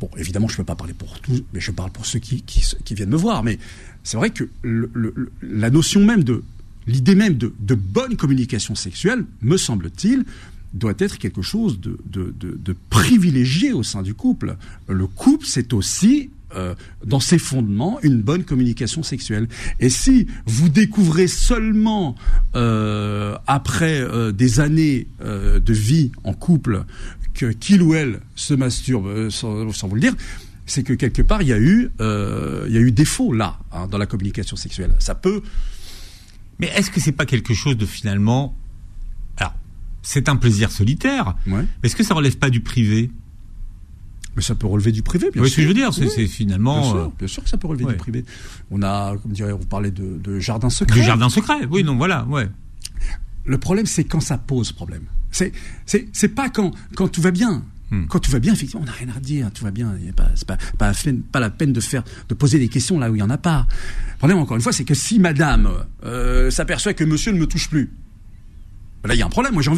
bon, 0.00 0.10
évidemment, 0.16 0.48
je 0.48 0.54
ne 0.54 0.58
peux 0.58 0.64
pas 0.64 0.74
parler 0.74 0.94
pour 0.94 1.20
tous, 1.20 1.44
mais 1.52 1.60
je 1.60 1.70
parle 1.70 1.90
pour 1.90 2.04
ceux 2.04 2.18
qui, 2.18 2.42
viennent 2.90 3.10
me 3.10 3.16
voir. 3.16 3.44
Mais 3.44 3.58
c'est 4.02 4.16
vrai 4.16 4.30
que 4.30 4.48
la 5.42 5.70
notion 5.70 6.04
même 6.04 6.24
de 6.24 6.42
l'idée 6.88 7.14
même 7.14 7.34
de, 7.34 7.74
bonne 7.74 8.16
communication 8.16 8.74
sexuelle, 8.74 9.24
me 9.42 9.56
semble-t-il, 9.56 10.24
doit 10.74 10.94
être 10.98 11.18
quelque 11.18 11.42
chose 11.42 11.80
de, 11.80 11.98
de, 12.10 12.76
privilégié 12.90 13.72
au 13.72 13.82
sein 13.82 14.02
du 14.02 14.14
couple. 14.14 14.56
Le 14.88 15.06
couple, 15.06 15.46
c'est 15.46 15.72
aussi 15.72 16.30
euh, 16.54 16.74
dans 17.04 17.20
ses 17.20 17.38
fondements 17.38 17.98
une 18.02 18.22
bonne 18.22 18.42
communication 18.42 19.02
sexuelle. 19.02 19.48
Et 19.80 19.90
si 19.90 20.26
vous 20.46 20.70
découvrez 20.70 21.26
seulement 21.26 22.14
euh, 22.54 23.36
après 23.46 24.00
euh, 24.00 24.32
des 24.32 24.58
années 24.58 25.08
de 25.20 25.72
vie 25.72 26.10
en 26.24 26.32
couple 26.32 26.84
que 27.34 27.46
qu'il 27.52 27.82
ou 27.82 27.94
elle 27.94 28.20
se 28.34 28.54
masturbe 28.54 29.28
sans, 29.28 29.66
vous 29.66 29.94
le 29.94 30.00
dire, 30.00 30.14
c'est 30.64 30.82
que 30.82 30.94
quelque 30.94 31.20
part 31.20 31.42
il 31.42 31.48
y 31.48 31.52
a 31.52 31.58
eu 31.58 31.90
il 32.00 32.72
y 32.72 32.78
a 32.78 32.80
eu 32.80 32.92
défaut 32.92 33.32
là 33.34 33.58
hein, 33.72 33.86
dans 33.86 33.98
la 33.98 34.06
communication 34.06 34.56
sexuelle. 34.56 34.94
Ça 35.00 35.14
peut. 35.14 35.42
Mais 36.58 36.68
est-ce 36.68 36.90
que 36.90 36.98
c'est 36.98 37.12
pas 37.12 37.26
quelque 37.26 37.52
chose 37.52 37.76
de 37.76 37.84
finalement 37.84 38.56
alors 39.36 39.54
c'est 40.02 40.30
un 40.30 40.36
plaisir 40.36 40.70
solitaire. 40.70 41.34
Ouais. 41.46 41.66
Est-ce 41.82 41.94
que 41.94 42.02
ça 42.02 42.14
relève 42.14 42.38
pas 42.38 42.48
du 42.48 42.60
privé? 42.60 43.10
Mais 44.38 44.44
ça 44.44 44.54
peut 44.54 44.68
relever 44.68 44.92
du 44.92 45.02
privé, 45.02 45.30
bien 45.32 45.42
oui, 45.42 45.48
sûr. 45.48 45.54
ce 45.54 45.56
que 45.56 45.62
je 45.62 45.68
veux 45.68 45.74
dire, 45.74 45.92
c'est 45.92 46.28
finalement. 46.28 46.96
Euh, 46.96 47.06
bien 47.18 47.26
sûr, 47.26 47.42
que 47.42 47.48
ça 47.48 47.56
peut 47.56 47.66
relever 47.66 47.86
du 47.86 47.96
privé. 47.96 48.24
On 48.70 48.82
a, 48.82 49.16
comme 49.20 49.32
dirait, 49.32 49.50
vous 49.50 49.66
parlez 49.66 49.90
de, 49.90 50.16
de 50.16 50.38
jardin 50.38 50.70
secret. 50.70 51.00
De 51.00 51.04
jardin 51.04 51.28
secret, 51.28 51.66
oui, 51.68 51.82
donc 51.82 51.98
voilà, 51.98 52.24
ouais. 52.26 52.48
Le 53.44 53.58
problème, 53.58 53.86
c'est 53.86 54.04
quand 54.04 54.20
ça 54.20 54.38
pose 54.38 54.70
problème. 54.70 55.06
C'est, 55.32 56.28
pas 56.28 56.50
quand, 56.50 56.70
quand 56.94 57.08
tout 57.08 57.20
va 57.20 57.32
bien. 57.32 57.64
Hmm. 57.90 58.06
Quand 58.06 58.20
tout 58.20 58.30
va 58.30 58.38
bien, 58.38 58.52
effectivement, 58.52 58.82
on 58.82 58.86
n'a 58.86 58.92
rien 58.92 59.08
à 59.16 59.18
dire, 59.18 59.50
tout 59.52 59.64
va 59.64 59.72
bien. 59.72 59.92
C'est 60.36 60.46
pas, 60.46 60.56
pas, 60.78 60.92
pas, 60.92 60.92
pas, 61.32 61.40
la 61.40 61.50
peine 61.50 61.72
de 61.72 61.80
faire, 61.80 62.04
de 62.28 62.34
poser 62.34 62.60
des 62.60 62.68
questions 62.68 63.00
là 63.00 63.10
où 63.10 63.16
il 63.16 63.18
y 63.18 63.22
en 63.22 63.30
a 63.30 63.38
pas. 63.38 63.66
Le 64.12 64.18
problème, 64.18 64.38
encore 64.38 64.56
une 64.56 64.62
fois, 64.62 64.72
c'est 64.72 64.84
que 64.84 64.94
si 64.94 65.18
Madame 65.18 65.68
euh, 66.04 66.52
s'aperçoit 66.52 66.94
que 66.94 67.02
Monsieur 67.02 67.32
ne 67.32 67.38
me 67.38 67.46
touche 67.48 67.68
plus, 67.68 67.90
Là, 69.04 69.14
il 69.14 69.18
y 69.18 69.22
a 69.22 69.26
un 69.26 69.30
problème. 69.30 69.54
Moi, 69.54 69.62
j'ai 69.62 69.70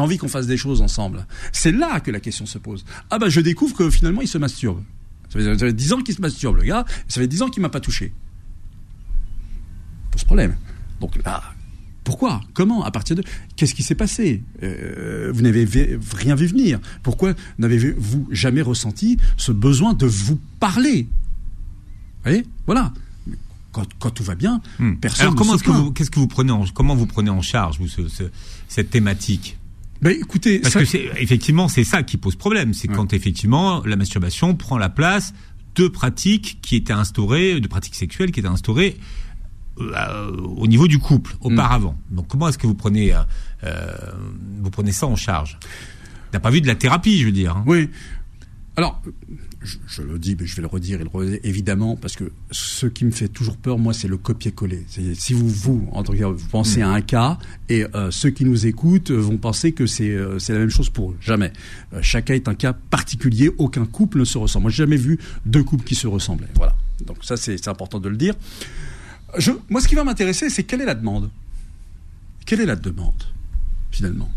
envie 0.00 0.18
qu'on 0.18 0.28
fasse 0.28 0.46
des 0.46 0.56
choses 0.56 0.80
ensemble. 0.80 1.26
C'est 1.52 1.72
là 1.72 2.00
que 2.00 2.10
la 2.10 2.20
question 2.20 2.46
se 2.46 2.58
pose. 2.58 2.84
Ah 3.10 3.18
bah, 3.18 3.28
je 3.28 3.40
découvre 3.40 3.76
que 3.76 3.90
finalement, 3.90 4.22
il 4.22 4.28
se 4.28 4.38
masturbe. 4.38 4.82
Ça 5.28 5.40
fait, 5.58 5.72
dix 5.72 5.92
ans 5.92 6.00
qu'il 6.00 6.14
se 6.14 6.20
masturbe, 6.20 6.56
le 6.56 6.62
gars. 6.62 6.84
Ça 7.08 7.20
fait 7.20 7.26
dix 7.26 7.42
ans 7.42 7.48
qu'il 7.48 7.62
m'a 7.62 7.68
pas 7.68 7.80
touché. 7.80 8.12
Pose 10.12 10.24
problème. 10.24 10.56
Donc 11.00 11.22
là, 11.24 11.42
pourquoi? 12.04 12.40
Comment? 12.54 12.84
À 12.84 12.92
partir 12.92 13.16
de 13.16 13.24
Qu'est-ce 13.56 13.74
qui 13.74 13.82
s'est 13.82 13.96
passé? 13.96 14.42
Euh, 14.62 15.32
Vous 15.34 15.42
n'avez 15.42 15.66
rien 16.14 16.36
vu 16.36 16.46
venir. 16.46 16.78
Pourquoi 17.02 17.34
n'avez-vous 17.58 18.28
jamais 18.30 18.62
ressenti 18.62 19.18
ce 19.36 19.50
besoin 19.50 19.92
de 19.94 20.06
vous 20.06 20.38
parler? 20.60 21.02
Vous 21.02 22.22
voyez? 22.30 22.46
Voilà 22.66 22.92
quand, 23.98 24.10
tout 24.10 24.24
va 24.24 24.34
bien, 24.34 24.60
hmm. 24.78 24.94
personne. 24.96 25.26
Alors 25.26 25.34
comment 25.34 25.56
que 25.56 25.70
vous, 25.70 25.92
qu'est-ce 25.92 26.10
que 26.10 26.20
vous 26.20 26.26
prenez 26.26 26.52
en, 26.52 26.64
comment 26.66 26.94
vous 26.94 27.06
prenez 27.06 27.30
en 27.30 27.42
charge 27.42 27.78
vous 27.78 27.88
cette 28.68 28.90
thématique? 28.90 29.58
Ben, 30.02 30.10
écoutez, 30.10 30.58
parce 30.58 30.74
que 30.74 30.84
c'est 30.84 31.08
effectivement 31.18 31.68
c'est 31.68 31.84
ça 31.84 32.02
qui 32.02 32.16
pose 32.16 32.36
problème, 32.36 32.74
c'est 32.74 32.88
quand 32.88 33.12
effectivement 33.12 33.82
la 33.84 33.96
masturbation 33.96 34.54
prend 34.54 34.78
la 34.78 34.88
place 34.88 35.32
de 35.74 35.88
pratiques 35.88 36.58
qui 36.62 36.76
étaient 36.76 36.92
instaurées, 36.92 37.60
de 37.60 37.68
pratiques 37.68 37.94
sexuelles 37.94 38.30
qui 38.30 38.40
étaient 38.40 38.48
instaurées 38.48 38.96
euh, 39.78 40.30
au 40.36 40.66
niveau 40.66 40.88
du 40.88 40.98
couple 40.98 41.36
auparavant. 41.40 41.96
Hmm. 42.10 42.16
Donc 42.16 42.28
comment 42.28 42.48
est-ce 42.48 42.58
que 42.58 42.66
vous 42.66 42.74
prenez 42.74 43.14
euh, 43.14 43.20
euh, 43.64 43.90
vous 44.62 44.70
prenez 44.70 44.92
ça 44.92 45.06
en 45.06 45.16
charge? 45.16 45.58
D'un 46.32 46.40
pas 46.40 46.50
vu 46.50 46.60
de 46.60 46.66
la 46.66 46.74
thérapie, 46.74 47.18
je 47.18 47.26
veux 47.26 47.32
dire. 47.32 47.56
Hein. 47.56 47.64
Oui. 47.66 47.88
Alors, 48.76 49.00
je, 49.62 50.02
le 50.02 50.18
dis, 50.18 50.36
mais 50.38 50.46
je 50.46 50.54
vais 50.56 50.62
le 50.62 50.68
redire, 50.68 51.00
évidemment, 51.42 51.96
parce 51.96 52.14
que 52.14 52.30
ce 52.50 52.86
qui 52.86 53.04
me 53.04 53.10
fait 53.10 53.28
toujours 53.28 53.56
peur, 53.56 53.78
moi, 53.78 53.92
c'est 53.92 54.08
le 54.08 54.16
copier-coller. 54.16 54.84
Si 55.14 55.32
vous, 55.32 55.48
vous, 55.48 55.88
entre 55.92 56.14
vous 56.14 56.48
pensez 56.48 56.82
à 56.82 56.90
un 56.90 57.00
cas, 57.00 57.38
et 57.68 57.84
euh, 57.94 58.10
ceux 58.10 58.30
qui 58.30 58.44
nous 58.44 58.66
écoutent 58.66 59.10
vont 59.10 59.38
penser 59.38 59.72
que 59.72 59.86
c'est 59.86 60.10
euh, 60.10 60.38
la 60.48 60.58
même 60.58 60.70
chose 60.70 60.90
pour 60.90 61.12
eux. 61.12 61.16
Jamais. 61.20 61.52
Euh, 61.94 62.00
cas 62.02 62.34
est 62.34 62.48
un 62.48 62.54
cas 62.54 62.72
particulier, 62.72 63.50
aucun 63.58 63.86
couple 63.86 64.18
ne 64.18 64.24
se 64.24 64.38
ressemble. 64.38 64.64
Moi, 64.64 64.70
j'ai 64.70 64.84
jamais 64.84 64.96
vu 64.96 65.18
deux 65.44 65.64
couples 65.64 65.84
qui 65.84 65.94
se 65.94 66.06
ressemblaient. 66.06 66.48
Voilà. 66.54 66.76
Donc 67.06 67.18
ça, 67.22 67.36
c'est 67.36 67.68
important 67.68 67.98
de 67.98 68.08
le 68.08 68.16
dire. 68.16 68.34
Je, 69.38 69.52
moi, 69.68 69.80
ce 69.80 69.88
qui 69.88 69.94
va 69.94 70.04
m'intéresser, 70.04 70.50
c'est 70.50 70.64
quelle 70.64 70.80
est 70.80 70.86
la 70.86 70.94
demande? 70.94 71.30
Quelle 72.46 72.60
est 72.60 72.66
la 72.66 72.76
demande, 72.76 73.24
finalement? 73.90 74.30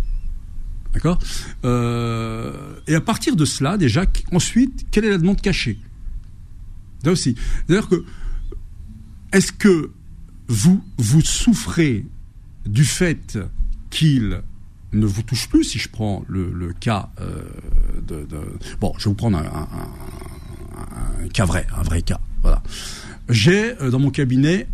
D'accord 0.93 1.19
euh, 1.65 2.75
Et 2.87 2.95
à 2.95 3.01
partir 3.01 3.35
de 3.35 3.45
cela, 3.45 3.77
déjà, 3.77 4.05
ensuite, 4.31 4.87
quelle 4.91 5.05
est 5.05 5.09
la 5.09 5.17
demande 5.17 5.41
cachée? 5.41 5.79
Là 7.03 7.11
aussi. 7.11 7.35
C'est-à-dire 7.67 7.87
que, 7.87 8.03
est-ce 9.31 9.51
que 9.51 9.91
vous, 10.47 10.83
vous 10.97 11.21
souffrez 11.21 12.05
du 12.65 12.83
fait 12.83 13.37
qu'il 13.89 14.41
ne 14.93 15.05
vous 15.05 15.21
touche 15.21 15.47
plus, 15.47 15.63
si 15.63 15.79
je 15.79 15.89
prends 15.89 16.23
le, 16.27 16.73
cas 16.79 17.09
euh, 17.21 17.43
de, 18.01 18.27
Bon, 18.79 18.93
je 18.97 19.05
vais 19.05 19.09
vous 19.09 19.15
prendre 19.15 19.37
un, 19.37 19.67
cas 21.29 21.45
vrai, 21.45 21.67
un 21.75 21.83
vrai 21.83 22.01
cas. 22.01 22.19
Voilà. 22.41 22.63
J'ai 23.29 23.79
euh, 23.81 23.91
dans 23.91 23.99
mon 23.99 24.09
cabinet, 24.09 24.67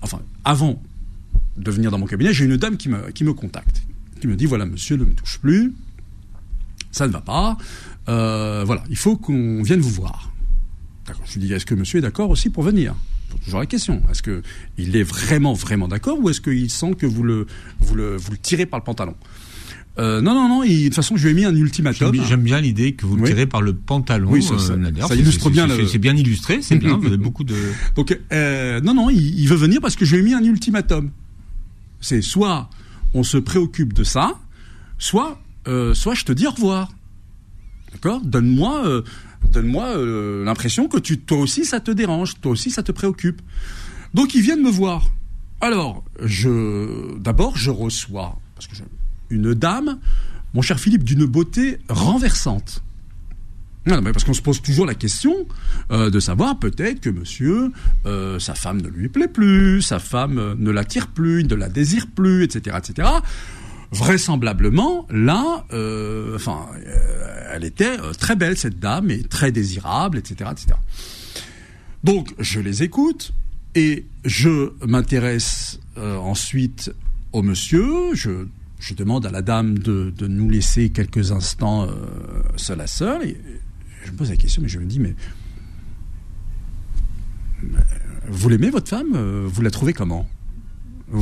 enfin, 0.00 0.20
avant 0.44 0.82
de 1.56 1.70
venir 1.70 1.90
dans 1.90 1.98
mon 1.98 2.06
cabinet, 2.06 2.32
j'ai 2.32 2.46
une 2.46 2.56
dame 2.56 2.76
qui 2.76 2.88
me, 2.88 3.10
qui 3.10 3.24
me 3.24 3.34
contacte, 3.34 3.82
qui 4.20 4.26
me 4.26 4.36
dit 4.36 4.46
voilà, 4.46 4.66
monsieur 4.66 4.96
ne 4.96 5.04
me 5.04 5.14
touche 5.14 5.38
plus, 5.38 5.74
ça 6.92 7.06
ne 7.06 7.12
va 7.12 7.20
pas, 7.20 7.56
euh, 8.08 8.64
voilà, 8.64 8.82
il 8.88 8.96
faut 8.96 9.16
qu'on 9.16 9.62
vienne 9.62 9.80
vous 9.80 9.90
voir. 9.90 10.32
D'accord. 11.06 11.24
Je 11.26 11.38
lui 11.38 11.46
dis 11.46 11.52
est-ce 11.52 11.66
que 11.66 11.74
monsieur 11.74 11.98
est 11.98 12.02
d'accord 12.02 12.30
aussi 12.30 12.50
pour 12.50 12.62
venir? 12.62 12.94
Toujours 13.44 13.60
la 13.60 13.66
question. 13.66 14.02
Est-ce 14.10 14.22
que 14.22 14.42
il 14.76 14.96
est 14.96 15.04
vraiment 15.04 15.52
vraiment 15.52 15.86
d'accord 15.86 16.18
ou 16.20 16.30
est-ce 16.30 16.40
qu'il 16.40 16.68
sent 16.68 16.94
que 16.98 17.06
vous 17.06 17.22
le 17.22 17.46
vous 17.78 17.94
le 17.94 18.16
vous 18.16 18.32
le 18.32 18.38
tirez 18.38 18.66
par 18.66 18.80
le 18.80 18.84
pantalon? 18.84 19.14
Euh, 19.98 20.20
non, 20.20 20.34
non, 20.34 20.48
non. 20.48 20.60
de 20.62 20.84
toute 20.84 20.94
façon, 20.94 21.16
je 21.16 21.24
lui 21.24 21.32
ai 21.32 21.34
mis 21.34 21.44
un 21.44 21.54
ultimatum. 21.54 22.14
J'aime 22.26 22.42
bien 22.42 22.60
l'idée 22.60 22.92
que 22.92 23.06
vous 23.06 23.16
le 23.16 23.24
tirez 23.24 23.46
par 23.46 23.60
le 23.60 23.74
pantalon. 23.74 24.30
Oui, 24.30 24.42
ça, 24.42 24.54
euh, 24.54 25.14
illustre 25.14 25.50
bien. 25.50 25.68
C'est 25.86 25.98
bien 25.98 26.16
illustré, 26.16 26.62
c'est 26.62 26.76
bien. 26.76 26.96
Vous 26.96 27.06
avez 27.06 27.16
beaucoup 27.16 27.44
de. 27.44 27.54
Donc, 27.94 28.18
non, 28.32 28.94
non, 28.94 29.10
il, 29.10 29.38
il, 29.40 29.48
veut 29.48 29.56
venir 29.56 29.80
parce 29.80 29.96
que 29.96 30.04
je 30.04 30.16
lui 30.16 30.22
ai 30.22 30.24
mis 30.24 30.34
un 30.34 30.42
ultimatum. 30.42 31.10
C'est 32.00 32.22
soit 32.22 32.70
on 33.14 33.22
se 33.22 33.36
préoccupe 33.36 33.92
de 33.92 34.04
ça, 34.04 34.38
soit, 34.98 35.40
euh, 35.68 35.94
soit 35.94 36.14
je 36.14 36.24
te 36.24 36.32
dis 36.32 36.46
au 36.46 36.50
revoir. 36.50 36.90
D'accord? 37.92 38.20
Donne-moi, 38.22 38.86
euh, 38.86 39.02
euh, 39.56 40.44
l'impression 40.44 40.88
que 40.88 40.98
tu, 40.98 41.18
toi 41.18 41.38
aussi, 41.38 41.64
ça 41.64 41.80
te 41.80 41.90
dérange, 41.90 42.40
toi 42.40 42.52
aussi, 42.52 42.70
ça 42.70 42.82
te 42.82 42.92
préoccupe. 42.92 43.42
Donc 44.14 44.34
ils 44.34 44.42
viennent 44.42 44.62
me 44.62 44.70
voir. 44.70 45.10
Alors, 45.60 46.04
je, 46.22 47.18
d'abord, 47.18 47.56
je 47.56 47.70
reçois 47.70 48.38
parce 48.54 48.66
que 48.66 48.74
une 49.28 49.54
dame, 49.54 49.98
mon 50.54 50.62
cher 50.62 50.80
Philippe, 50.80 51.04
d'une 51.04 51.24
beauté 51.26 51.78
renversante. 51.88 52.82
Non, 53.86 54.02
mais 54.02 54.12
parce 54.12 54.24
qu'on 54.24 54.34
se 54.34 54.42
pose 54.42 54.60
toujours 54.60 54.84
la 54.84 54.94
question 54.94 55.34
euh, 55.90 56.10
de 56.10 56.20
savoir 56.20 56.58
peut-être 56.58 57.00
que 57.00 57.08
monsieur, 57.08 57.72
euh, 58.04 58.38
sa 58.38 58.54
femme 58.54 58.82
ne 58.82 58.88
lui 58.88 59.08
plaît 59.08 59.28
plus, 59.28 59.80
sa 59.80 59.98
femme 59.98 60.38
euh, 60.38 60.54
ne 60.58 60.70
l'attire 60.70 61.08
plus, 61.08 61.44
ne 61.44 61.54
la 61.54 61.70
désire 61.70 62.06
plus, 62.14 62.44
etc., 62.44 62.76
etc. 62.78 63.08
Vraisemblablement, 63.92 65.08
là, 65.10 65.64
enfin, 66.36 66.68
elle 67.52 67.64
était 67.64 67.96
très 68.20 68.36
belle 68.36 68.56
cette 68.56 68.78
dame 68.78 69.10
et 69.10 69.24
très 69.24 69.50
désirable, 69.50 70.18
etc., 70.18 70.48
etc. 70.52 70.78
Donc 72.04 72.32
je 72.38 72.60
les 72.60 72.84
écoute 72.84 73.32
et 73.74 74.06
je 74.24 74.70
m'intéresse 74.86 75.80
ensuite 75.96 76.92
au 77.32 77.42
monsieur. 77.42 78.14
Je, 78.14 78.44
demande 78.94 79.26
à 79.26 79.32
la 79.32 79.42
dame 79.42 79.76
de, 79.76 80.12
nous 80.28 80.48
laisser 80.48 80.90
quelques 80.90 81.32
instants 81.32 81.88
seul 82.54 82.80
à 82.82 82.86
seul. 82.86 83.34
Je 84.04 84.12
me 84.12 84.16
pose 84.16 84.30
la 84.30 84.36
question, 84.36 84.62
mais 84.62 84.68
je 84.68 84.78
me 84.78 84.86
dis, 84.86 85.00
mais 85.00 85.14
vous 88.28 88.48
l'aimez 88.48 88.70
votre 88.70 88.88
femme? 88.88 89.16
Vous 89.46 89.62
la 89.62 89.70
trouvez 89.70 89.92
comment? 89.92 90.28
Euh, 91.12 91.18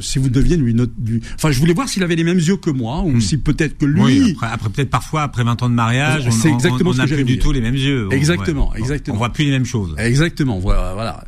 si 0.00 0.18
vous 0.18 0.28
deviez 0.28 0.56
lui, 0.56 0.74
lui, 0.74 1.22
enfin, 1.34 1.50
je 1.50 1.58
voulais 1.58 1.72
voir 1.72 1.88
s'il 1.88 2.02
avait 2.02 2.16
les 2.16 2.24
mêmes 2.24 2.38
yeux 2.38 2.56
que 2.56 2.68
moi, 2.68 3.02
ou 3.02 3.12
hmm. 3.12 3.20
si 3.20 3.38
peut-être 3.38 3.78
que 3.78 3.86
lui. 3.86 4.02
Oui, 4.02 4.36
après, 4.42 4.68
peut-être 4.68 4.90
parfois 4.90 5.22
après 5.22 5.44
20 5.44 5.62
ans 5.62 5.70
de 5.70 5.74
mariage, 5.74 6.24
on, 6.26 6.30
c'est 6.30 6.50
exactement 6.50 6.90
on, 6.90 6.94
n'a 6.94 7.06
plus 7.06 7.24
du 7.24 7.38
tout 7.38 7.52
les 7.52 7.62
mêmes 7.62 7.74
yeux. 7.74 8.08
Exactement, 8.10 8.74
exactement. 8.74 9.14
On 9.14 9.18
voit 9.18 9.30
plus 9.30 9.44
les 9.44 9.50
mêmes 9.50 9.64
choses. 9.64 9.94
Exactement, 9.98 10.58
voilà, 10.58 10.92
voilà. 10.92 11.24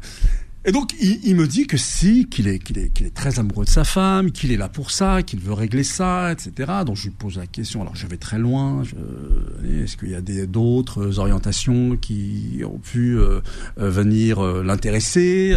Et 0.65 0.71
donc, 0.71 0.93
il, 1.01 1.19
il, 1.25 1.35
me 1.35 1.49
dit 1.49 1.67
que 1.67 1.77
si, 1.77 2.27
qu'il 2.27 2.47
est, 2.47 2.61
qu'il 2.61 2.79
est, 2.79 2.91
qu'il 2.91 3.07
est 3.07 3.15
très 3.15 3.41
amoureux 3.41 3.65
de 3.65 3.71
sa 3.71 3.83
femme, 3.83 4.31
qu'il 4.31 4.53
est 4.53 4.57
là 4.57 4.69
pour 4.69 4.93
ça, 4.93 5.23
qu'il 5.23 5.41
veut 5.41 5.53
régler 5.53 5.83
ça, 5.83 6.31
etc. 6.31 6.71
Donc, 6.87 6.97
je 6.97 7.05
lui 7.05 7.11
pose 7.11 7.37
la 7.37 7.49
question. 7.49 7.83
Alors, 7.83 7.97
je 7.97 8.07
vais 8.07 8.17
très 8.17 8.39
loin. 8.39 8.85
est-ce 9.83 9.97
qu'il 9.97 10.11
y 10.11 10.15
a 10.15 10.21
des, 10.21 10.47
d'autres 10.47 11.19
orientations 11.19 11.97
qui 11.97 12.63
ont 12.65 12.79
pu 12.79 13.19
euh, 13.19 13.41
euh 13.79 13.91
venir 13.91 14.39
euh, 14.39 14.63
l'intéresser? 14.63 15.57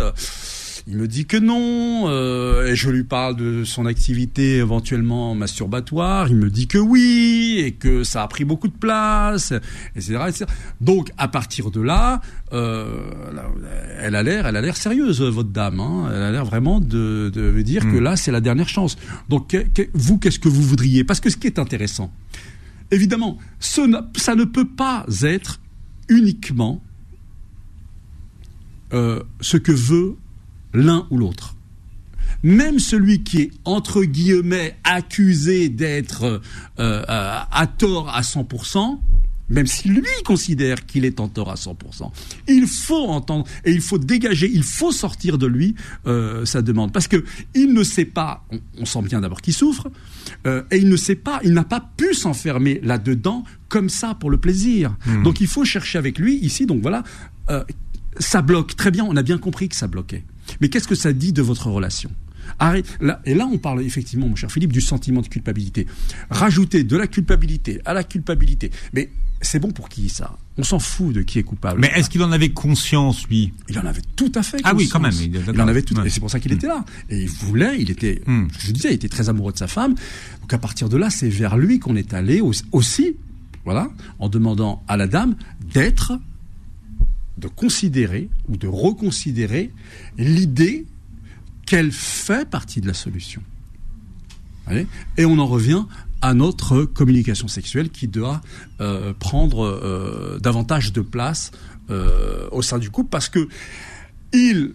Il 0.88 0.98
me 0.98 1.08
dit 1.08 1.26
que 1.26 1.38
non, 1.38 2.08
euh, 2.10 2.68
et 2.68 2.76
je 2.76 2.92
lui 2.92 3.04
parle 3.04 3.36
de 3.36 3.64
son 3.64 3.88
activité 3.88 4.58
éventuellement 4.58 5.34
masturbatoire. 5.34 6.28
Il 6.30 6.36
me 6.36 6.52
dit 6.52 6.68
que 6.68 6.78
oui, 6.78 7.62
et 7.66 7.72
que 7.72 8.04
ça 8.04 8.22
a 8.22 8.28
pris 8.28 8.46
beaucoup 8.46 8.68
de 8.68 8.78
place, 8.78 9.52
etc. 9.96 10.20
etc. 10.28 10.46
Donc 10.82 11.12
à 11.18 11.28
partir 11.28 11.72
de 11.72 11.82
là, 11.82 12.22
euh, 12.54 13.10
elle 14.00 14.16
a 14.16 14.22
l'air, 14.22 14.46
elle 14.46 14.56
a 14.56 14.62
l'air 14.62 14.78
sérieuse, 14.78 15.22
votre 15.22 15.50
dame. 15.50 15.80
Hein. 15.80 16.12
Elle 16.14 16.22
a 16.22 16.32
l'air 16.32 16.46
vraiment 16.46 16.80
de, 16.80 17.32
de 17.34 17.62
dire 17.64 17.82
que 17.84 17.98
hmm. 17.98 18.04
là 18.04 18.16
c'est 18.16 18.32
la 18.32 18.42
dernière 18.42 18.70
chance. 18.70 18.96
Donc 19.28 19.58
vous, 19.96 20.20
qu'est-ce 20.20 20.40
que 20.40 20.50
vous 20.50 20.62
voudriez? 20.62 21.04
Parce 21.04 21.20
que 21.20 21.32
ce 21.32 21.38
qui 21.38 21.48
est 21.48 21.58
intéressant, 21.58 22.14
évidemment, 22.92 23.40
ce, 23.60 23.82
ça 24.18 24.36
ne 24.36 24.44
peut 24.44 24.68
pas 24.68 25.06
être 25.24 25.60
uniquement 26.10 26.82
euh, 28.94 29.24
ce 29.42 29.58
que 29.58 29.72
veut 29.72 30.16
l'un 30.76 31.07
ou 31.09 31.17
l'autre. 31.17 31.55
Même 32.43 32.80
celui 32.80 33.23
qui 33.23 33.41
est, 33.41 33.51
entre 33.63 34.03
guillemets, 34.03 34.78
accusé 34.84 35.69
d'être 35.69 36.23
euh, 36.26 36.39
euh, 36.80 37.03
à 37.07 37.67
tort 37.67 38.09
à 38.09 38.21
100%, 38.21 38.99
même 39.49 39.67
si 39.67 39.89
lui 39.89 40.05
considère 40.23 40.86
qu'il 40.86 41.05
est 41.05 41.19
en 41.19 41.28
tort 41.28 41.51
à 41.51 41.55
100%, 41.55 42.11
il 42.47 42.67
faut 42.67 43.07
entendre 43.07 43.45
et 43.63 43.71
il 43.71 43.82
faut 43.82 43.97
dégager, 43.97 44.49
il 44.51 44.63
faut 44.63 44.91
sortir 44.91 45.38
de 45.38 45.47
lui 45.47 45.76
euh, 46.07 46.45
sa 46.45 46.61
demande. 46.61 46.91
Parce 46.91 47.07
que 47.07 47.23
il 47.53 47.73
ne 47.73 47.84
sait 47.84 48.05
pas, 48.05 48.45
on, 48.80 48.86
sent 48.86 49.03
bien 49.03 49.21
d'abord 49.21 49.41
qu'il 49.41 49.53
souffre, 49.53 49.88
et 50.45 50.78
il 50.78 50.89
ne 50.89 50.97
sait 50.97 51.15
pas, 51.15 51.39
il 51.43 51.53
n'a 51.53 51.63
pas 51.63 51.88
pu 51.97 52.13
s'enfermer 52.13 52.80
là-dedans 52.84 53.43
comme 53.69 53.89
ça 53.89 54.15
pour 54.15 54.30
le 54.30 54.38
plaisir. 54.38 54.95
Hmm. 55.05 55.23
Donc 55.23 55.41
il 55.41 55.47
faut 55.47 55.63
chercher 55.63 55.97
avec 55.97 56.19
lui 56.19 56.36
ici, 56.36 56.65
donc 56.65 56.82
voilà, 56.82 57.03
ça 58.19 58.41
bloque. 58.41 58.76
Très 58.76 58.91
bien, 58.91 59.05
on 59.05 59.15
a 59.15 59.23
bien 59.23 59.38
compris 59.38 59.69
que 59.69 59.76
ça 59.76 59.88
bloquait. 59.88 60.23
Mais 60.62 60.70
qu'est-ce 60.70 60.88
que 60.88 60.96
ça 60.96 61.14
dit 61.14 61.34
de 61.34 61.41
votre 61.41 61.68
relation? 61.68 62.12
Et 63.26 63.34
là, 63.34 63.50
on 63.52 63.58
parle 63.58 63.82
effectivement, 63.82 64.28
mon 64.28 64.36
cher 64.36 64.52
Philippe, 64.52 64.72
du 64.72 64.82
sentiment 64.82 65.22
de 65.22 65.28
culpabilité. 65.28 65.88
Rajouter 66.30 66.84
de 66.84 66.96
la 66.96 67.08
culpabilité 67.08 67.82
à 67.86 67.93
la 67.93 68.04
culpabilité. 68.04 68.72
Mais 68.93 69.10
c'est 69.41 69.60
bon 69.60 69.72
pour 69.72 69.89
qui 69.89 70.10
ça? 70.10 70.38
On 70.58 70.64
s'en 70.64 70.80
fout 70.80 71.14
de 71.14 71.22
qui 71.22 71.39
est 71.39 71.43
coupable. 71.43 71.82
Mais 71.82 71.91
est-ce 71.96 72.10
qu'il 72.10 72.24
en 72.24 72.32
avait 72.32 72.50
conscience, 72.50 73.28
lui? 73.28 73.54
Il 73.70 73.78
en 73.78 73.86
avait 73.86 74.02
tout 74.16 74.32
à 74.36 74.43
fait 74.43 74.58
conscience. 74.58 74.74
Ah 74.74 74.76
oui, 74.76 74.88
quand 74.88 75.00
même. 75.00 75.14
Il, 75.22 75.62
en 75.62 75.68
avait 75.68 75.82
tout. 75.82 76.00
Et 76.02 76.10
c'est 76.10 76.20
pour 76.20 76.32
ça 76.32 76.39
qu'il 76.39 76.54
était 76.54 76.68
là. 76.68 76.86
Et 77.10 77.24
il 77.24 77.30
voulait, 77.30 77.76
il 77.80 77.91
était, 77.91 78.22
hmm. 78.26 78.48
je 78.60 78.72
disais, 78.72 78.89
il 78.91 78.96
était 78.96 79.10
très 79.10 79.28
amoureux 79.30 79.52
de 79.52 79.58
sa 79.58 79.68
femme. 79.68 79.96
Donc 80.41 80.54
à 80.54 80.58
partir 80.58 80.88
de 80.89 80.98
là, 80.98 81.10
c'est 81.10 81.30
vers 81.30 81.58
lui 81.58 81.80
qu'on 81.80 81.96
est 81.96 82.14
allé 82.14 82.41
aussi, 82.41 83.18
voilà, 83.66 83.89
en 84.20 84.30
demandant 84.30 84.84
à 84.88 84.96
la 84.98 85.08
dame 85.08 85.36
d'être 85.74 86.14
de 87.38 87.48
considérer 87.48 88.30
ou 88.48 88.58
de 88.58 88.68
reconsidérer 88.68 89.72
l'idée 90.18 90.86
qu'elle 91.66 91.92
fait 91.92 92.48
partie 92.48 92.82
de 92.82 92.88
la 92.88 92.94
solution. 92.94 93.42
Et 95.18 95.26
on 95.26 95.38
en 95.38 95.46
revient 95.46 95.86
à 96.22 96.34
notre 96.34 96.84
communication 96.86 97.48
sexuelle 97.48 97.90
qui 97.90 98.08
doit 98.08 98.42
euh, 98.82 99.14
prendre 99.14 99.64
euh, 99.64 100.40
davantage 100.42 100.92
de 100.92 101.02
place 101.02 101.52
euh, 101.92 102.48
au 102.52 102.64
sein 102.64 102.80
du 102.80 102.90
couple 102.90 103.10
parce 103.10 103.30
que 103.30 103.48
il 104.34 104.74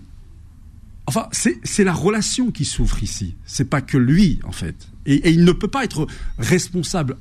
enfin 1.07 1.29
c'est 1.33 1.83
la 1.83 1.93
relation 1.93 2.53
qui 2.53 2.65
souffre 2.65 3.03
ici 3.03 3.35
c'est 3.47 3.65
pas 3.65 3.81
que 3.81 3.99
lui 3.99 4.39
en 4.45 4.53
fait 4.53 4.87
et, 5.07 5.33
il 5.33 5.45
ne 5.45 5.51
peut 5.51 5.67
pas 5.67 5.83
être 5.83 6.07
responsable 6.39 7.17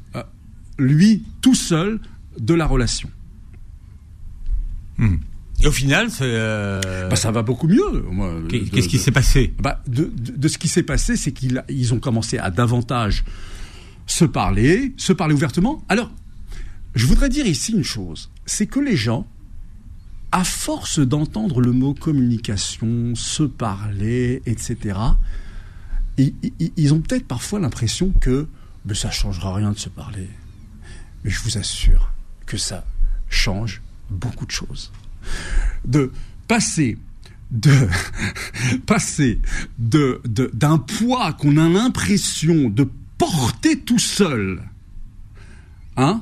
lui 0.78 1.24
tout 1.42 1.56
seul 1.56 2.00
de 2.38 2.54
la 2.54 2.68
relation 2.68 3.10
Hmm. 5.00 5.16
Et 5.62 5.68
au 5.68 5.72
final, 5.72 6.10
euh... 6.22 7.10
bah, 7.10 7.16
ça 7.16 7.32
va 7.32 7.41
beaucoup 7.41 7.68
mieux. 7.68 8.05
Qu'est-ce 8.49 8.88
qui 8.88 8.97
s'est 8.97 9.12
passé? 9.12 9.53
Bah, 9.60 9.82
de, 9.88 10.12
de, 10.16 10.47
ce 10.47 10.57
qui 10.57 10.68
s'est 10.68 10.84
passé, 10.84 11.18
c'est 11.18 11.32
qu'ils 11.32 11.64
ils 11.70 11.93
ont 11.93 11.99
commencé 11.99 12.38
à 12.38 12.49
davantage 12.49 13.26
se 14.07 14.26
parler, 14.26 14.93
se 14.97 15.14
parler 15.14 15.34
ouvertement. 15.34 15.84
Alors, 15.89 16.12
je 16.95 17.05
voudrais 17.05 17.30
dire 17.30 17.45
ici 17.45 17.74
une 17.74 17.84
chose, 17.84 18.32
c'est 18.45 18.68
que 18.68 18.80
les 18.80 18.95
gens, 18.95 19.28
à 20.32 20.43
force 20.43 20.99
d'entendre 20.99 21.62
le 21.62 21.72
mot 21.72 21.93
communication, 21.93 23.14
se 23.16 23.43
parler, 23.43 24.41
etc., 24.45 24.97
ils, 26.18 26.34
ils 26.76 26.93
ont 26.93 26.99
peut-être 26.99 27.28
parfois 27.28 27.60
l'impression 27.60 28.12
que 28.20 28.47
mais 28.86 28.93
ça 28.93 29.12
changera 29.12 29.53
rien 29.53 29.72
de 29.72 29.78
se 29.78 29.89
parler. 29.89 30.30
Mais 31.24 31.30
je 31.30 31.41
vous 31.41 31.57
assure 31.57 32.12
que 32.45 32.57
ça 32.57 32.86
change 33.30 33.82
beaucoup 34.10 34.45
de 34.45 34.51
choses. 34.51 34.91
De 35.86 36.11
passer 36.47 36.97
d'un 37.51 37.88
poids 40.77 41.34
qu'on 41.34 41.57
a 41.57 41.67
l'impression 41.67 42.69
de 42.69 42.88
porter 43.17 43.80
tout 43.80 43.99
seul 43.99 44.61
hein, 45.97 46.21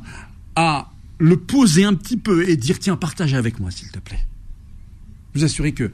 à 0.55 0.89
le 1.19 1.37
poser 1.37 1.83
un 1.83 1.93
petit 1.93 2.17
peu 2.17 2.49
et 2.49 2.55
dire 2.55 2.79
tiens 2.79 2.95
partage 2.95 3.33
avec 3.33 3.59
moi 3.59 3.71
s'il 3.71 3.89
te 3.89 3.99
plaît. 3.99 4.25
Vous 5.33 5.43
assurer 5.43 5.73
que 5.73 5.91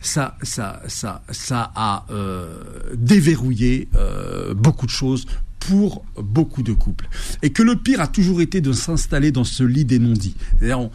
ça, 0.00 0.36
ça, 0.42 0.82
ça, 0.88 1.22
ça 1.30 1.70
a 1.76 2.04
euh, 2.10 2.60
déverrouillé 2.94 3.88
euh, 3.94 4.52
beaucoup 4.52 4.86
de 4.86 4.90
choses 4.90 5.26
pour 5.60 6.04
beaucoup 6.16 6.64
de 6.64 6.72
couples. 6.72 7.08
Et 7.42 7.50
que 7.50 7.62
le 7.62 7.76
pire 7.76 8.00
a 8.00 8.08
toujours 8.08 8.40
été 8.40 8.60
de 8.60 8.72
s'installer 8.72 9.30
dans 9.30 9.44
ce 9.44 9.62
lit 9.62 9.84
des 9.84 10.00
non-dits. 10.00 10.34
C'est-à-dire, 10.58 10.90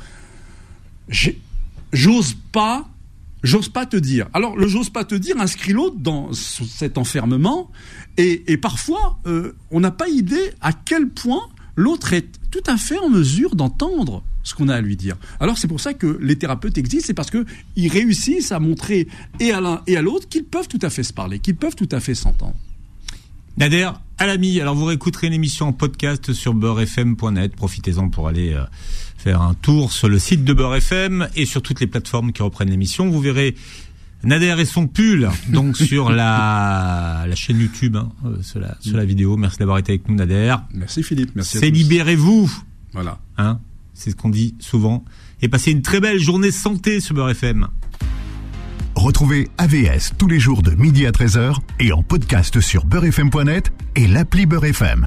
j'ose 1.94 2.36
pas, 2.52 2.88
j'ose 3.44 3.70
pas 3.70 3.86
te 3.86 3.98
dire. 3.98 4.28
Alors, 4.34 4.56
le 4.58 4.68
j'ose 4.68 4.90
pas 4.90 5.06
te 5.06 5.16
dire 5.16 5.40
inscrit 5.40 5.74
l'autre 5.74 5.98
dans 5.98 6.34
cet 6.34 6.98
enfermement, 6.98 7.72
et, 8.18 8.58
parfois, 8.58 9.20
euh, 9.28 9.54
on 9.72 9.80
n'a 9.80 9.92
pas 9.92 10.10
idée 10.10 10.52
à 10.62 10.74
quel 10.74 11.10
point 11.10 11.48
l'autre 11.76 12.14
est 12.14 12.28
tout 12.50 12.64
à 12.66 12.78
fait 12.78 12.98
en 12.98 13.10
mesure 13.10 13.56
d'entendre 13.56 14.24
ce 14.44 14.56
qu'on 14.56 14.70
a 14.70 14.76
à 14.76 14.82
lui 14.82 14.96
dire. 14.96 15.18
Alors 15.40 15.58
c'est 15.58 15.68
pour 15.68 15.82
ça 15.82 15.94
que 15.94 16.18
les 16.22 16.38
thérapeutes 16.38 16.78
existent, 16.78 17.08
c'est 17.08 17.14
parce 17.14 17.30
qu'ils 17.30 17.92
réussissent 17.92 18.52
à 18.52 18.60
montrer 18.60 19.08
et 19.40 19.52
à 19.52 19.60
l'un 19.60 19.82
et 19.88 19.98
à 19.98 20.02
l'autre 20.02 20.30
qu'ils 20.30 20.46
peuvent 20.46 20.70
tout 20.70 20.80
à 20.82 20.90
fait 20.90 21.04
se 21.04 21.14
parler, 21.14 21.40
qu'ils 21.40 21.58
peuvent 21.58 21.76
tout 21.76 21.90
à 21.92 22.00
fait 22.00 22.16
s'entendre. 22.16 22.56
Nader, 23.58 23.90
à 24.18 24.26
l'ami, 24.26 24.60
alors 24.62 24.76
vous 24.76 24.86
réécouterez 24.86 25.30
l'émission 25.30 25.68
en 25.68 25.74
podcast 25.74 26.32
sur 26.32 26.54
beurrefm.net, 26.54 27.56
profitez-en 27.56 28.10
pour 28.10 28.28
aller... 28.28 28.58
Faire 29.28 29.42
un 29.42 29.56
tour 29.56 29.92
sur 29.92 30.08
le 30.08 30.20
site 30.20 30.46
de 30.46 30.54
Beurre 30.54 30.76
FM 30.76 31.28
et 31.36 31.46
sur 31.46 31.62
toutes 31.62 31.82
les 31.82 31.88
plateformes 31.88 32.32
qui 32.32 32.42
reprennent 32.44 32.70
l'émission. 32.70 33.10
Vous 33.10 33.20
verrez 33.20 33.56
Nader 34.24 34.56
et 34.58 34.64
son 34.64 34.88
pull, 34.88 35.30
donc 35.50 35.76
sur 35.90 36.10
la, 36.12 37.26
la 37.28 37.36
chaîne 37.36 37.60
YouTube, 37.60 37.98
hein, 37.98 38.08
euh, 38.24 38.42
sur, 38.42 38.62
la, 38.62 38.78
sur 38.80 38.96
la 38.96 39.04
vidéo. 39.04 39.36
Merci 39.36 39.58
d'avoir 39.58 39.80
été 39.80 39.92
avec 39.92 40.08
nous, 40.08 40.16
Nader. 40.16 40.56
Merci 40.74 41.04
Philippe, 41.04 41.32
merci. 41.36 41.58
C'est 41.58 41.70
libérez-vous. 41.70 42.50
Voilà. 42.94 43.20
Hein, 43.38 43.60
c'est 43.94 44.12
ce 44.12 44.16
qu'on 44.16 44.30
dit 44.30 44.56
souvent. 44.60 45.04
Et 45.42 45.50
passez 45.50 45.72
une 45.72 45.82
très 45.82 46.00
belle 46.00 46.20
journée 46.20 46.52
santé 46.52 47.02
sur 47.02 47.14
Beurre 47.14 47.32
FM. 47.32 47.68
Retrouvez 48.96 49.50
AVS 49.58 50.14
tous 50.18 50.30
les 50.30 50.40
jours 50.40 50.62
de 50.62 50.72
midi 50.72 51.06
à 51.06 51.12
13h 51.12 51.58
et 51.82 51.92
en 51.92 52.02
podcast 52.02 52.62
sur 52.62 52.86
beurrefm.net 52.86 53.74
et 53.98 54.08
l'appli 54.08 54.46
Beurre 54.46 54.68
FM. 54.68 55.06